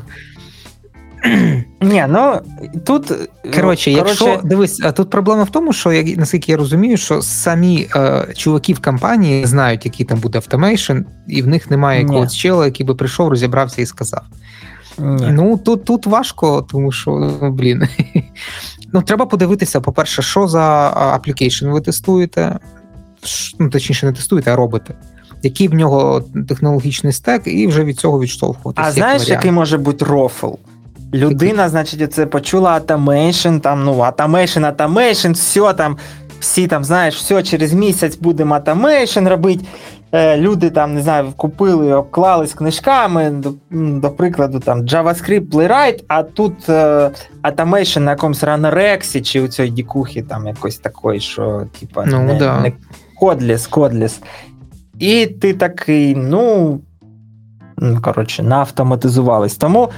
[1.81, 2.39] Ні, ну
[2.85, 3.13] тут
[3.55, 4.47] коротше, якщо коротше...
[4.47, 8.79] дивись, тут проблема в тому, що як наскільки я розумію, що самі е, чуваки в
[8.79, 13.29] компанії знають, який там буде automation, і в них немає якогось чела, який би прийшов,
[13.29, 14.21] розібрався і сказав.
[14.97, 15.27] Ні.
[15.31, 17.87] Ну тут тут важко, тому що ну, блін.
[18.93, 22.59] Ну, треба подивитися, по-перше, що за application ви тестуєте,
[23.59, 24.93] ну, точніше, не тестуєте, а робите.
[25.43, 28.87] Який в нього технологічний стек, і вже від цього відштовхуватися.
[28.87, 29.29] А знаєш, варіант.
[29.29, 30.47] який може бути рофл?
[31.13, 35.97] Людина, значить, це почула automation, там, ну, automation, automation, все там.
[36.41, 39.65] всі там, знаєш, все, через місяць будемо automation робити.
[40.11, 46.23] Е, люди там, не знаю, купили, обклались книжками, до, до прикладу, там JavaScript Playwright, а
[46.23, 47.11] тут е,
[47.43, 52.33] Automation на якомусь ранорексі чи у цій дікухі там якось такої, що типа ну, не,
[52.33, 52.59] да.
[52.59, 52.71] не
[53.19, 54.19] кодліс, кодліс.
[54.99, 56.79] І ти такий, ну.
[58.01, 59.55] Коротше, наавтоматизувались.
[59.55, 59.89] Тому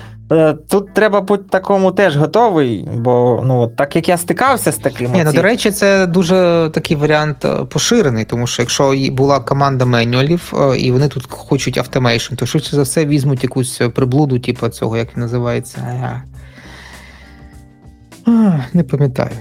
[0.70, 5.12] тут треба бути такому теж готовий, бо ну, так як я стикався з таким.
[5.12, 9.86] Ні, ну, до речі, це дуже такий варіант е, поширений, тому що якщо була команда
[9.86, 14.40] manual 'ів, е, і вони тут хочуть automation, то швидше за все візьмуть якусь приблуду,
[14.40, 15.82] типу цього, як він називається.
[18.74, 19.32] Не пам'ятаю.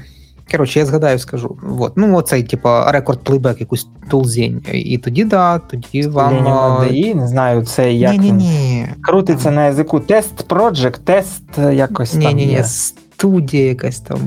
[0.50, 1.58] Коротше, я згадаю, скажу.
[1.62, 1.92] Вот.
[1.96, 4.64] Ну, оцей, типу, record playback, якусь тулзень.
[4.72, 6.46] І тоді, да, тоді вам.
[6.46, 8.12] DI, не знаю, це як.
[8.12, 8.86] Ні-ні-ні.
[9.02, 12.34] Крутиться на язику Test Project, test якось ні, там.
[12.36, 12.64] Ні, ні, є.
[12.64, 14.18] студія якась там.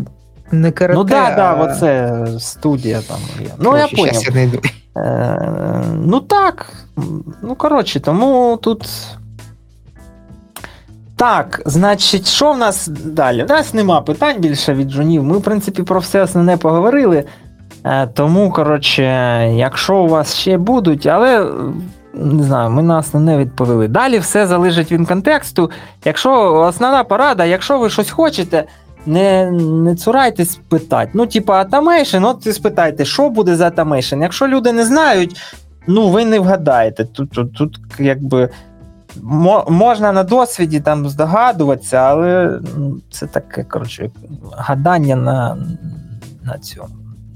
[0.52, 1.36] Не карате, Ну да, а...
[1.36, 3.50] да, оце студія там є.
[3.58, 4.24] Ну, коротше, я поняв.
[4.24, 4.60] Я найду.
[4.98, 6.74] Е, ну так.
[7.44, 8.90] Ну, коротше, тому тут.
[11.16, 13.44] Так, значить, що в нас далі?
[13.44, 15.24] У нас нема питань більше від жунів.
[15.24, 17.24] Ми, в принципі, про все основне поговорили.
[17.84, 19.04] Е, тому, коротше,
[19.54, 21.52] якщо у вас ще будуть, але
[22.14, 23.88] не знаю, ми на основне відповіли.
[23.88, 25.72] Далі все залежить від контексту.
[26.06, 28.64] Якщо основна порада, якщо ви щось хочете,
[29.06, 31.12] не не цурайтесь питати.
[31.14, 34.22] Ну, типа, automation, от і спитайте, що буде за automation.
[34.22, 35.42] Якщо люди не знають,
[35.88, 37.06] ну ви не вгадаєте.
[37.06, 38.50] Тут, тут, тут якби.
[39.70, 42.60] Можна на досвіді там здогадуватися, але
[43.12, 44.10] це таке, коротше,
[44.52, 45.58] гадання на
[46.44, 46.90] на цьому,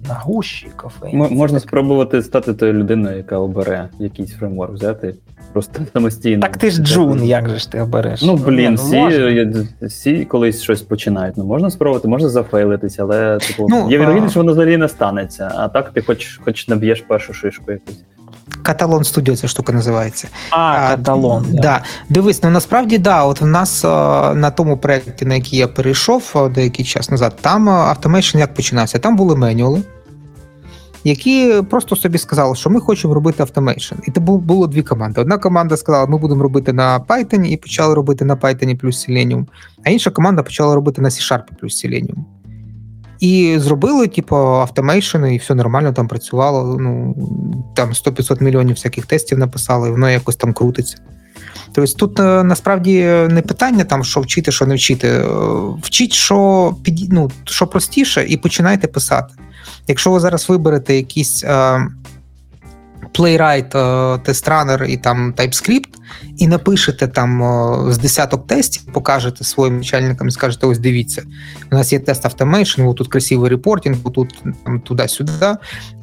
[0.07, 1.27] на гущі кофейні.
[1.31, 5.15] Можна спробувати стати тою людиною, яка обере якийсь фреймворк, взяти
[5.53, 6.41] просто самостійно.
[6.41, 8.21] Так ти ж джун, як же ж ти обереш?
[8.21, 9.47] Ну, блін, всі,
[9.81, 11.37] всі колись щось починають.
[11.37, 15.51] Ну, можна спробувати, можна зафейлитися, але типу, ну, є вірогідність, що воно взагалі не станеться.
[15.55, 18.03] А так ти хоч, хоч наб'єш першу шишку якусь.
[18.63, 20.27] Katalon Studio ця штука називається.
[20.51, 21.45] А, Katalon.
[21.51, 21.61] Да.
[21.61, 21.83] да.
[22.09, 26.85] Дивись, ну насправді, да, от в нас на тому проєкті, на який я перейшов деякий
[26.85, 28.99] час назад, там automation як починався?
[28.99, 29.81] Там були manual 'и,
[31.03, 33.95] які просто собі сказали, що ми хочемо робити automation.
[34.07, 35.21] І це було дві команди.
[35.21, 39.45] Одна команда сказала, ми будемо робити на Python і почали робити на Python плюс Selenium,
[39.83, 42.17] а інша команда почала робити на C-Sharp плюс Selenium.
[43.19, 46.77] І зробили, типу, automation, і все нормально там працювало.
[46.79, 47.15] Ну
[47.75, 50.97] там 100-500 мільйонів всяких тестів написали, і воно якось там крутиться.
[51.71, 55.25] Тобто тут насправді не питання, там, що вчити, що не вчити.
[55.81, 59.33] Вчіть, що під, ну, що простіше, і починайте писати.
[59.87, 61.87] Якщо ви зараз виберете якийсь е,
[63.13, 63.71] Playwright,
[64.25, 65.89] test runner і там TypeScript,
[66.37, 67.41] і напишете там
[67.91, 71.23] з десяток тестів, покажете своїм начальникам і скажете: ось дивіться,
[71.71, 75.31] у нас є test automation, тут красивий reporting, тут там туди-сюди.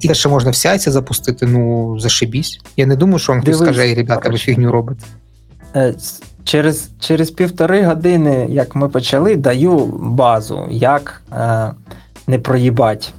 [0.00, 1.46] І те, ще можна в CI 'ці запустити.
[1.46, 2.60] Ну зашибісь.
[2.76, 5.04] Я не думаю, що вам хтось скаже, ребята, ви фігню робите.
[6.44, 11.72] Через через півтори години, як ми почали, даю базу, як е,
[12.26, 13.14] не проїбать.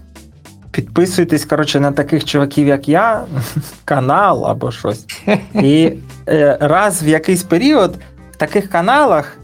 [0.78, 3.26] Підписуйтесь, коротше, на таких чуваків, як я,
[3.86, 5.06] канал або щось.
[5.54, 5.94] І
[6.28, 7.96] е, раз в якийсь період
[8.32, 9.38] в таких каналах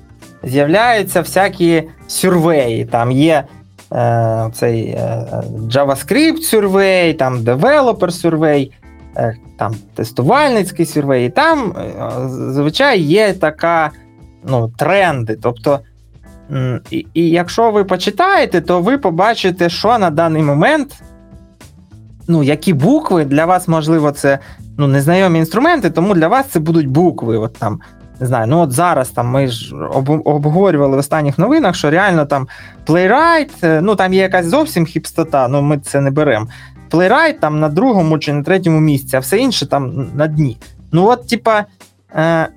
[0.44, 2.86] з'являються всякі сюрвеї.
[2.86, 3.44] Там є
[3.94, 5.28] е, цей е,
[5.72, 8.72] JavaScript сюрвей, там Developer Survey,
[9.18, 11.28] е, там тестувальницький сюрвей.
[11.28, 13.92] І там, е, звичайно, є така
[14.44, 15.38] ну, тренди.
[15.42, 15.80] Тобто,
[16.92, 21.04] і, і якщо ви почитаєте, то ви побачите, що на даний момент
[22.28, 24.40] ну, які букви для вас, можливо, це
[24.78, 27.38] ну, незнайомі інструменти, тому для вас це будуть букви.
[27.38, 27.82] От там,
[28.20, 29.76] не знаю, ну от зараз там ми ж
[30.26, 32.48] обговорювали в останніх новинах, що реально там
[32.88, 36.48] Playwright, ну там є якась зовсім хіпстота, ну ми це не беремо.
[36.92, 40.58] Playwright там на другому чи на третьому місці, а все інше там на дні.
[40.92, 41.66] Ну, от, типа.
[42.16, 42.48] Е,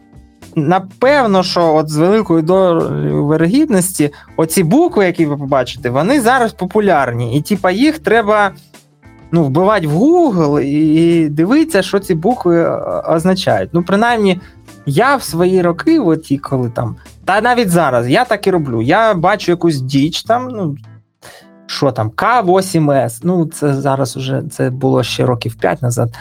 [0.58, 7.36] Напевно, що от з великою долею вирогідності оці букви, які ви побачите, вони зараз популярні.
[7.36, 8.52] І типа їх треба
[9.32, 12.70] ну, вбивати в Google і дивитися, що ці букви е,
[13.08, 13.70] означають.
[13.72, 14.40] Ну, принаймні,
[14.86, 18.82] я в свої роки, от коли там, та навіть зараз, я так і роблю.
[18.82, 20.76] Я бачу якусь діч там, ну.
[21.68, 26.14] Що там, К8С, ну це зараз уже це було ще років 5 назад.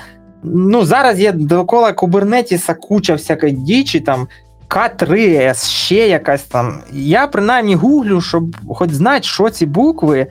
[0.43, 4.27] Ну, зараз є довкола Кубернетіса куча всякої дічі, там
[4.69, 6.79] К3С, ще якась там.
[6.91, 10.27] Я принаймні гуглю, щоб хоч знати, що ці букви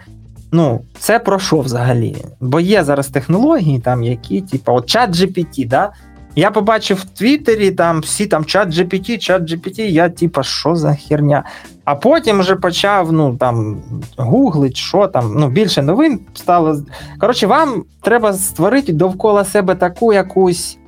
[0.56, 2.16] Ну, це про що взагалі?
[2.40, 5.92] Бо є зараз технології, там, які, типу, от чат GPT, да?
[6.36, 10.94] Я побачив в Твіттері, там всі там чат GPT, чат GPT, я типа, що за
[10.94, 11.44] херня?
[11.84, 13.82] А потім вже почав ну там
[14.16, 16.82] гуглить, що там, ну більше новин стало.
[17.20, 20.78] Коротше, вам треба створити довкола себе таку якусь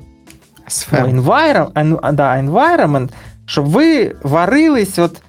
[0.92, 3.08] ну, environment, да, environment,
[3.46, 5.22] щоб ви варились от,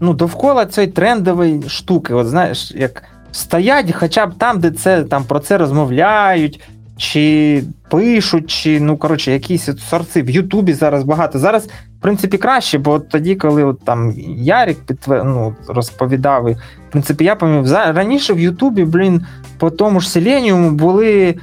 [0.00, 2.14] ну, довкола цієї трендової штуки.
[2.14, 3.02] От знаєш, як
[3.32, 6.60] стоять хоча б там, де це там про це розмовляють
[6.98, 11.38] чи пишуть, чи ну коротше, якісь сорти в Ютубі зараз багато.
[11.38, 15.24] Зараз, в принципі, краще, бо тоді, коли от там Ярік підтвер...
[15.24, 19.26] ну, розповідав, і, в принципі, я пам'ятаю, раніше в Ютубі, блін,
[19.58, 21.34] по тому ж Селеніуму були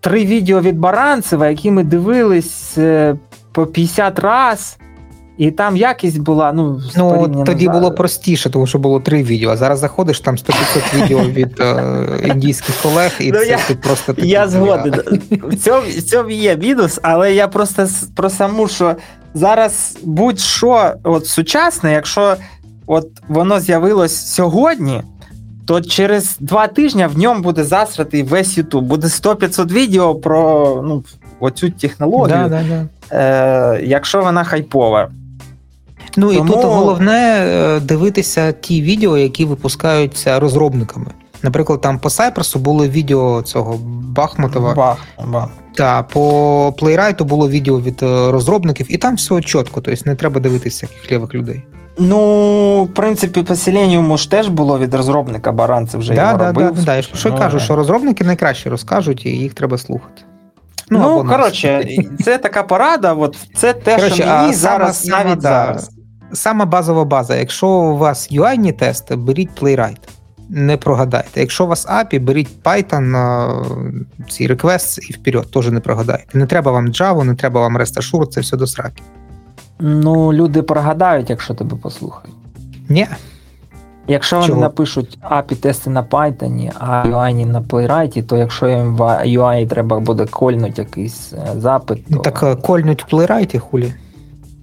[0.00, 3.16] три відео від Баранцева, які ми дивились е,
[3.52, 4.78] по 50 раз.
[5.38, 6.52] І там якість була.
[6.52, 9.50] Ну, ну тоді було простіше, тому що було три відео.
[9.50, 13.74] А зараз заходиш, там 100-500 відео від е, індійських колег, і ну, це я, ти
[13.74, 14.94] просто такі Я згоден.
[15.30, 18.96] В цьому, в цьому є мінус, але я просто про саму, що
[19.34, 22.36] зараз будь-що от сучасне, якщо
[22.86, 25.02] от воно з'явилось сьогодні.
[25.66, 28.84] То через два тижні в ньому буде засратий весь Ютуб.
[28.84, 31.04] Буде 100-500 відео про ну,
[31.40, 32.62] оцю технологію, да, да,
[33.10, 33.76] да.
[33.76, 35.08] Е, якщо вона хайпова.
[36.16, 36.48] Ну Тому...
[36.48, 41.06] і тут головне е, дивитися ті відео, які випускаються розробниками.
[41.42, 44.74] Наприклад, там по Сайперсу було відео цього Бахмутова.
[44.74, 45.48] Бах, бах.
[45.74, 50.40] Та по плейрайту було відео від е, розробників, і там все чітко, тобто не треба
[50.40, 51.62] дивитися яких лівих людей.
[51.98, 56.46] Ну, в принципі, по Selenium ж теж було від розробника Баранцев вже да, його да,
[56.46, 56.72] робив.
[56.74, 60.22] Да, да, Я що ну, кажу, що розробники найкраще розкажуть, і їх треба слухати.
[60.90, 61.88] Ну, ну коротше,
[62.24, 65.90] це така порада, от це те, коротше, що мені зараз навіть да, зараз
[66.32, 67.36] сама базова база.
[67.36, 69.98] Якщо у вас UI тести, беріть Playwright.
[70.48, 71.40] Не прогадайте.
[71.40, 73.64] Якщо у вас API, беріть Python,
[74.28, 76.38] ці requests і вперед, теж не прогадайте.
[76.38, 79.02] Не треба вам Java, не треба вам REST Assured, це все до сраки.
[79.80, 82.36] Ну, люди прогадають, якщо тебе послухають.
[82.88, 83.06] Ні.
[84.08, 84.60] Якщо вони Чого?
[84.60, 90.26] напишуть API-тести на Python, а UI на Playwright, то якщо їм в UI треба буде
[90.26, 92.18] кольнути якийсь е, запит, то...
[92.18, 93.94] Так е, кольнуть в Playwright, хулі.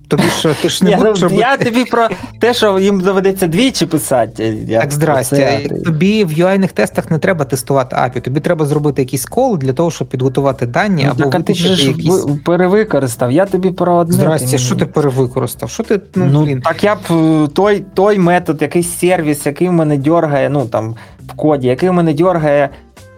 [0.10, 1.41] Тобі що, ти ж не будеш ну, робити...
[1.41, 2.07] Я тобі про
[2.40, 4.57] те, що їм доведеться двічі писати.
[4.69, 5.69] Так, здрасте.
[5.86, 9.91] Тобі в UI-них тестах не треба тестувати API, тобі треба зробити якийсь кол для того,
[9.91, 12.26] щоб підготувати дані ну, або так, ти ж якісь...
[12.45, 13.31] перевикористав.
[13.31, 14.14] Я тобі про одне.
[14.14, 15.69] Здрасте, що ти перевикористав?
[15.69, 16.61] Що ти, ну, ну блін.
[16.61, 20.95] Так я б е, той той метод, якийсь сервіс, який в мене дергає, ну там
[21.27, 22.69] в коді, який в мене дергає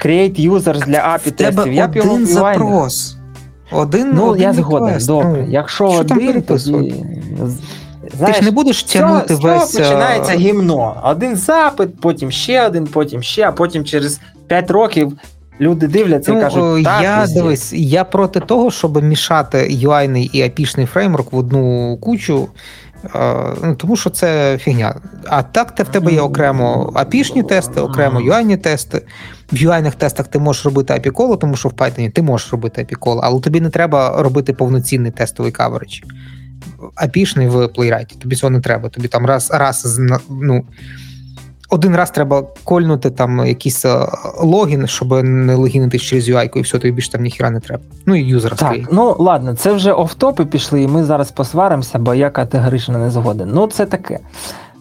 [0.06, 1.74] create users для API тестів.
[1.74, 3.18] Я б його запрос.
[3.72, 5.46] Один Ну, один я згоден, добре.
[5.50, 6.96] Якщо що один, тоді...
[8.18, 9.72] Знаєш, Ти ж не будеш тягнути все, весь...
[9.72, 11.02] починається гімно.
[11.04, 15.14] Один запит, потім ще один, потім ще, а потім через 5 років
[15.62, 20.44] люди дивляться ну, і кажуть, так, я дивись, я проти того, щоб мішати UI і
[20.44, 22.48] API-шний фреймворк в одну кучу.
[23.64, 24.96] Ну, Тому що це фігня.
[25.28, 29.02] А так в тебе є окремо API-шні тести, окремо UI-ні тести.
[29.52, 33.22] В UI-них тестах ти можеш робити API-коло, тому що в Python ти можеш робити API-коло,
[33.24, 36.00] але тобі не треба робити повноцінний тестовий каверидж.
[37.06, 38.90] API-шний в Playwright, тобі цього не треба.
[38.90, 40.00] Тобі там раз раз
[40.30, 40.66] ну,
[41.70, 44.08] один раз треба кольнути там якийсь е,
[44.42, 47.84] логін, щоб не логінитись через UI, і все, тобі більше там ніхіра не треба.
[48.06, 48.88] Ну і юзер Так, стоїть.
[48.92, 53.52] ну ладно, це вже офтопи пішли, і ми зараз посваримося, бо я категорично не згоден.
[53.54, 54.20] Ну, це таке.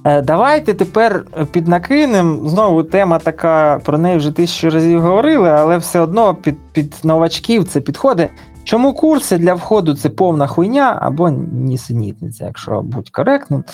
[0.05, 2.49] Е, давайте тепер піднакинемо.
[2.49, 7.65] Знову тема така, про неї вже тисячу разів говорили, але все одно під під новачків
[7.65, 8.31] це підходить.
[8.65, 13.65] Чому курси для входу це повна хуйня або нісенітниця, якщо будь коректним.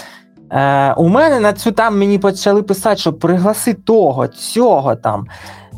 [0.51, 5.27] Е, У мене на цю там мені почали писати, що пригласи того, цього там,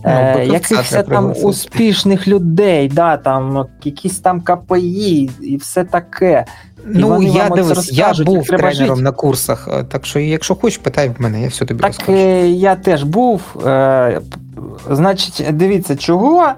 [0.04, 6.44] ну, е, якихось там успішних людей, да, там, якісь там КПІ і все таке.
[6.86, 9.00] Ну, я дивись, я був тренером жити.
[9.02, 12.12] на курсах, е, так що, якщо хочеш, питай в мене, я все тобі так, розкажу.
[12.12, 13.42] Так, я теж був.
[13.66, 14.20] Е,
[14.90, 16.48] Значить, дивіться, чого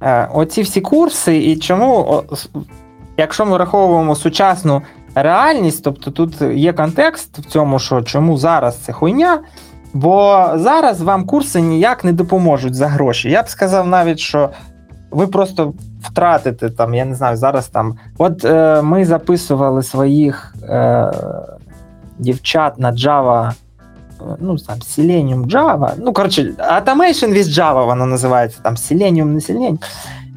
[0.00, 2.24] е, оці всі курси, і чому, о,
[3.16, 4.82] якщо ми враховуємо сучасну
[5.14, 9.40] реальність, тобто тут є контекст в цьому, що чому зараз це хуйня.
[9.94, 13.30] Бо зараз вам курси ніяк не допоможуть за гроші.
[13.30, 14.50] Я б сказав навіть, що
[15.10, 17.94] ви просто втратите там, я не знаю, зараз там.
[18.18, 21.12] От е, ми записували своїх е,
[22.18, 23.52] дівчат на Java,
[24.40, 25.92] ну там Selenium Java.
[25.98, 29.78] Ну, коротше, Automation with Java воно називається там Selenium, не Selenium.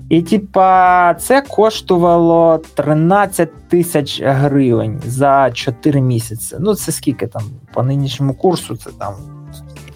[0.09, 6.55] І, типа, це коштувало 13 тисяч гривень за 4 місяці.
[6.59, 7.41] Ну, це скільки там
[7.73, 9.13] по нинішньому курсу, це там.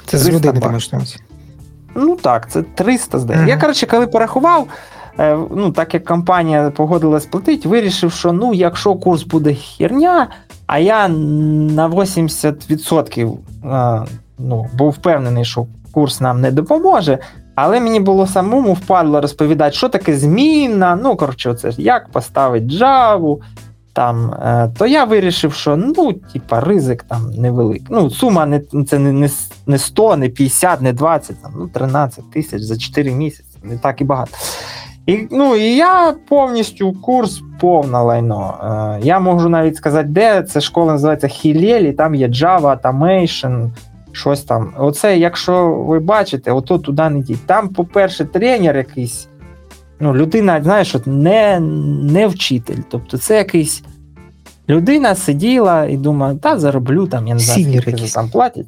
[0.05, 0.59] Це з людини, ти
[1.95, 3.45] Ну так, це 300 здається.
[3.45, 3.49] Uh-huh.
[3.49, 4.67] Я, коротше, коли порахував,
[5.19, 10.27] е, ну, так як компанія погодилась платити, вирішив, що ну, якщо курс буде херня,
[10.67, 14.05] а я на 80% е,
[14.39, 17.19] ну, був впевнений, що курс нам не допоможе.
[17.55, 20.95] Але мені було самому впадло розповідати, що таке зміна.
[20.95, 23.38] Ну, коротше, це як поставити Java,
[23.94, 27.88] там, е, то я вирішив, що ну, типа, ризик там невеликий.
[27.90, 29.30] Ну, сума не це не,
[29.68, 34.02] не 100, не 50, не 20, там, ну, 13 тисяч за 4 місяці, не так
[34.02, 34.32] і багато.
[35.06, 38.56] І ну, і я повністю курс повна лайно.
[38.99, 43.70] Е, я можу навіть сказати, де це школа називається Хілєлі, там є Java, Automation,
[44.11, 44.74] щось там.
[44.78, 47.45] Оце, якщо ви бачите, ото туди не йдіть.
[47.45, 49.28] Там, по-перше, тренер якийсь.
[50.03, 51.59] Ну, людина, знаєш, от не
[52.03, 52.77] не вчитель.
[52.89, 53.84] Тобто це якийсь
[54.69, 58.65] людина сиділа і думає, та зароблю там, я не знаю, скільки там платять.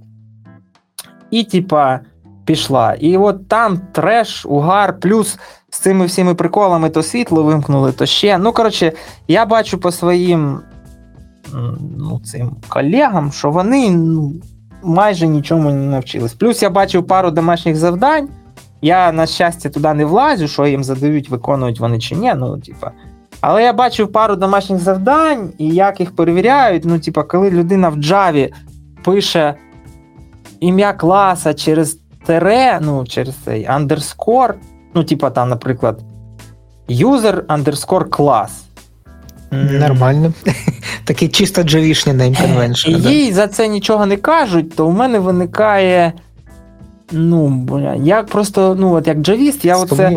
[1.31, 1.99] І, типа,
[2.45, 2.93] пішла.
[2.93, 5.39] І от там треш, угар, плюс
[5.69, 8.37] з цими всіми приколами то світло вимкнули, то ще.
[8.37, 8.91] Ну, коротше,
[9.27, 10.59] я бачу по своїм
[11.97, 14.33] ну, цим колегам, що вони ну,
[14.83, 16.33] майже нічому не навчились.
[16.33, 18.29] Плюс я бачив пару домашніх завдань.
[18.85, 22.33] Я, на щастя, туди не влазю, що їм задають, виконують вони чи ні.
[22.37, 22.91] ну, типа.
[23.41, 26.85] Але я бачив пару домашніх завдань, і як їх перевіряють.
[26.85, 28.49] Ну, типа, коли людина в Java
[29.03, 29.55] пише
[30.59, 34.53] ім'я класа через тере, ну, через цей underscore,
[34.93, 35.99] ну, типа там, наприклад,
[36.89, 38.63] user underscore клас.
[39.51, 40.33] Нормально.
[41.05, 43.09] Такий чисто джавішні name convention.
[43.09, 46.13] І їй за це нічого не кажуть, то у мене виникає.
[47.11, 50.11] Ну, бля, я просто, ну, от як джавіст, я оце,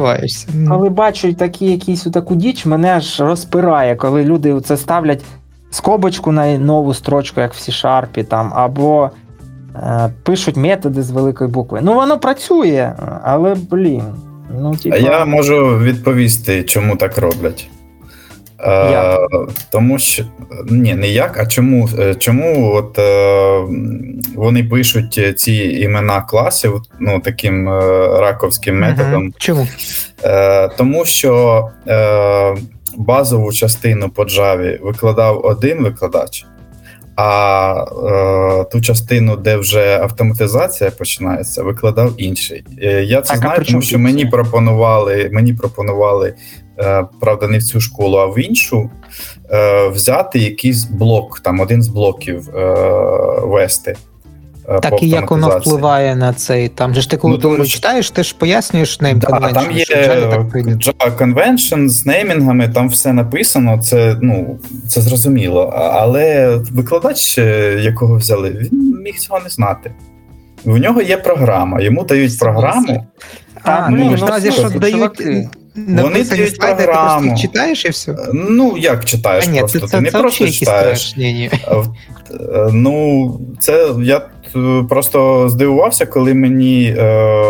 [0.68, 5.24] коли бачу такі якісь таку діч, мене аж розпирає, коли люди це ставлять
[5.70, 9.10] скобочку на нову строчку, як в C-Sharp, там, або
[9.74, 11.80] е, пишуть методи з великої букви.
[11.82, 12.92] Ну, воно працює,
[13.22, 14.02] але, блін.
[14.60, 14.96] Ну, типа...
[14.96, 17.68] А я можу відповісти, чому так роблять.
[18.60, 19.18] Е,
[19.70, 20.24] Тому що
[20.70, 23.60] ні, не як, а чому е, чому от е,
[24.36, 27.80] вони пишуть ці імена класів ну, таким е,
[28.20, 29.22] раковським методом?
[29.22, 29.32] Угу.
[29.38, 29.66] Чому?
[30.24, 32.56] Е, Тому що е,
[32.96, 36.46] базову частину по Java викладав один викладач,
[37.16, 37.84] а
[38.60, 42.64] е, ту частину, де вже автоматизація починається, викладав інший.
[42.82, 46.34] Е, я це так, знаю, тому що мені пропонували, мені пропонували
[47.20, 48.90] правда, не в цю школу, а в іншу,
[49.50, 52.60] е, взяти якийсь блок, там один з блоків е,
[53.42, 53.96] вести.
[54.82, 56.68] Так і як воно впливає на цей.
[56.68, 59.52] Там же ж ти коли ну, тому, читаєш, ти ж пояснюєш name да, convention.
[59.52, 65.72] Там є Java Convention з неймінгами, там все написано, це ну, це зрозуміло.
[65.74, 67.38] Але викладач,
[67.78, 69.92] якого взяли, він міг цього не знати.
[70.64, 73.06] В нього є програма, йому дають програму.
[73.62, 75.48] А, ну, ну, що дають
[75.88, 77.34] вони дають програму.
[77.34, 78.16] Ти читаєш і все?
[78.32, 79.80] Ну, як читаєш а, ні, просто?
[79.80, 81.16] Ти, ти не просто читаєш.
[81.16, 81.50] Ні, ні.
[82.30, 84.22] Е, ну, це я
[84.88, 87.42] просто здивувався, коли мені е,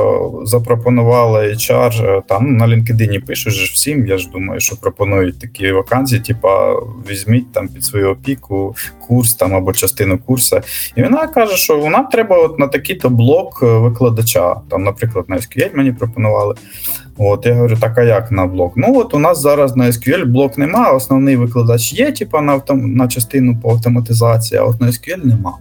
[0.45, 4.07] запропонували HR, е, там на LinkedIn пишуть ж всім.
[4.07, 6.75] Я ж думаю, що пропонують такі вакансії, типа
[7.11, 8.77] візьміть там під свою опіку
[9.09, 10.61] курс там або частину курсу.
[10.97, 14.57] І вона каже, що вона треба от на такий-то блок викладача.
[14.71, 16.55] Там, наприклад, на SQL мені пропонували.
[17.19, 18.73] От я говорю, так а як на блок?
[18.77, 23.09] Ну от у нас зараз на SQL блок нема, основний викладач є, типа на на
[23.09, 25.59] частину по автоматизації, а от на SQL нема.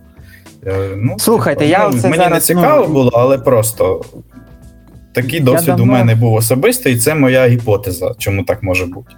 [0.65, 2.93] Я, ну, Слухайте, типа, я ну, це мені зараз, не цікаво ну...
[2.93, 4.01] було, але просто
[5.13, 5.83] такий досвід давно...
[5.83, 9.15] у мене був особистий, і це моя гіпотеза, чому так може бути.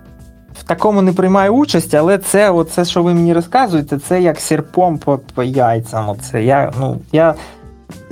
[0.60, 4.98] В такому не приймаю участь, але це, оце, що ви мені розказуєте, це як сірпом
[4.98, 6.10] по, по яйцям.
[6.10, 6.44] Оце.
[6.44, 7.36] Я, ну, я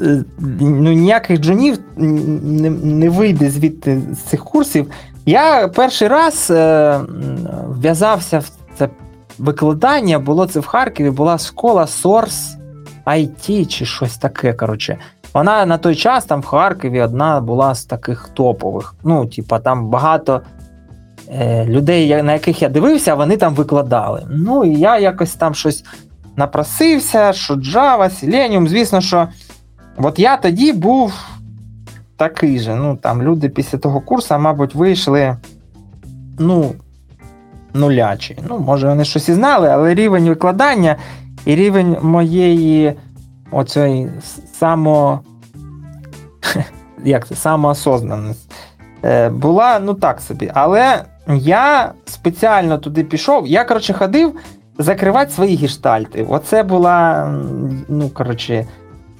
[0.01, 0.23] Е,
[0.59, 4.91] ну, ніяких джунів не не вийде звідти з цих курсів.
[5.25, 6.99] Я перший раз е,
[7.69, 8.89] в'язався в це
[9.37, 12.57] викладання, було це в Харкові, була школа Source
[13.07, 14.53] IT чи щось таке.
[14.53, 14.97] коротше.
[15.33, 18.95] Вона на той час там в Харкові одна була з таких топових.
[19.03, 20.41] Ну, типа, там багато
[21.31, 24.27] е, людей, на яких я дивився, вони там викладали.
[24.29, 25.83] Ну, і я якось там щось
[26.35, 29.27] напросився, що Java, Selenium, звісно, що.
[29.97, 31.13] От я тоді був
[32.17, 32.75] такий же.
[32.75, 35.37] Ну, там люди після того курсу, мабуть, вийшли
[36.39, 36.73] ну,
[37.73, 38.37] нулячі.
[38.49, 40.95] Ну, може, вони щось і знали, але рівень викладання
[41.47, 42.93] і рівень моєї
[43.51, 44.07] оцей
[44.53, 45.19] само.
[47.03, 48.51] Як це, самоосознаність
[49.03, 50.51] е, була ну так собі.
[50.53, 51.03] Але
[51.35, 53.47] я спеціально туди пішов.
[53.47, 54.33] Я, коротше, ходив
[54.77, 56.25] закривати свої гештальти.
[56.29, 57.27] Оце була,
[57.87, 58.65] ну, коротше,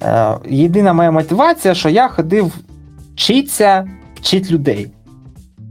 [0.02, 2.54] Е, єдина моя мотивація, що я ходив
[3.14, 4.90] вчитися, вчити людей.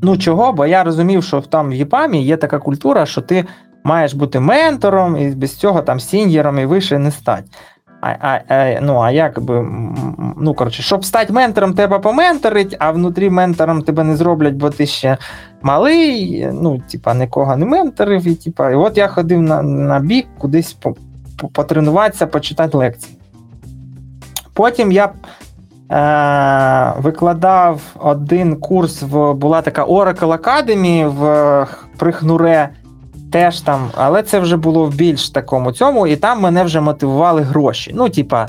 [0.02, 0.54] Ну чого?
[0.54, 3.46] Бо я розумів, що там в ЄПАМі є така культура, що ти
[3.88, 7.46] маєш бути ментором, і без цього там сіньєром і вище не стать.
[8.02, 9.68] А а, а, ну, а як би,
[10.38, 14.86] ну, коротше, щоб стати ментором, треба поменторить, а внутрі ментором тебе не зроблять, бо ти
[14.86, 15.18] ще
[15.62, 18.28] малий, ну, типа, нікого не менторив.
[18.28, 20.78] І, типа, і от я ходив на на бік кудись
[21.54, 23.18] потренуватися, почитати лекції.
[24.54, 25.10] Потім я
[25.92, 32.70] е, викладав один курс, в була така Oracle Academy в Прихнуре
[33.32, 37.42] теж там, але це вже було в більш такому цьому, і там мене вже мотивували
[37.42, 37.92] гроші.
[37.96, 38.48] Ну, типа,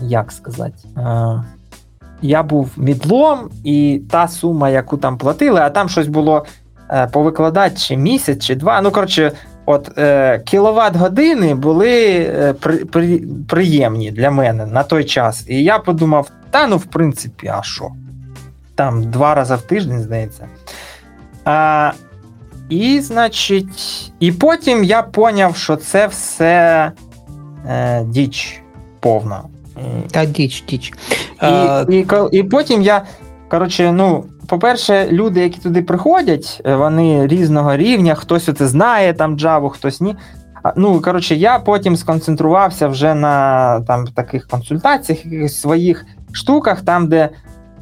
[0.00, 1.42] як сказати, е,
[2.22, 6.44] я був мідлом, і та сума, яку там платили, а там щось було
[6.90, 8.80] е, повикладати чи місяць, чи два.
[8.80, 9.32] Ну, коротше,
[9.66, 15.44] от е, кіловат години були е, при, при, приємні для мене на той час.
[15.48, 17.88] І я подумав: та ну, в принципі, а що?
[18.74, 20.46] Там два рази в тиждень, здається.
[21.44, 21.92] А,
[22.68, 26.92] і, значить, і потім я поняв, що це все
[27.68, 28.62] е, діч
[29.00, 29.42] повна.
[30.10, 30.88] Та діч, діч.
[30.88, 30.92] І,
[31.38, 31.86] а...
[31.88, 33.02] і, і, і потім я.
[33.48, 39.68] Коротше, ну, по-перше, люди, які туди приходять, вони різного рівня, хтось це знає, там Java,
[39.68, 40.16] хтось ні.
[40.76, 47.28] Ну, коротше, я потім сконцентрувався вже на там таких консультаціях, якихось своїх штуках, там, де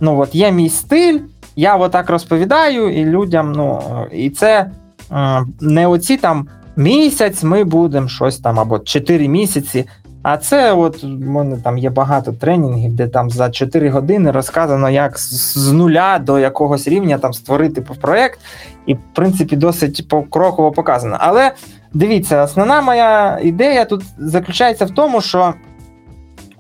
[0.01, 1.19] ну, от є мій стиль,
[1.57, 3.81] я отак розповідаю і людям, ну,
[4.13, 4.71] і це
[5.13, 9.87] е, не оці там місяць ми будемо щось там, або 4 місяці.
[10.23, 14.91] А це от у мене там є багато тренінгів, де там за 4 години розказано,
[14.91, 18.41] як з нуля до якогось рівня там створити проект,
[18.87, 21.17] і в принципі досить покроково показано.
[21.21, 21.53] Але
[21.95, 25.55] дивіться, основна моя ідея тут заключається в тому, що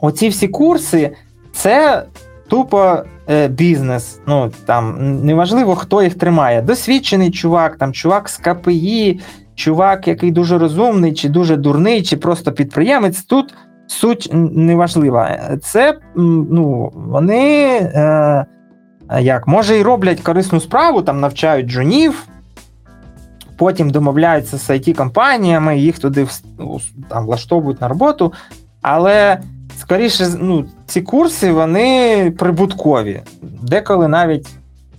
[0.00, 1.16] оці всі курси
[1.52, 2.04] це
[2.52, 2.96] тупо
[3.30, 4.20] е, бізнес.
[4.26, 6.62] Ну там неважливо, хто їх тримає.
[6.62, 9.20] Досвідчений чувак, там чувак з КПІ,
[9.54, 13.22] чувак, який дуже розумний, чи дуже дурний, чи просто підприємець.
[13.22, 13.54] Тут
[13.86, 15.38] суть неважлива.
[15.62, 18.46] Це ну, вони е,
[19.20, 22.26] як, може і роблять корисну справу, там навчають джунів.
[23.56, 26.26] Потім домовляються з it компаніями їх туди
[27.08, 28.32] там, влаштовують на роботу.
[28.82, 29.38] Але
[29.80, 33.22] скоріше, ну, ці курси вони прибуткові,
[33.62, 34.48] деколи навіть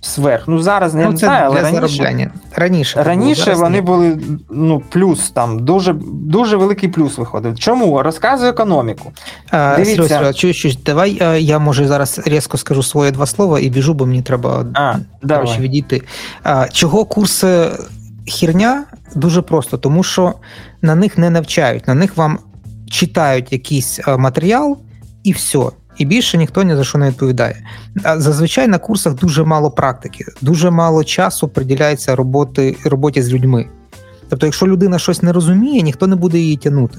[0.04, 0.48] сверх.
[0.48, 4.18] Ну зараз не, ну, знаю, але раніше раніше раніше було, вони були
[4.50, 7.58] ну, плюс там, дуже дуже великий плюс виходив.
[7.58, 8.02] Чому?
[8.02, 9.12] Розказую економіку.
[9.50, 10.02] А, Дивіться.
[10.02, 14.06] Серйозно, чуєш, чуєш, давай я може зараз різко скажу своє два слова і біжу, бо
[14.06, 14.94] мені треба а,
[15.28, 16.02] коротше, відійти.
[16.42, 17.66] А, Чого курси
[18.26, 18.84] хірня?
[19.14, 20.34] Дуже просто, тому що
[20.82, 22.38] на них не навчають, на них вам
[22.94, 24.78] читають якийсь матеріал
[25.22, 25.58] і все.
[25.98, 27.66] І більше ніхто ні за що не відповідає.
[28.16, 33.66] Зазвичай на курсах дуже мало практики, дуже мало часу приділяється роботи, роботі з людьми.
[34.28, 36.98] Тобто, якщо людина щось не розуміє, ніхто не буде її тягнути.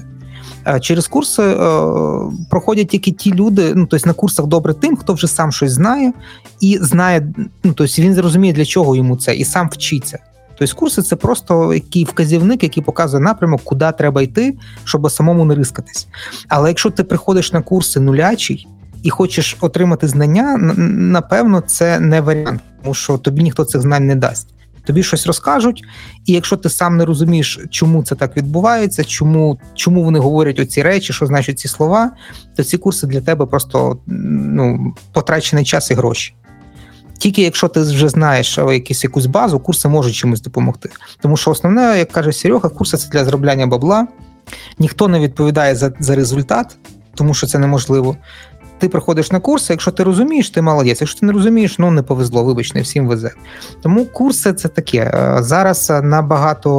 [0.80, 1.56] Через курси е,
[2.50, 6.12] проходять тільки ті люди, ну тобто на курсах добре тим, хто вже сам щось знає
[6.60, 7.32] і знає,
[7.64, 10.18] ну тобто він зрозуміє, для чого йому це, і сам вчиться.
[10.58, 15.54] Тобто курси це просто який вказівник, який показує напрямок, куди треба йти, щоб самому не
[15.54, 16.08] рискатись.
[16.48, 18.68] Але якщо ти приходиш на курси нулячий
[19.02, 24.14] і хочеш отримати знання, напевно, це не варіант, тому що тобі ніхто цих знань не
[24.14, 24.48] дасть.
[24.84, 25.84] Тобі щось розкажуть,
[26.26, 30.82] і якщо ти сам не розумієш, чому це так відбувається, чому чому вони говорять оці
[30.82, 32.10] речі, що значать ці слова,
[32.56, 36.34] то ці курси для тебе просто ну, потрачений час і гроші.
[37.18, 40.90] Тільки якщо ти вже знаєш якусь якусь базу, курси можуть чимось допомогти.
[41.20, 44.06] Тому що основне, як каже Серега, курси це для зробляння бабла.
[44.78, 46.76] Ніхто не відповідає за, за результат,
[47.14, 48.16] тому що це неможливо
[48.78, 51.00] ти приходиш на курси, якщо ти розумієш, ти молодець.
[51.00, 53.30] Якщо ти не розумієш, ну не повезло, вибач, не всім везе.
[53.82, 54.98] Тому курси це таке.
[54.98, 56.70] Е, зараз набагато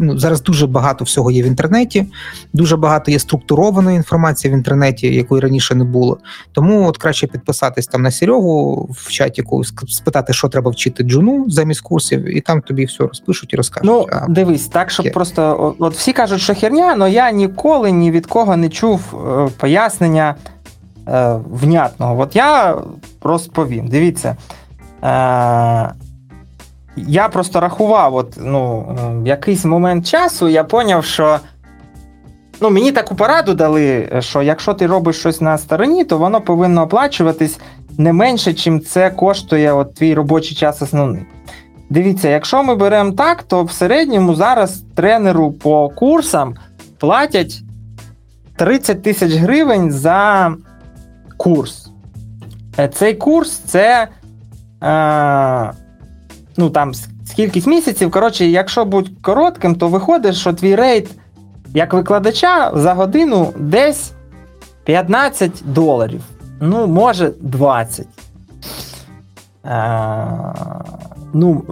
[0.00, 2.06] ну зараз дуже багато всього є в інтернеті,
[2.52, 6.18] дуже багато є структурованої інформації в інтернеті, якої раніше не було.
[6.52, 9.44] Тому от краще підписатись там на Серегу в чаті,
[9.88, 13.86] спитати, що треба вчити джуну замість курсів, і там тобі все розпишуть і розкажуть.
[13.86, 15.12] Ну а, дивись, так щоб є.
[15.12, 19.48] просто от всі кажуть, що херня, але я ніколи ні від кого не чув е,
[19.56, 20.34] пояснення
[21.08, 22.20] е, внятного.
[22.22, 22.76] От я
[23.22, 23.88] розповім.
[23.88, 24.36] Дивіться.
[25.04, 25.92] Е,
[26.96, 28.86] Я просто рахував, от, ну,
[29.22, 31.38] в якийсь момент часу я поняв, що.
[32.60, 36.82] Ну, мені таку пораду дали, що якщо ти робиш щось на стороні, то воно повинно
[36.82, 37.58] оплачуватись
[37.98, 41.22] не менше, чим це коштує от твій робочий час основний.
[41.90, 46.54] Дивіться, якщо ми беремо так, то в середньому зараз тренеру по курсам
[46.98, 47.60] платять
[48.56, 50.54] 30 тисяч гривень за
[51.36, 51.90] курс.
[52.78, 54.08] Е, цей курс це
[54.82, 55.72] е,
[56.56, 56.92] ну там
[57.24, 58.10] скількись місяців.
[58.10, 61.10] Коротше, якщо бути коротким, то виходить, що твій рейд
[61.74, 64.12] як викладача за годину десь
[64.84, 66.22] 15 доларів.
[66.60, 68.06] Ну, може, 20.
[69.64, 70.26] Е,
[71.32, 71.64] ну,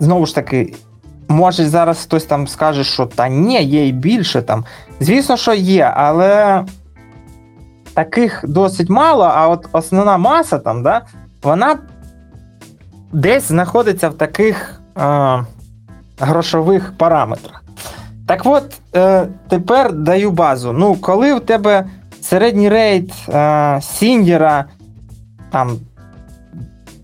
[0.00, 0.74] знову ж таки,
[1.28, 4.64] може зараз хтось там скаже, що та ні, є і більше там.
[5.00, 6.64] Звісно, що є, але
[7.96, 11.02] таких досить мало, а от основна маса там, да,
[11.42, 11.78] вона
[13.12, 15.44] десь знаходиться в таких е,
[16.20, 17.64] грошових параметрах.
[18.26, 18.64] Так от,
[18.96, 20.72] е, тепер даю базу.
[20.72, 21.86] Ну, коли у тебе
[22.20, 24.64] середній рейт е, сіньєра
[25.50, 25.78] там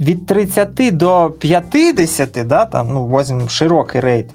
[0.01, 4.30] від 30 до 50, да, там, ну, возьмемо широкий рейт.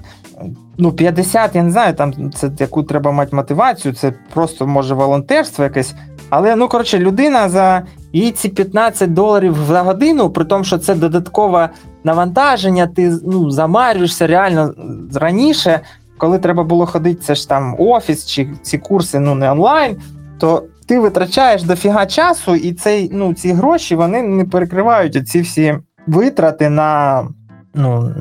[0.78, 5.64] Ну, 50, я не знаю, там це яку треба мати мотивацію, це просто може волонтерство
[5.64, 5.94] якесь.
[6.30, 7.82] Але, ну, коротше, людина за
[8.12, 11.70] її ці 15 доларів за годину, при тому, що це додаткове
[12.04, 14.74] навантаження, ти ну, замарюєшся реально
[15.14, 15.80] раніше,
[16.18, 19.96] коли треба було ходити, це ж там офіс чи ці курси ну, не онлайн,
[20.38, 25.78] то ти витрачаєш дофіга часу, і цей, ну, ці гроші вони не перекривають ці всі
[26.06, 27.22] витрати на
[27.74, 28.14] ну,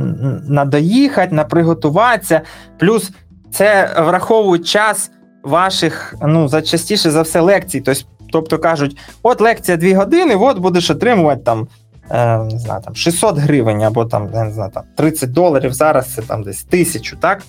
[0.47, 2.41] на доїхати, на приготуватися.
[2.79, 3.11] Плюс
[3.51, 5.11] це враховують час
[5.47, 7.83] ваших, ну, за частіше за все, лекцій.
[8.31, 11.67] Тобто, кажуть, от лекція 2 години, от будеш отримувати там.
[12.11, 16.21] Е, не знаю, там 600 гривень або там, не знаю, там 30 доларів, зараз це
[16.21, 17.43] там десь тисячу, так?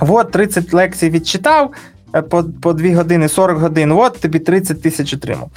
[0.00, 1.70] От 30 лекцій відчитав,
[2.16, 5.50] Е, по по 2 години, 40 годин, от тобі 30 тисяч отримав.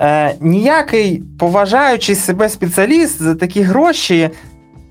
[0.00, 4.30] Е, Ніякий поважаючий себе спеціаліст за такі гроші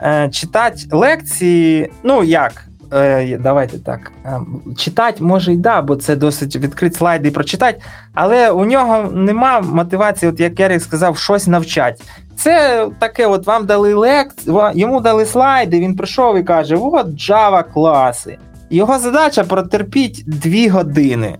[0.02, 2.68] е, читати лекції, ну як?
[2.94, 4.12] Е, Давайте так.
[4.26, 4.40] Е,
[4.78, 7.82] читати може й да, бо це досить відкрити слайди і прочитати,
[8.14, 12.04] але у нього нема мотивації, от як Ерік сказав, щось навчати.
[12.36, 17.64] Це таке, от вам дали лекцію, йому дали слайди, він прийшов і каже: от Java
[17.74, 18.38] класи.
[18.70, 21.38] Його задача протерпіть дві години,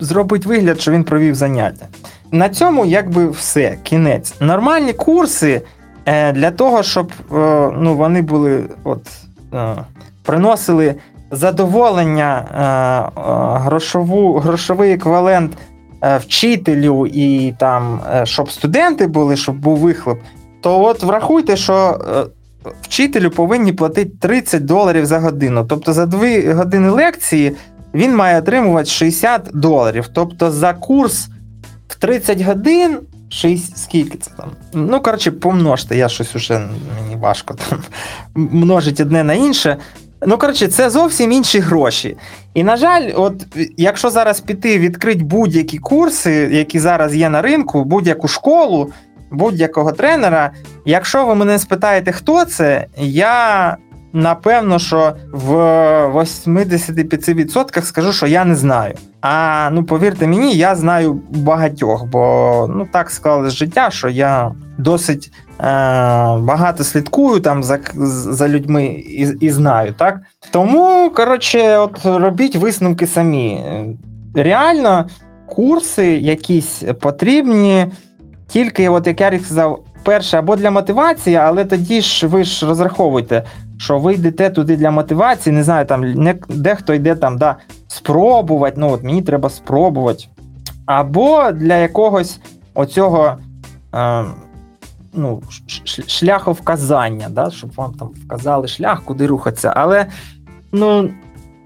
[0.00, 1.86] зробить вигляд, що він провів заняття.
[2.30, 4.34] На цьому якби все, кінець.
[4.40, 5.62] Нормальні курси
[6.06, 7.34] е, для того, щоб е,
[7.78, 9.02] ну, вони були от,
[10.26, 10.94] приносили
[11.30, 12.44] задоволення,
[13.64, 15.52] грошову, грошовий еквівалент
[16.02, 20.18] вчителю і там, щоб студенти були, щоб був вихлоп,
[20.60, 22.00] то от врахуйте, що
[22.82, 25.64] вчителю повинні платити 30 доларів за годину.
[25.68, 27.52] Тобто за 2 години лекції
[27.94, 30.08] він має отримувати 60 доларів.
[30.12, 31.28] Тобто за курс
[31.88, 32.98] в 30 годин.
[33.28, 34.50] 6, скільки це там?
[34.72, 37.78] Ну, коротше, помножте, я щось уже мені важко там
[38.34, 39.76] множить одне на інше.
[40.26, 42.16] Ну, коротше, це зовсім інші гроші.
[42.54, 47.84] І, на жаль, от якщо зараз піти відкрити будь-які курси, які зараз є на ринку,
[47.84, 48.92] будь-яку школу,
[49.30, 50.50] будь-якого тренера.
[50.84, 53.76] Якщо ви мене спитаєте, хто це, я
[54.12, 55.52] напевно, що в
[56.14, 58.94] 85% скажу, що я не знаю.
[59.20, 65.32] А ну повірте мені, я знаю багатьох, бо ну так склалось життя, що я досить
[65.32, 65.62] е,
[66.38, 69.94] багато слідкую там за за людьми і і знаю.
[69.98, 70.18] так?
[70.50, 73.64] Тому, коротше, от робіть висновки самі.
[74.34, 75.08] Реально,
[75.46, 77.86] курси якісь потрібні.
[78.48, 83.42] Тільки, от як Ярик сказав, перше або для мотивації, але тоді ж ви ж розраховуєте,
[83.78, 87.56] що ви йдете туди для мотивації, не знаю, там не, дехто йде там, да,
[87.88, 90.24] спробувати, ну от мені треба спробувати.
[90.86, 92.40] Або для якогось
[92.74, 93.36] оцього
[93.94, 94.24] е,
[95.14, 95.42] ну,
[96.06, 99.72] шляховказання, да, щоб вам там вказали шлях, куди рухатися.
[99.76, 100.06] Але
[100.72, 101.10] ну,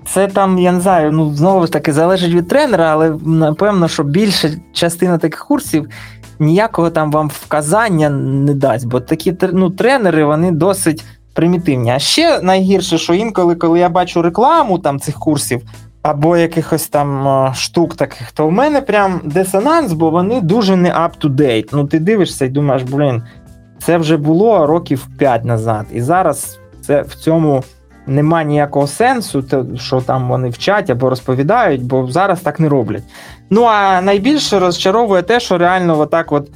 [0.07, 4.03] це там, я не знаю, ну знову ж таки залежить від тренера, але напевно, що
[4.03, 5.89] більша частина таких курсів
[6.39, 11.05] ніякого там вам вказання не дасть, бо такі ну, тренери вони досить
[11.35, 11.91] примітивні.
[11.91, 15.63] А ще найгірше, що інколи, коли я бачу рекламу там цих курсів
[16.03, 20.89] або якихось там е, штук таких, то в мене прям дисонанс, бо вони дуже не
[20.89, 21.69] up-to-date.
[21.73, 23.23] Ну, ти дивишся і думаєш, блін,
[23.79, 25.87] це вже було років 5 назад.
[25.93, 27.65] І зараз це в цьому.
[28.07, 29.45] Нема ніякого сенсу,
[29.77, 33.03] що там вони вчать або розповідають, бо зараз так не роблять.
[33.51, 36.51] Ну а найбільше розчаровує те, що реально отак от.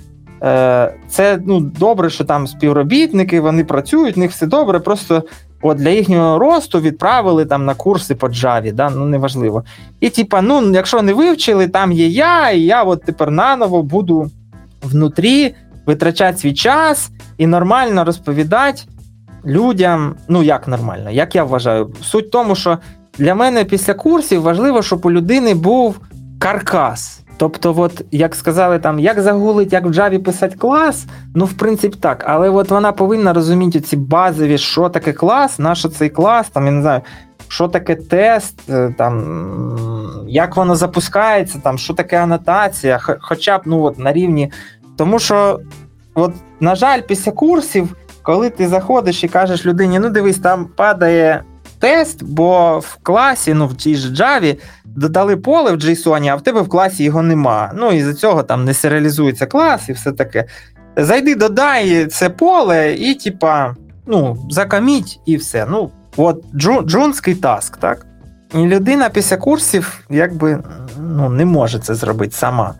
[0.44, 4.80] Е, це ну, добре, що там співробітники, вони працюють, в них все добре.
[4.80, 5.22] Просто
[5.62, 9.64] от для їхнього росту відправили там на курси по Java, да, ну неважливо.
[10.00, 14.30] І типа, ну, якщо не вивчили, там є я, і я от тепер наново буду
[14.82, 15.54] внутрі
[15.86, 18.82] витрачати свій час і нормально розповідати
[19.46, 20.14] людям.
[20.28, 21.90] Ну, як нормально, як я вважаю.
[22.02, 22.78] Суть в тому, що
[23.18, 26.00] для мене після курсів важливо, щоб у людини був
[26.38, 27.23] каркас.
[27.36, 31.96] Тобто, от, як сказали, там, як загулить, як в Java писати клас, ну, в принципі,
[32.00, 32.24] так.
[32.28, 36.66] Але от вона повинна розуміти ці базові, що таке клас, на що цей клас, там,
[36.66, 37.00] я не знаю,
[37.48, 43.82] що таке тест, е, там, як воно запускається, там, що таке анотація, хоча б ну,
[43.82, 44.52] от, на рівні.
[44.96, 45.60] Тому що,
[46.14, 51.44] от, на жаль, після курсів, коли ти заходиш і кажеш людині, ну дивись, там падає
[51.84, 56.42] тест, бо в класі, ну в тій ж Java, додали поле в JSON, а в
[56.42, 57.72] тебе в класі його нема.
[57.74, 60.44] Ну і за цього там не серіалізується клас і все таке.
[60.96, 65.66] Зайди, додай це поле, і, типа, ну, закаміть і все.
[65.70, 66.44] Ну, от
[66.86, 68.06] джунський таск, так?
[68.54, 70.62] І людина після курсів якби
[71.00, 72.74] ну, не може це зробити сама.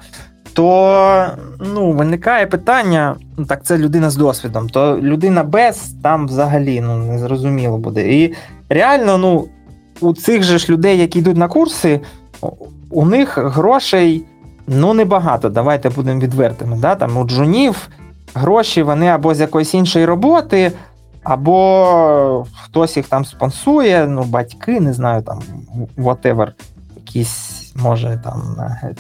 [0.53, 1.27] То
[1.75, 6.97] ну, виникає питання: ну так, це людина з досвідом, то людина без там взагалі ну,
[6.97, 8.13] не зрозуміло буде.
[8.13, 8.35] І
[8.69, 9.49] реально, ну,
[10.01, 12.01] у цих же ж людей, які йдуть на курси,
[12.91, 14.25] у них грошей
[14.67, 15.49] ну небагато.
[15.49, 16.77] Давайте будемо відвертими.
[16.77, 16.95] Да?
[16.95, 17.89] Там У джунів
[18.35, 20.73] гроші вони або з якоїсь іншої роботи,
[21.23, 25.41] або хтось їх там спонсує, ну, батьки, не знаю, там
[25.99, 26.49] whatever,
[26.97, 28.57] якісь, може, там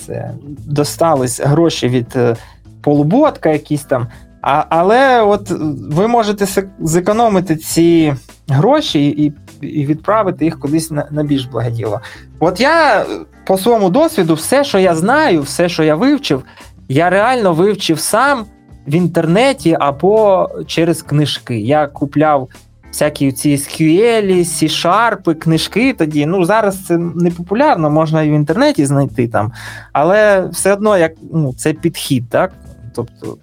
[0.07, 0.31] це
[0.67, 2.37] достались гроші від е,
[2.81, 4.07] полуботка, якісь там.
[4.43, 5.51] А, Але от
[5.91, 8.15] ви можете зекономити ці
[8.49, 9.33] гроші і
[9.65, 12.01] і відправити їх кудись на на більш благоділо.
[12.39, 13.07] От я
[13.47, 16.45] по своєму досвіду, все, що я знаю, все, що я вивчив,
[16.89, 18.45] я реально вивчив сам
[18.87, 21.59] в інтернеті або через книжки.
[21.59, 22.49] Я купляв
[22.89, 26.27] всякі ці SQL, C-Sharp, книжки тоді.
[26.27, 29.53] Ну, зараз це не популярно, можна і в інтернеті знайти там,
[29.93, 32.53] але все одно як ну, це підхід, так?
[32.95, 33.37] Тобто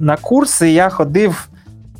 [0.00, 1.48] на курси я ходив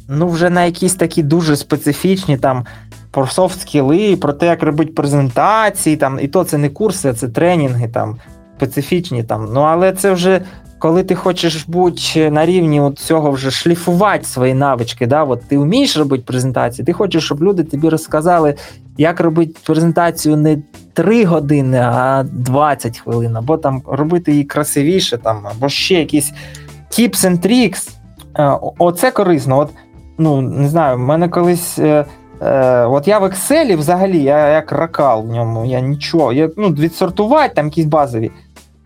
[0.09, 2.66] ну, вже на якісь такі дуже специфічні там
[3.10, 7.14] про софт скіли, про те, як робити презентації, там, і то це не курси, а
[7.14, 8.16] це тренінги там,
[8.56, 9.22] специфічні.
[9.22, 9.48] там.
[9.52, 10.40] Ну, Але це вже
[10.78, 15.06] коли ти хочеш бути на рівні от цього вже шліфувати свої навички.
[15.06, 18.55] да, от Ти вмієш робити презентації, ти хочеш, щоб люди тобі розказали,
[18.98, 20.59] як робити презентацію не
[20.93, 26.32] 3 години, а 20 хвилин, або там робити її красивіше, там, або ще якісь
[26.90, 27.90] tips and tricks.
[28.39, 29.59] Е, оце корисно.
[29.59, 29.70] От,
[30.18, 31.78] ну, Не знаю, в мене колись.
[32.43, 36.32] Е, От я в Excel взагалі, я як ракал в ньому, я нічого.
[36.32, 38.31] Я, ну, Відсортувати там якісь базові.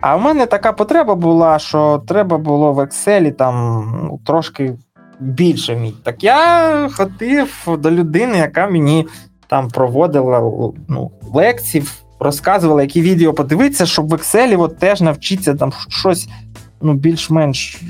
[0.00, 4.74] А в мене така потреба була, що треба було в Excel там ну, трошки
[5.20, 5.96] більше вміти.
[6.02, 9.06] Так я ходив до людини, яка мені
[9.46, 10.40] там проводила
[10.88, 11.84] ну, лекції,
[12.20, 16.28] розказувала, які відео подивитися, щоб в Excel от теж навчитися там щось
[16.80, 17.82] ну, більш-менш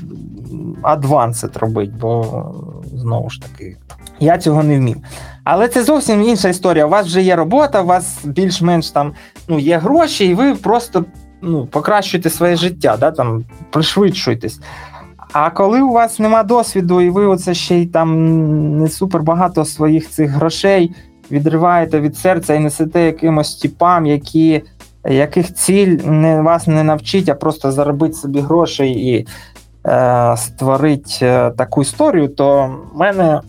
[0.81, 2.45] адвансит робити, бо
[2.93, 3.77] знову ж таки,
[4.19, 4.97] я цього не вмів.
[5.43, 6.85] Але це зовсім інша історія.
[6.85, 9.13] У вас вже є робота, у вас більш-менш там
[9.47, 11.05] ну, є гроші, і ви просто
[11.41, 14.59] ну, покращуєте своє життя, да, там, пришвидшуєтесь.
[15.33, 19.65] А коли у вас нема досвіду, і ви оце ще й там не супер багато
[19.65, 20.95] своїх цих грошей
[21.31, 24.61] відриваєте від серця і несете якимось типам, які,
[25.09, 29.27] яких ціль не, вас не навчить, а просто заробити собі грошей і
[29.87, 33.41] е, створити е, таку історію, то в мене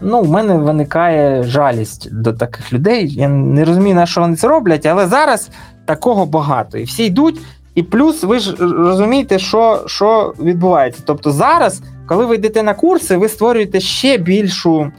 [0.00, 3.08] ну, в мене виникає жалість до таких людей.
[3.08, 5.50] Я не розумію, на що вони це роблять, але зараз
[5.84, 6.78] такого багато.
[6.78, 7.40] І всі йдуть.
[7.74, 11.02] І плюс ви ж розумієте, що що відбувається.
[11.04, 14.92] Тобто зараз, коли ви йдете на курси, ви створюєте ще більшу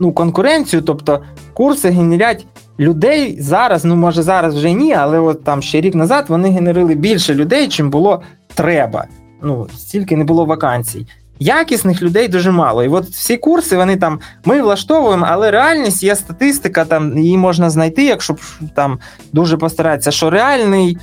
[0.00, 0.82] ну, конкуренцію.
[0.82, 1.22] Тобто
[1.54, 2.46] курси генерять
[2.80, 6.94] людей зараз, ну може зараз вже ні, але от там ще рік назад вони генерили
[6.94, 8.22] більше людей, чим було
[8.54, 9.06] треба.
[9.42, 11.06] Ну, стільки не було вакансій.
[11.38, 12.84] Якісних людей дуже мало.
[12.84, 17.70] І от всі курси вони там ми влаштовуємо, але реальність є статистика, там її можна
[17.70, 18.36] знайти, якщо
[18.74, 18.98] там
[19.32, 20.98] дуже постаратися, що реальний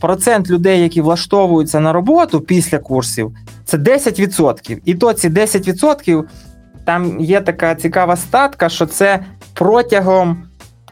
[0.00, 3.32] процент людей, які влаштовуються на роботу після курсів,
[3.64, 4.78] це 10%.
[4.84, 6.22] І то ці 10%
[6.84, 9.20] там є така цікава статка, що це
[9.54, 10.42] протягом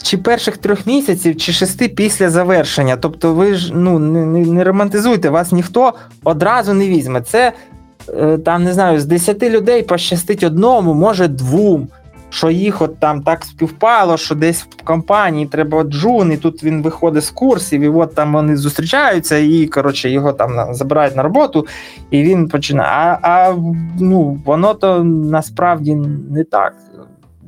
[0.02, 2.96] чи перших трьох місяців, чи шести після завершення.
[2.96, 5.92] Тобто, ви ж ну не, не романтизуйте, вас ніхто
[6.24, 7.20] одразу не візьме.
[7.20, 7.52] Це
[8.44, 11.89] там не знаю, з 10 людей пощастить одному, може двом.
[12.30, 16.82] Що їх от там так співпало, що десь в компанії треба джун, і тут він
[16.82, 21.66] виходить з курсів, і от там вони зустрічаються, і коротше його там забирають на роботу,
[22.10, 22.90] і він починає.
[22.90, 23.56] А а
[24.01, 25.94] ну, воно то насправді
[26.30, 26.74] не так.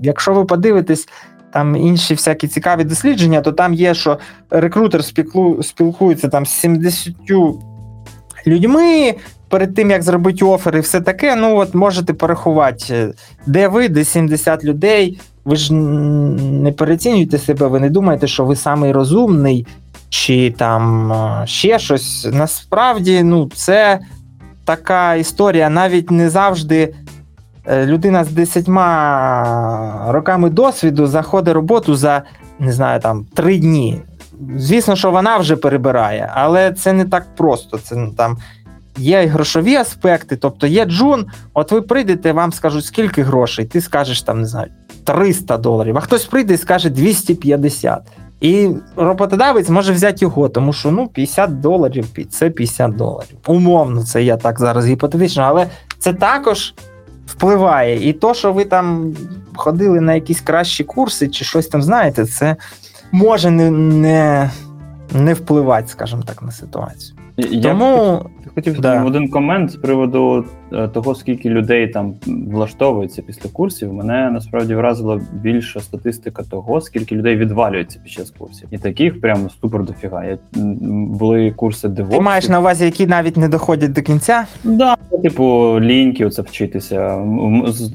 [0.02, 1.08] Якщо ви подивитесь
[1.52, 4.18] там інші всякі цікаві дослідження, то там є, що
[4.50, 5.04] рекрутер
[5.62, 7.14] спілкується там з 70
[8.46, 9.14] людьми,
[9.50, 13.14] перед тим як зробити офер і все таке, ну от можете порахувати,
[13.46, 15.20] де ви, де 70 людей.
[15.44, 19.66] Ви ж не перецінюєте себе, ви не думаєте, що ви самий розумний
[20.08, 21.12] чи там
[21.44, 22.28] ще щось.
[22.32, 24.00] Насправді, ну, це
[24.64, 26.94] така історія, навіть не завжди.
[27.84, 32.22] Людина з десятьма роками досвіду заходить роботу за
[32.58, 34.00] не знаю, там три дні.
[34.56, 37.78] Звісно, що вона вже перебирає, але це не так просто.
[37.78, 38.36] Це ну, там
[38.96, 41.26] є грошові аспекти, тобто є джун.
[41.54, 44.70] От ви прийдете, вам скажуть, скільки грошей, ти скажеш там, не знаю,
[45.04, 48.02] 300 доларів, а хтось прийде і скаже 250.
[48.40, 53.36] І роботодавець може взяти його, тому що ну 50 доларів це 50 доларів.
[53.46, 55.66] Умовно, це я так зараз гіпотетично, але
[55.98, 56.74] це також
[57.26, 58.08] впливає.
[58.08, 59.16] І то, що ви там
[59.54, 62.56] ходили на якісь кращі курси чи щось там знаєте, це
[63.12, 64.50] може не не,
[65.12, 67.19] не впливати, скажімо так, на ситуацію.
[67.50, 68.20] Я Тому
[68.54, 69.04] хотів да.
[69.04, 73.92] один комент з приводу е, того, скільки людей там влаштовується після курсів.
[73.92, 79.48] Мене насправді вразила більша статистика того, скільки людей відвалюється під час курсів, і таких прямо
[79.60, 80.24] супер дофіга.
[80.24, 80.38] Я,
[80.92, 82.10] Були курси DevOps.
[82.10, 84.46] Ти маєш на увазі, які навіть не доходять до кінця?
[84.64, 87.26] Да, типу ліньки, оце вчитися.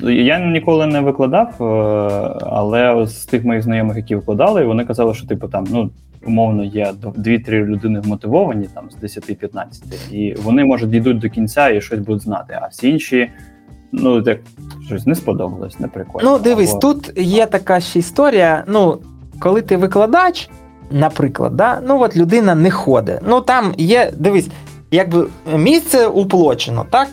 [0.04, 1.66] Я ніколи не викладав, е,
[2.42, 5.90] але з тих моїх знайомих, які викладали, вони казали, що типу там ну
[6.26, 11.82] умовно є 2-3 людини вмотивовані там з 10-15, і вони може дійдуть до кінця і
[11.82, 12.60] щось будуть знати.
[12.62, 13.30] А всі інші,
[13.92, 14.40] ну як
[14.86, 16.32] щось не сподобалось, не прикольно.
[16.32, 16.80] Ну, дивись, або...
[16.80, 18.64] тут є така ще історія.
[18.68, 18.98] Ну,
[19.40, 20.50] коли ти викладач,
[20.92, 23.20] наприклад, да, ну от людина не ходить.
[23.28, 24.50] Ну там є, дивись
[24.96, 27.08] якби місце уплочено, так?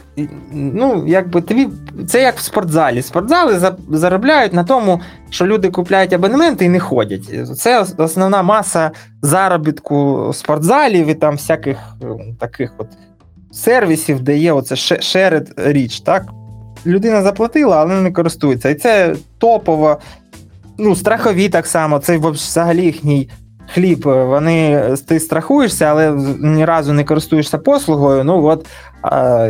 [0.53, 1.69] Ну, якби тобі
[2.09, 3.03] це як в спортзалі.
[3.03, 5.01] Спортзали заробляють на тому,
[5.31, 7.59] що люди купляють абонементи і не ходять.
[7.59, 8.91] Це основна маса
[9.23, 12.07] заробітку спортзалів і там всяких е,
[12.41, 12.89] таких от
[13.53, 16.01] сервісів, де є оце шеред річ.
[16.01, 16.27] так?
[16.87, 18.71] Людина заплатила, але не користується.
[18.71, 19.99] І це топово.
[20.79, 23.29] Ну, страхові так само, це взагалі їхній
[23.75, 28.25] хліб, е, вони ти страхуєшся, але ні разу не користуєшся послугою.
[28.25, 28.67] Ну от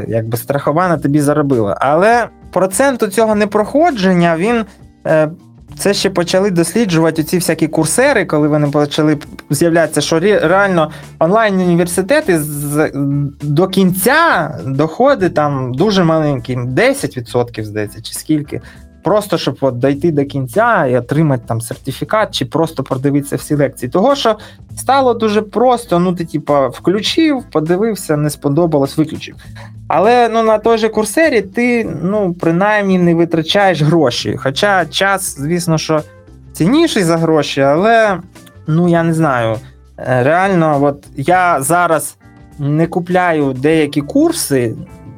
[0.09, 1.79] якби страхована тобі заробила.
[1.81, 4.65] Але проценту цього непроходження він.
[5.07, 5.31] Е,
[5.79, 9.19] це ще почали досліджувати ці всякі курсери, коли вони почали
[9.51, 12.41] з'являтися, що реально онлайн-університети
[13.43, 18.61] до кінця доходить там дуже маленький, 10%, здається, чи скільки.
[19.03, 23.91] Просто щоб от дойти до кінця і отримати там сертифікат, чи просто продивитися всі лекції.
[23.91, 24.39] Того, що
[24.77, 29.35] стало дуже просто, ну ти типа включив, подивився, не сподобалось, виключив.
[29.89, 34.37] Але ну на той же курсері ти ну принаймні не витрачаєш гроші.
[34.37, 36.03] Хоча час, звісно, що
[36.53, 38.19] цінніший за гроші, але
[38.67, 39.57] ну я не знаю.
[39.99, 42.17] Е, реально, от я зараз
[42.59, 44.75] не купляю деякі курси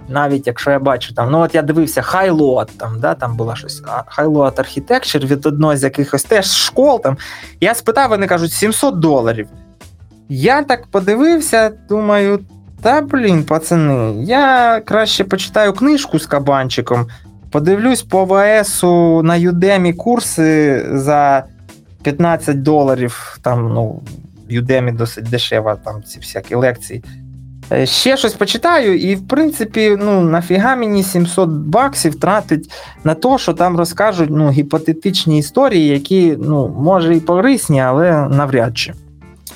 [0.09, 3.82] навіть якщо я бачу там, ну от я дивився Highload, там да, там була щось
[4.18, 7.02] Highload Architecture від одного з якихось теж школ.
[7.02, 7.16] там,
[7.60, 9.48] Я спитав, вони кажуть, 700 доларів.
[10.28, 12.40] Я так подивився, думаю,
[12.82, 17.06] та блін, пацани, я краще почитаю книжку з кабанчиком,
[17.51, 21.44] подивлюсь по ВСу на Udemy курси за
[22.02, 23.39] 15 доларів.
[23.43, 24.02] Там, ну,
[24.51, 27.05] Udemy досить дешева, там ці всякі лекції.
[27.73, 32.70] Е, ще щось почитаю, і, в принципі, ну, нафіга мені 700 баксів тратить
[33.05, 38.78] на те, що там розкажуть ну, гіпотетичні історії, які, ну, може і корисні, але навряд
[38.78, 38.93] чи.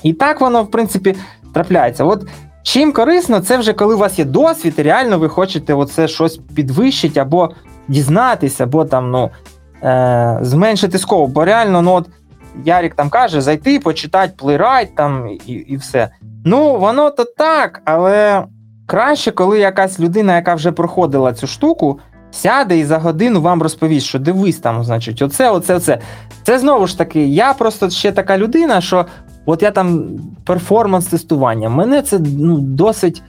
[0.03, 1.15] І так воно, в принципі,
[1.55, 2.05] трапляється.
[2.05, 2.27] От
[2.63, 6.41] чим корисно, це вже коли у вас є досвід, і реально ви хочете оце щось
[6.55, 7.51] підвищити, або
[7.89, 9.31] дізнатися, або там, ну,
[9.83, 11.31] е- зменшити scope.
[11.31, 12.07] Бо реально, ну, от
[12.65, 16.09] Ярік там каже, зайти, почитати Playwright там і, і все.
[16.45, 18.45] Ну, воно то так, але
[18.87, 24.07] краще, коли якась людина, яка вже проходила цю штуку, сяде і за годину вам розповість,
[24.07, 25.99] що дивись там, значить, оце, оце, оце.
[26.43, 29.07] Це знову ж таки, я просто ще така людина, що
[29.47, 30.09] от я там
[30.47, 33.23] перформанс-тестування, мене це ну, досить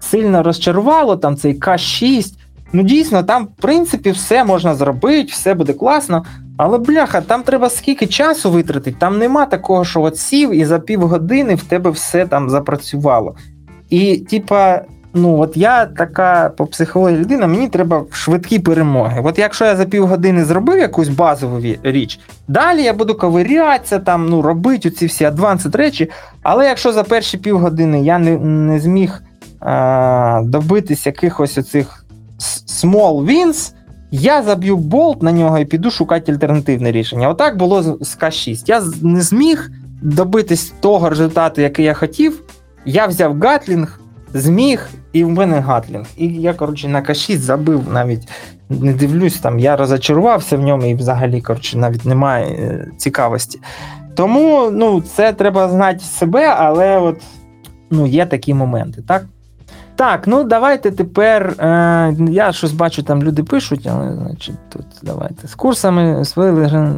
[0.00, 2.32] сильно розчарувало, там цей К6.
[2.76, 6.24] Ну, дійсно, там, в принципі, все можна зробити, все буде класно.
[6.56, 10.78] Але бляха, там треба скільки часу витратити, там нема такого, що от сів і за
[10.78, 13.36] півгодини в тебе все там запрацювало.
[13.90, 14.80] І, типа,
[15.14, 19.20] ну от я така по психології людина, мені треба швидкі перемоги.
[19.24, 24.42] От якщо я за півгодини зробив якусь базову річ, далі я буду ковирятися, там, ну,
[24.42, 26.10] робити ці всі адвансед речі.
[26.42, 29.22] Але якщо за перші півгодини я не не зміг
[29.60, 32.05] а, добитись якихось оцих
[32.66, 33.72] small wins,
[34.10, 37.28] я заб'ю болт на нього і піду шукати альтернативне рішення.
[37.28, 38.62] Отак було з К6.
[38.66, 39.70] Я не зміг
[40.02, 42.42] добитись того результату, який я хотів.
[42.84, 44.00] Я взяв Гатлінг,
[44.34, 46.06] зміг, і в мене Гатлінг.
[46.16, 48.28] І я, коротше, на каші забив навіть,
[48.68, 53.60] не дивлюсь, там я розочарувався в ньому і взагалі, коротше, навіть немає е, цікавості.
[54.14, 57.16] Тому ну, це треба знати себе, але от
[57.90, 59.26] ну, є такі моменти, так?
[59.96, 61.54] Так, ну давайте тепер.
[61.58, 65.48] Е, Я щось бачу, там люди пишуть, але значить тут давайте.
[65.48, 66.90] З курсами освоїли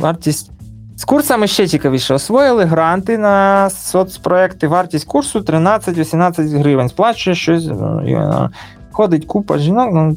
[0.00, 0.50] вартість.
[0.96, 2.14] З курсами ще цікавіше.
[2.14, 4.68] Освоїли гранти на соцпроекти.
[4.68, 6.88] Вартість курсу 13-18 гривень.
[6.88, 7.66] Сплачує щось.
[7.66, 8.50] Е,
[8.90, 9.90] ходить купа жінок.
[9.92, 10.16] Ну,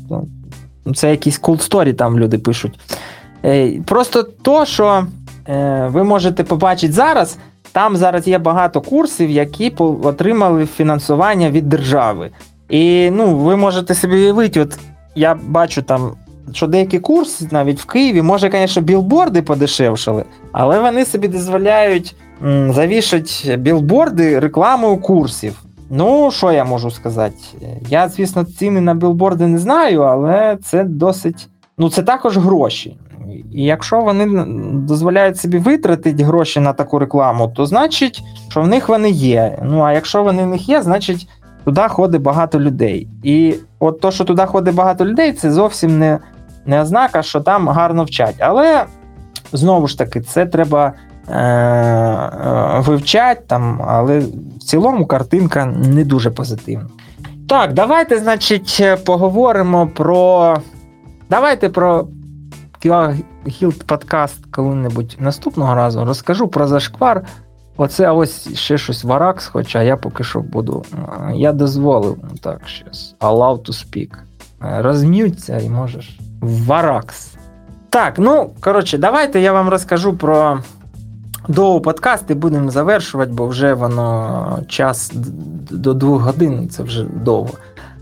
[0.86, 2.80] ну, Це якісь cool story там люди пишуть.
[3.46, 5.08] Е, Просто то, що
[5.50, 7.38] е, ви можете побачити зараз.
[7.76, 12.32] Там зараз є багато курсів, які отримали фінансування від держави.
[12.70, 14.80] І ну, ви можете собі уявити, от
[15.16, 16.12] я бачу там,
[16.54, 22.16] що деякі курси навіть в Києві, може, звісно, білборди подешевшали, але вони собі дозволяють
[22.70, 25.64] завішати білборди рекламою курсів.
[25.90, 27.38] Ну, що я можу сказати?
[27.90, 31.48] Я, звісно, ціни на білборди не знаю, але це досить.
[31.78, 32.98] Ну, це також гроші.
[33.52, 38.90] І якщо вони дозволяють собі витратити гроші на таку рекламу, то значить, що в них
[38.90, 39.60] вони є.
[39.64, 41.28] Ну а якщо вони в них є, значить
[41.66, 43.08] туди ходить багато людей.
[43.24, 46.20] І от то, що туди ходить багато людей, це зовсім не
[46.66, 48.36] не ознака, що там гарно вчать.
[48.40, 48.86] Але
[49.52, 50.94] знову ж таки, це треба
[51.30, 56.88] е- е- вивчати, там, але в цілому картинка не дуже позитивна.
[57.50, 60.58] Так, давайте, значить, поговоримо про.
[61.30, 62.08] Давайте про
[63.48, 67.26] Гілд подкаст коли-небудь наступного разу розкажу про зашквар.
[67.78, 70.86] Оце ось ще щось Варакс, хоча я поки що буду.
[71.34, 73.16] Я дозволив так щас.
[73.20, 74.10] Allow to speak.
[74.60, 76.20] Розм'ються і можеш.
[76.42, 77.36] Варакс.
[77.90, 80.60] Так, ну, коротше, давайте я вам розкажу про
[81.48, 85.12] довго подкаст і будемо завершувати, бо вже воно час
[85.72, 87.54] до двох годин, це вже довго.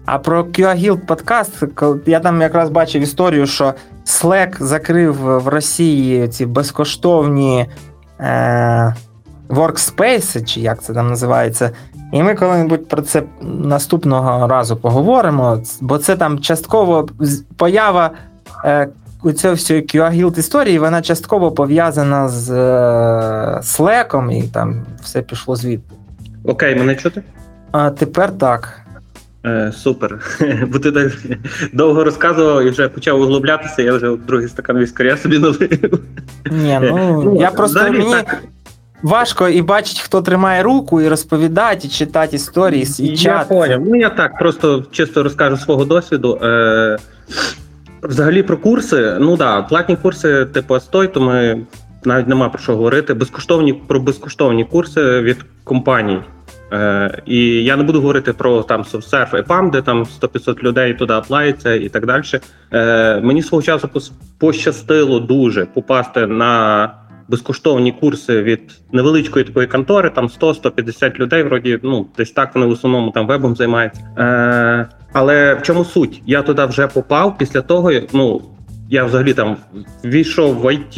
[0.06, 1.64] А про QA подкаст,
[2.06, 3.74] я там якраз бачив історію, що
[4.06, 7.66] Slack закрив в Росії ці безкоштовні
[8.20, 8.96] е,
[9.50, 11.72] workspace, чи як це там називається.
[12.12, 17.10] І ми коли-небудь про це наступного разу поговоримо, бо це там частково
[17.58, 18.12] поява
[18.66, 18.88] е,
[19.24, 25.56] у цього всього QA історії, вона частково пов'язана з е, Slack, і там все пішло
[25.56, 25.96] звідти.
[26.44, 27.24] Окей, мене чути?
[27.72, 28.83] А тепер так.
[29.46, 30.20] Е, Супер.
[30.68, 31.12] Бо ти так
[31.74, 36.00] довго розказував і вже почав углублятися, я вже другий стакан віскаря собі налив.
[36.52, 38.44] Ні, ну, ну я просто взагалі, мені так.
[39.04, 43.24] важко і бачить, хто тримає руку, і розповідати, і читати історії, і чат.
[43.24, 43.82] Я поняв.
[43.86, 46.40] Ну я так, просто чисто розкажу свого досвіду.
[46.44, 46.98] Е,
[48.04, 51.66] Взагалі про курси, ну да, платні курси, типу Стой, то ми
[52.06, 53.14] навіть нема про що говорити.
[53.14, 56.20] Безкоштовні про безкоштовні курси від компаній.
[56.74, 60.94] Е, І я не буду говорити про там SoftServe і PAM, де там 100-500 людей
[60.94, 62.24] туди аплаються і так далі.
[62.72, 63.90] Е, Мені свого часу
[64.40, 66.92] пощастило дуже попасти на
[67.28, 68.60] безкоштовні курси від
[68.92, 73.56] невеличкої такої контори, там 100-150 людей, вроді ну десь так вони в основному там вебом
[73.56, 74.02] займаються.
[74.18, 76.22] Е, Але в чому суть?
[76.26, 78.42] Я туди вже попав після того, ну.
[78.90, 79.58] Я взагалі там
[80.06, 80.98] війшов в IT,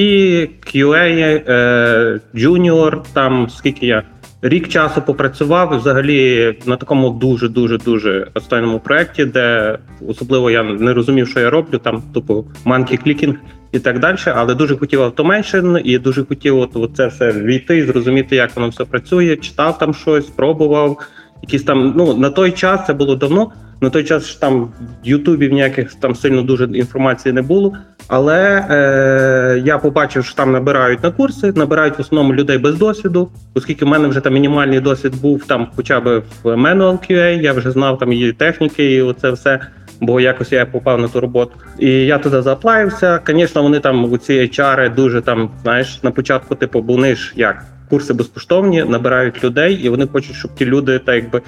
[0.68, 4.04] QA, е, Junior, там скільки я
[4.48, 9.78] Рік часу попрацював взагалі на такому дуже дуже дуже останньому проєкті, де
[10.08, 13.36] особливо я не розумів, що я роблю, там тупо monkey clicking
[13.72, 14.18] і так далі.
[14.36, 18.70] Але дуже хотів automation і дуже хотів от, от це все війти, зрозуміти, як воно
[18.70, 19.36] все працює.
[19.36, 21.00] Читав там щось, пробував.
[21.42, 23.52] Якісь там ну на той час це було давно.
[23.82, 24.64] На той час ж там
[25.04, 27.78] в Ютубі ніяких там сильно дуже інформації не було.
[28.08, 33.30] Але е, я побачив, що там набирають на курси, набирають в основному людей без досвіду,
[33.54, 37.54] оскільки в мене вже там мінімальний досвід був там, хоча б в Manual QA, я
[37.54, 39.60] вже знав там її техніки, і оце все.
[40.02, 41.52] Бо якось я попав на ту роботу.
[41.80, 43.20] І я туди заплавився.
[43.28, 47.66] Звісно, вони там у ці HR дуже там, знаєш, на початку, типу, вони ж як
[47.90, 51.42] курси безкоштовні, набирають людей, і вони хочуть, щоб ті люди так якби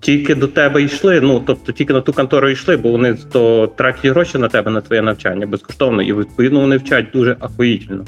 [0.00, 1.20] тільки до тебе йшли.
[1.20, 4.80] Ну тобто тільки на ту контору йшли, бо вони то тратять гроші на тебе на
[4.80, 8.04] твоє навчання безкоштовно, і відповідно вони вчать дуже ахуїтельно.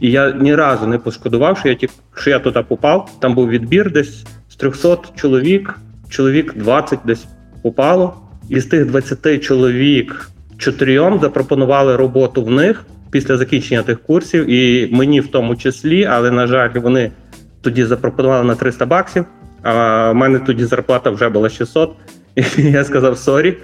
[0.00, 3.10] І я ні разу не пошкодував, що я ті, що я туди попав.
[3.20, 5.78] Там був відбір десь з 300 чоловік,
[6.08, 7.26] чоловік 20 десь
[7.62, 8.14] попало.
[8.48, 14.88] І з тих 20 чоловік чотирьом запропонували роботу в них після закінчення тих курсів, і
[14.92, 17.12] мені в тому числі, але на жаль, вони
[17.60, 19.24] тоді запропонували на 300 баксів.
[19.62, 21.92] А в мене тоді зарплата вже була 600.
[22.34, 23.56] І я сказав sorry.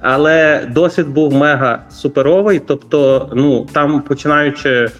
[0.00, 2.58] Але досвід був мега суперовий.
[2.58, 4.90] Тобто, ну там починаючи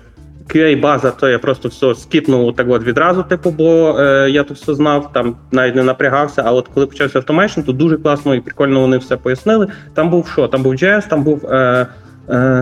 [0.48, 4.56] QA база, то я просто все скіпнув так от відразу, типу, бо е, я тут
[4.56, 6.42] все знав, там навіть не напрягався.
[6.46, 9.68] А от коли почався automation, то дуже класно і прикольно вони все пояснили.
[9.94, 10.48] Там був що?
[10.48, 11.86] Там був JS, там був, е,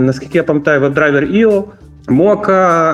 [0.01, 1.65] наскільки я пам'ятаю, WebDriver IO,
[2.09, 2.91] Мока,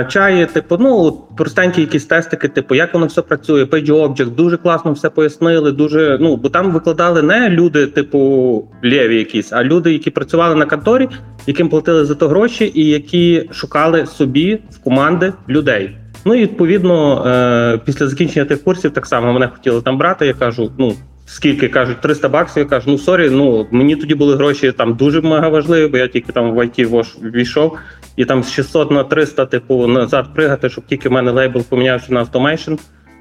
[0.00, 4.92] е, чаї, типу, ну простенькі якісь тестики, типу, як воно все працює, PageObject, дуже класно
[4.92, 5.72] все пояснили.
[5.72, 10.66] Дуже ну бо там викладали не люди, типу лєві якісь, а люди, які працювали на
[10.66, 11.08] конторі,
[11.46, 15.96] яким платили за то гроші, і які шукали собі в команди людей.
[16.24, 20.26] Ну і відповідно, е, після закінчення тих курсів так само мене хотіли там брати.
[20.26, 20.94] Я кажу, ну.
[21.32, 25.20] Скільки кажуть, 300 баксів, я кажу, ну sorry, ну мені тоді були гроші там дуже
[25.20, 27.78] мега важливі, бо я тільки там в IT війшов
[28.16, 32.12] і там з 600 на 300, типу, назад пригати, щоб тільки в мене лейбл помінявся
[32.12, 32.72] на automation.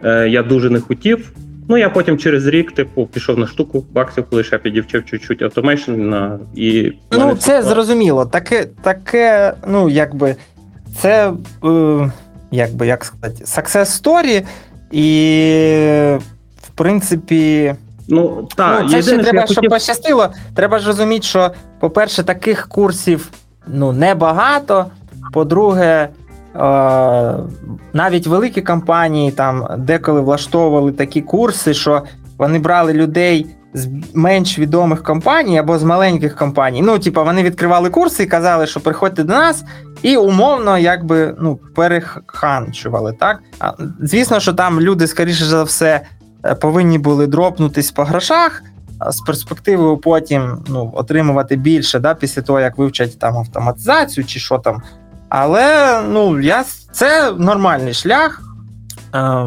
[0.04, 1.32] Е, я дуже не хотів.
[1.70, 5.92] Ну, я потім через рік, типу, пішов на штуку баксів, коли ще підівчив чуть-чуть automation
[5.92, 6.92] на і.
[7.12, 8.26] Ну, це зрозуміло.
[8.26, 10.36] Таке, таке, ну, якби,
[10.98, 11.34] це,
[11.66, 12.12] е,
[12.52, 14.44] якби, як сказати, success story,
[14.92, 15.08] і,
[16.62, 17.76] в принципі.
[18.08, 20.30] Ну, та, ну, це ще треба, щоб пощастило.
[20.56, 23.30] Треба ж розуміти, що, по-перше, таких курсів
[23.68, 24.86] ну, небагато.
[25.34, 26.10] По-друге, е,
[27.94, 32.04] навіть великі компанії там деколи влаштовували такі курси, що
[32.38, 36.82] вони брали людей з менш відомих компаній або з маленьких компаній.
[36.82, 39.64] Ну, типу, вони відкривали курси і казали, що приходьте до нас,
[40.02, 43.14] і умовно якби ну, переханчували.
[43.20, 43.40] так?
[44.00, 46.02] Звісно, що там люди, скоріше за все,
[46.62, 48.64] повинні були дропнутись по грошах
[49.10, 54.58] з перспективою потім ну, отримувати більше да, після того, як вивчать там автоматизацію чи що
[54.58, 54.82] там.
[55.30, 58.42] Але ну, я, це нормальний шлях.
[59.16, 59.46] Е,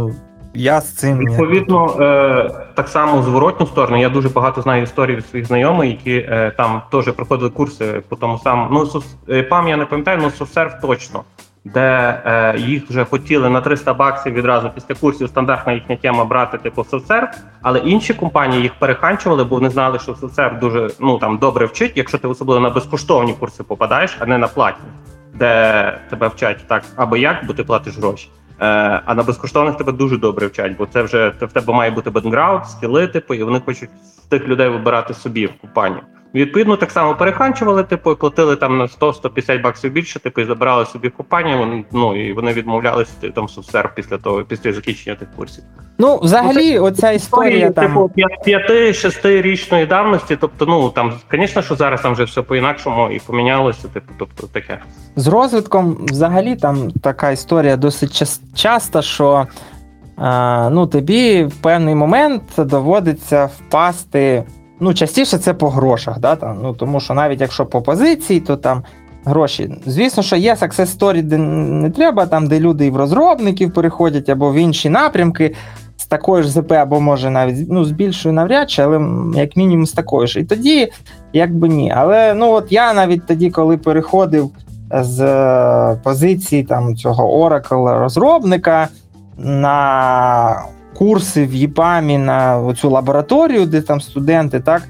[0.54, 4.00] я з цим відповідно е, так само в зворотню сторону.
[4.00, 8.16] Я дуже багато знаю історій від своїх знайомих, які е, там теж проходили курси по
[8.16, 8.68] тому самому.
[8.72, 9.04] Ну сус,
[9.50, 11.22] пам я не пам'ятаю, але софсерв точно
[11.64, 16.58] де е, їх вже хотіли на 300 баксів відразу після курсів стандартна їхня тема брати
[16.58, 17.28] типу соцсерв,
[17.62, 21.92] але інші компанії їх переханчували, бо вони знали, що соцсерв дуже ну там добре вчить,
[21.94, 24.86] якщо ти особливо на безкоштовні курси попадаєш, а не на платні,
[25.34, 28.30] де тебе вчать так або як, бо ти платиш гроші.
[28.60, 32.10] Е, А на безкоштовних тебе дуже добре вчать, бо це вже в тебе має бути
[32.10, 36.02] бекграунд, скіли, типу, і вони хочуть з тих людей вибирати собі в компанію.
[36.34, 40.86] Відповідно, так само переханчували, типу, і платили там на 100-150 баксів більше, типу, і забирали
[40.86, 41.84] собі компанію.
[41.92, 45.64] Ну і вони відмовлялися там софтсерв після того, після закінчення тих курсів.
[45.98, 48.10] Ну, взагалі, ну, оця історія типу,
[48.44, 50.36] п'яти-шести-річної давності.
[50.40, 54.78] Тобто, ну там, звісно, що зараз там вже все по-інакшому і помінялося, типу, тобто таке.
[55.16, 58.22] З розвитком, взагалі, там така історія досить
[58.54, 59.46] часта, що
[60.16, 64.44] а, ну, тобі в певний момент доводиться впасти.
[64.80, 68.56] Ну, частіше це по грошах, да, там, ну, тому що навіть якщо по позиції, то
[68.56, 68.82] там
[69.24, 69.74] гроші.
[69.86, 74.28] Звісно, що є success story, де не треба, там, де люди і в розробників переходять,
[74.28, 75.54] або в інші напрямки
[75.96, 79.00] з такою ж ЗП, або може навіть ну, з більшою навряд чи, але
[79.34, 80.40] як мінімум з такою ж.
[80.40, 80.92] І тоді,
[81.32, 81.92] якби ні.
[81.96, 84.50] Але ну, от я навіть тоді, коли переходив
[84.90, 88.88] з е, позиції там, цього Oracle розробника
[89.38, 90.64] на
[90.94, 94.82] курси в ЄПАМі на цю лабораторію, де там студенти, так?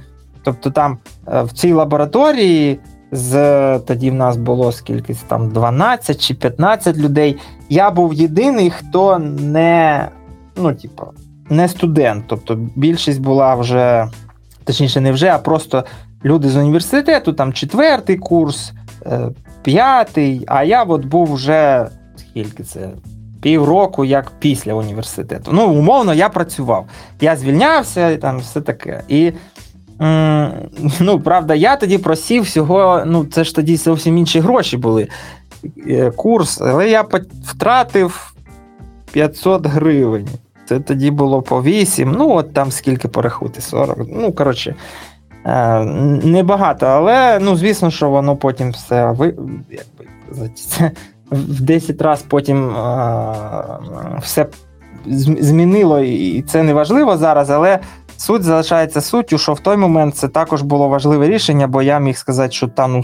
[0.42, 0.98] Тобто там
[1.28, 2.78] е, в цій лабораторії
[3.12, 7.36] з тоді в нас було скільки там 12 чи 15 людей.
[7.68, 10.08] Я був єдиний, хто не
[10.56, 11.06] ну, типу,
[11.50, 12.24] не студент.
[12.26, 14.08] Тобто більшість була вже,
[14.64, 15.84] точніше, не вже, а просто
[16.24, 18.72] люди з університету, там четвертий курс,
[19.06, 19.28] е,
[19.62, 22.88] п'ятий, а я от був вже скільки це?
[23.44, 25.50] Півроку як після університету.
[25.54, 26.86] Ну, умовно, я працював.
[27.20, 29.02] Я звільнявся і там все таке.
[29.08, 29.32] І
[31.00, 35.08] ну, правда, я тоді просів всього, ну, це ж тоді зовсім інші гроші були.
[35.88, 37.04] Е, курс, але я
[37.44, 38.34] втратив
[39.12, 40.28] 500 гривень.
[40.68, 43.98] Це тоді було по 8, ну, от там скільки порахувати, 40.
[44.08, 44.74] Ну, коротше,
[45.46, 45.84] е,
[46.24, 49.34] небагато, але ну, звісно, що воно потім все ви,
[49.70, 50.50] якби,
[51.34, 53.80] в 10 разів потім а,
[54.22, 54.46] все
[55.06, 57.78] змінило, і це не важливо зараз, але
[58.16, 62.16] суть залишається суттю, що в той момент це також було важливе рішення, бо я міг
[62.16, 63.02] сказати, що та ну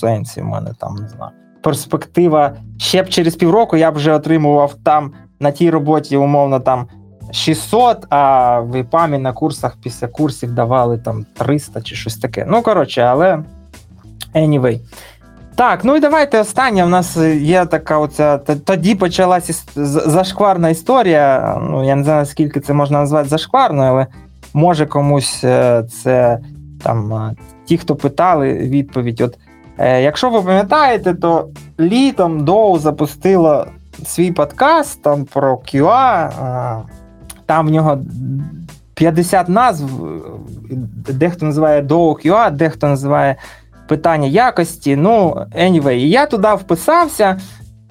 [0.00, 1.32] сенсі в мене там не знаю.
[1.62, 6.86] Перспектива ще б через півроку я б вже отримував там на тій роботі, умовно, там
[7.32, 12.46] 600, а в ІПАМі на курсах після курсів давали там 300 чи щось таке.
[12.48, 13.42] Ну, коротше, але
[14.34, 14.80] anyway.
[15.56, 16.84] Так, ну і давайте останнє.
[16.84, 18.38] У нас є така оця.
[18.38, 19.62] Тоді почалася
[20.06, 21.56] зашкварна історія.
[21.70, 24.06] Ну, я не знаю, скільки це можна назвати зашкварною, але
[24.54, 26.38] може комусь е, це
[26.82, 27.30] там
[27.64, 29.20] ті, хто питали відповідь.
[29.20, 29.38] От
[29.78, 31.48] е, Якщо ви пам'ятаєте, то
[31.80, 33.66] літом Доу запустила
[34.06, 36.30] свій подкаст там про QA.
[37.46, 37.98] Там в нього
[38.94, 39.88] 50 назв,
[41.08, 43.36] дехто називає Dow QA, дехто називає
[43.86, 44.96] питання якості.
[44.96, 47.40] Ну, anyway, я туди вписався.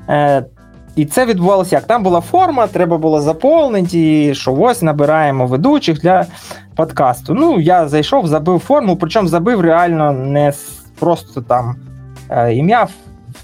[0.09, 0.45] Е,
[0.95, 1.85] і це відбувалося як?
[1.85, 6.25] Там була форма, треба було заповнити, і що ось набираємо ведучих для
[6.75, 7.33] подкасту.
[7.33, 10.53] Ну, я зайшов, забив форму, причому забив реально не
[10.99, 11.75] просто там
[12.29, 12.87] е, ім'я,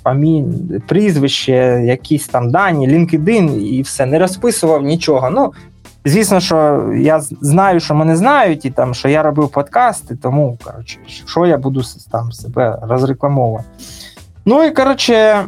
[0.04, 0.46] фамі...
[0.88, 5.30] прізвище, якісь там дані, LinkedIn і все, не розписував нічого.
[5.30, 5.54] Ну,
[6.06, 10.98] Звісно, що я знаю, що мене знають, і там, що я робив подкасти, тому коротше,
[11.08, 13.66] що я буду там себе розрекламовувати.
[14.46, 15.46] Ну і коротше,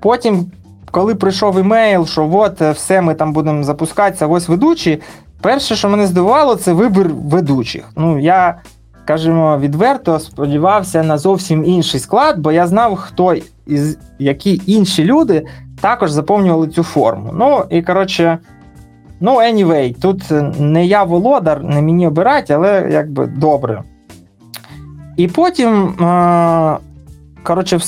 [0.00, 0.52] потім,
[0.90, 5.00] коли прийшов імейл, що от все ми там будемо запускатися, ось ведучі.
[5.40, 7.84] Перше, що мене здивувало, це вибір ведучих.
[7.96, 8.54] Ну, я,
[9.04, 13.34] скажімо, відверто сподівався на зовсім інший склад, бо я знав, хто
[13.66, 15.46] із які інші люди
[15.80, 17.30] також заповнювали цю форму.
[17.34, 18.38] Ну, і коротше.
[19.20, 20.24] Ну, anyway, тут
[20.60, 23.82] не я володар, не мені обирати, але якби добре.
[25.16, 26.76] І потім, е,
[27.42, 27.78] коротше,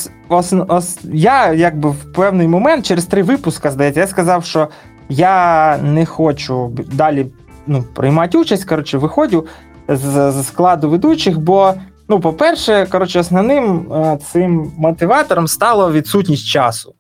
[1.05, 4.69] я якби в певний момент, через три випуска, здається, я сказав, що
[5.09, 7.27] я не хочу далі
[7.67, 8.65] ну, приймати участь.
[8.65, 9.47] Коротше, виходжу
[9.89, 11.75] з, з складу ведучих, бо,
[12.09, 16.95] ну, по-перше, коротше, основним е, цим мотиватором стало відсутність часу.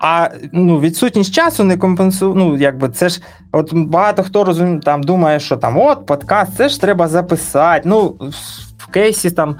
[0.00, 2.34] А ну, відсутність часу не компенсує.
[2.36, 3.22] Ну, якби це ж,
[3.52, 7.82] от багато хто розуміє, там думає, що там от подкаст, це ж треба записати.
[7.84, 8.14] Ну,
[8.78, 9.56] в кейсі там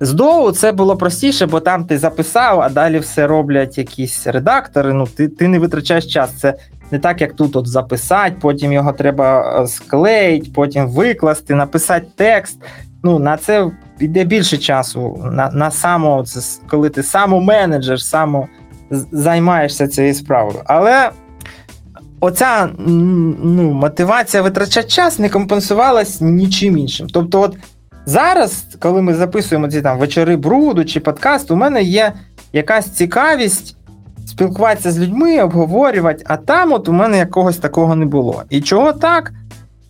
[0.00, 4.92] з Доу це було простіше, бо там ти записав, а далі все роблять якісь редактори.
[4.92, 6.30] Ну, ти ти не витрачаєш час.
[6.40, 6.54] Це
[6.90, 12.58] не так, як тут от записати, потім його треба е, склеїти, потім викласти, написати текст.
[13.02, 15.30] Ну, на це йде більше часу.
[15.32, 16.40] На на само, це
[16.70, 18.48] коли ти самоменеджер, само
[19.12, 20.58] займаєшся цією справою.
[20.64, 21.10] Але
[22.20, 27.06] оця ну, мотивація витрачати час не компенсувалась нічим іншим.
[27.12, 27.56] Тобто, от
[28.06, 32.12] зараз, коли ми записуємо ці там вечори бруду чи подкаст, у мене є
[32.52, 33.76] якась цікавість.
[34.26, 38.42] Спілкуватися з людьми, обговорювати, а там от у мене якогось такого не було.
[38.50, 39.32] І чого так,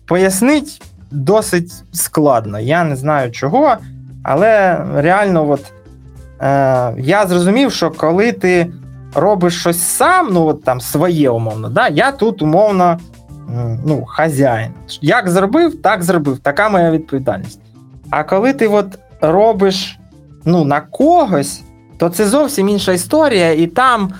[0.05, 0.81] пояснить
[1.11, 2.59] досить складно.
[2.59, 3.75] Я не знаю чого,
[4.23, 5.61] але реально, от,
[6.41, 8.71] е, я зрозумів, що коли ти
[9.15, 12.99] робиш щось сам, ну от там своє умовно, да, я тут умовно
[13.85, 14.71] ну, хазяїн.
[15.01, 16.39] Як зробив, так зробив.
[16.39, 17.59] Така моя відповідальність.
[18.09, 19.99] А коли ти от робиш
[20.45, 21.61] ну, на когось,
[21.97, 24.13] то це зовсім інша історія, і там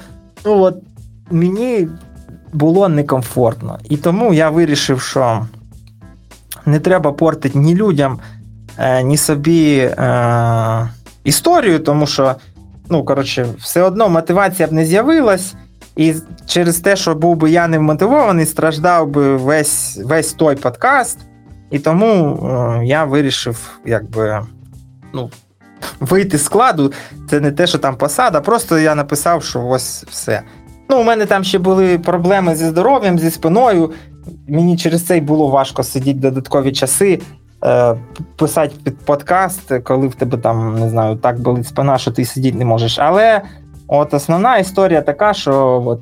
[0.45, 0.76] ну, от,
[1.32, 1.88] мені
[2.53, 3.80] було некомфортно.
[3.90, 5.48] І тому я вирішив, що
[6.65, 8.20] не треба портити ні людям,
[8.78, 10.90] е, ні собі е,
[11.24, 12.36] історію, тому що
[12.94, 15.53] ну, коротше, все одно мотивація б не з'явилась,
[15.95, 16.14] і
[16.48, 21.20] через те, що був би я не вмотивований, страждав би весь весь той подкаст.
[21.72, 24.41] І тому е, я вирішив, якби,
[25.14, 25.30] ну,
[25.99, 26.94] вийти з складу.
[27.30, 30.41] Це не те, що там посада, просто я написав, що ось все.
[30.90, 33.91] Ну, у мене там ще були проблеми зі здоров'ям, зі спиною.
[34.48, 37.22] Мені через це й було важко сидіти додаткові часи.
[37.65, 37.95] Е,
[38.35, 42.57] писати під подкаст, коли в тебе там не знаю, так болить спина, що ти сидіти
[42.57, 42.99] не можеш.
[42.99, 43.41] Але
[43.88, 46.02] от основна історія така, що от,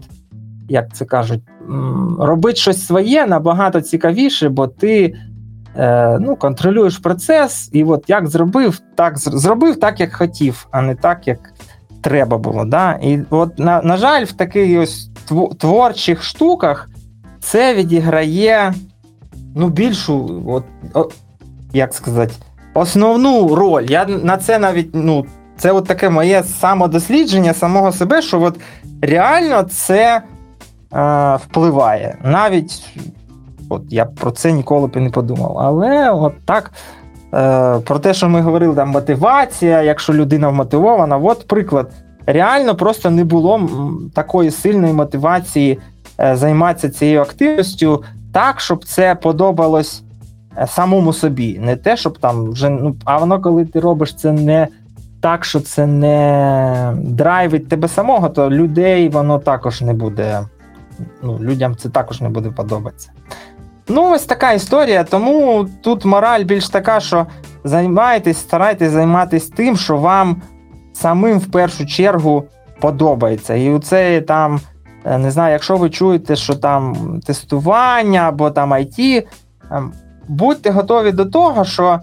[0.70, 1.42] як це кажуть,
[2.20, 5.16] робити щось своє набагато цікавіше, бо ти
[5.76, 10.96] е, ну, контролюєш процес, і от як зробив, так зробив так, як хотів, а не
[10.96, 11.54] так, як
[12.02, 12.66] треба було.
[12.66, 13.00] Да?
[13.02, 15.10] І от, на, на жаль, в таких ось
[15.58, 16.90] творчих штуках
[17.40, 18.74] це відіграє
[19.56, 20.44] ну, більшу.
[20.48, 20.64] от,
[21.74, 22.34] як сказати,
[22.74, 23.86] основну роль.
[23.90, 25.26] Я на це навіть, ну,
[25.58, 28.60] це от таке моє самодослідження самого себе, що от
[29.02, 30.22] реально це
[30.94, 32.18] е, впливає.
[32.24, 32.84] Навіть
[33.70, 35.58] от я про це ніколи б і не подумав.
[35.58, 36.72] Але от так.
[37.34, 41.92] Е, про те, що ми говорили, там мотивація, якщо людина вмотивована, от приклад.
[42.26, 43.70] Реально просто не було
[44.14, 45.80] такої сильної мотивації
[46.20, 48.04] е, займатися цією активністю
[48.34, 50.04] так, щоб це подобалось
[50.68, 51.60] самому собі.
[51.60, 52.70] Не те, щоб там вже.
[52.70, 54.68] ну, А воно, коли ти робиш це не
[55.22, 60.42] так, що це не драйвить тебе самого, то людей воно також не буде.
[61.24, 63.12] ну, Людям це також не буде подобатися.
[63.88, 65.04] Ну, ось така історія.
[65.04, 67.28] Тому тут мораль більш така, що
[67.64, 70.42] займайтесь, старайтесь займатися тим, що вам
[70.94, 72.44] самим в першу чергу
[72.80, 73.56] подобається.
[73.56, 74.60] І оце там,
[75.06, 76.96] е, не знаю, якщо ви чуєте, що там
[77.26, 79.24] тестування або там IT,
[80.32, 82.00] будьте готові до того, що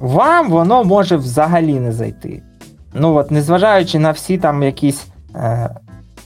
[0.00, 2.42] вам воно може взагалі не зайти.
[2.94, 5.70] ну от, незважаючи на всі там якісь е,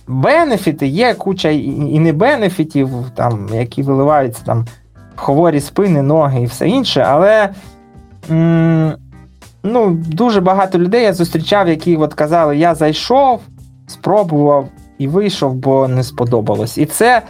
[0.09, 4.67] бенефіти, є куча і, і не бенефітів, там, які виливаються там
[5.17, 7.49] хворі спини, ноги і все інше, але
[8.31, 8.93] м,
[9.63, 13.41] ну, дуже багато людей я зустрічав, які от казали, я зайшов,
[13.87, 14.69] спробував
[14.99, 16.79] і вийшов, бо не сподобалось.
[16.79, 17.23] І це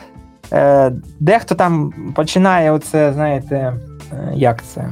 [0.53, 3.75] е, дехто там починає оце, знаєте,
[4.35, 4.85] як це?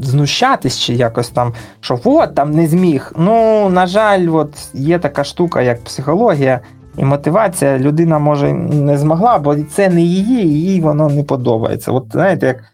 [0.00, 3.12] Знущатись чи якось там, що от там не зміг.
[3.16, 6.60] Ну, на жаль, от є така штука, як психологія
[6.96, 7.78] і мотивація.
[7.78, 11.92] Людина може не змогла, бо це не її, і їй воно не подобається.
[11.92, 12.64] От знаєте, як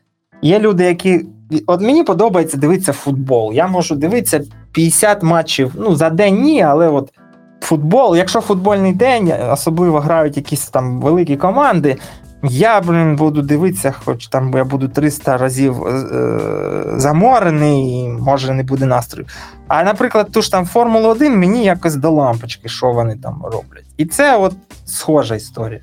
[0.43, 1.27] є люди, які.
[1.67, 3.53] От мені подобається дивитися футбол.
[3.53, 4.41] Я можу дивитися
[4.73, 5.73] 50 матчів.
[5.79, 7.13] Ну, за день ні, але от
[7.61, 11.97] футбол, якщо футбольний день, особливо грають якісь там великі команди,
[12.43, 18.63] я, блін, буду дивитися, хоч там я буду 300 разів е, заморений, і може не
[18.63, 19.29] буде настрою.
[19.69, 23.85] А, наприклад, ту ж там Формулу 1 мені якось до лампочки, що вони там роблять.
[23.97, 24.55] І це от
[24.85, 25.81] схожа історія.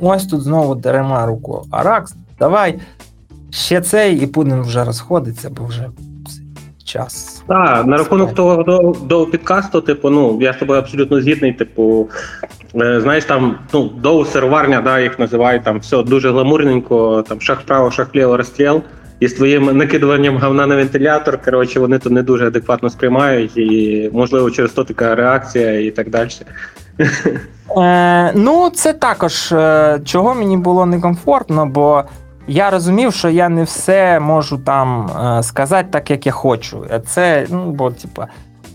[0.00, 1.66] Ось тут знову дерема руку.
[1.70, 2.80] Аракс, давай
[3.50, 5.90] ще цей, і будемо вже розходитися, бо вже
[6.92, 7.42] час.
[7.48, 11.52] Так, на рахунок того до, до підкасту, типу, ну я з тобою абсолютно згідний.
[11.52, 12.08] Типу,
[12.74, 17.60] е, знаєш, там ну доу серварня, да, їх називають там все дуже гламурненько, там шах
[17.60, 18.82] вправо, шах вліво, розстріл.
[19.20, 24.10] І з твоїм накидуванням говна на вентилятор, коротше, вони то не дуже адекватно сприймають, і
[24.12, 26.30] можливо через то така реакція і так далі.
[27.76, 32.04] Е, Ну, це також е, чого мені було некомфортно, бо
[32.46, 36.86] я розумів, що я не все можу там е, сказати так, як я хочу.
[37.06, 38.26] Це, ну, бо, типа,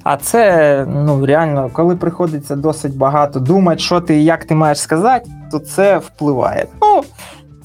[0.03, 4.79] а це ну, реально, коли приходиться досить багато думати, що ти і як ти маєш
[4.79, 6.67] сказати, то це впливає.
[6.81, 7.03] Ну,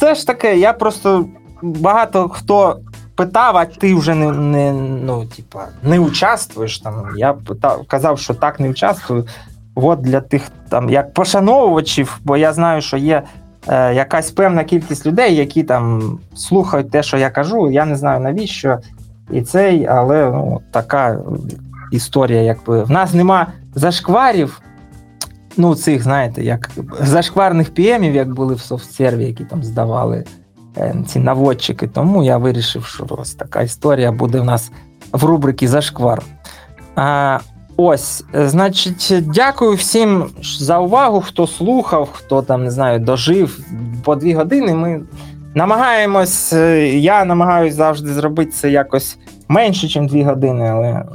[0.01, 1.27] це ж таке, я просто
[1.63, 2.81] багато хто
[3.17, 4.73] питав, а ти вже не не,
[5.05, 6.79] ну, типа, не участвуєш.
[6.79, 7.09] Там.
[7.17, 9.27] Я питав, казав, що так не участвую.
[9.75, 13.23] От для тих там як пошановувачів, бо я знаю, що є
[13.69, 17.71] якась певна кількість людей, які там слухають те, що я кажу.
[17.71, 18.79] Я не знаю навіщо
[19.31, 21.19] і цей, але ну, така
[21.93, 24.61] історія, якби в нас нема зашкварів.
[25.57, 26.71] Ну, цих, знаєте, як
[27.01, 30.25] зашкварних піемів, як були в софтсерві, які там здавали
[30.77, 31.87] е, ці наводчики.
[31.87, 34.73] Тому я вирішив, що ось така історія буде в нас
[35.13, 36.23] в рубриці Зашквар.
[36.97, 37.39] А,
[37.77, 40.27] Ось, значить, дякую всім
[40.59, 43.59] за увагу, хто слухав, хто там не знаю, дожив
[44.05, 44.75] по дві години.
[44.75, 45.01] Ми
[45.55, 49.19] намагаємось, е, я намагаюся завжди зробити це якось
[49.49, 51.07] менше, ніж дві години, але е,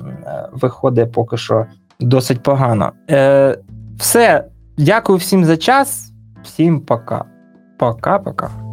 [0.51, 1.65] виходить поки що
[1.99, 2.91] досить погано.
[3.09, 3.57] Е,
[3.99, 4.43] Все,
[4.77, 6.11] дякую всім за час,
[6.43, 7.25] всім пока.
[7.79, 8.66] Пока-пока.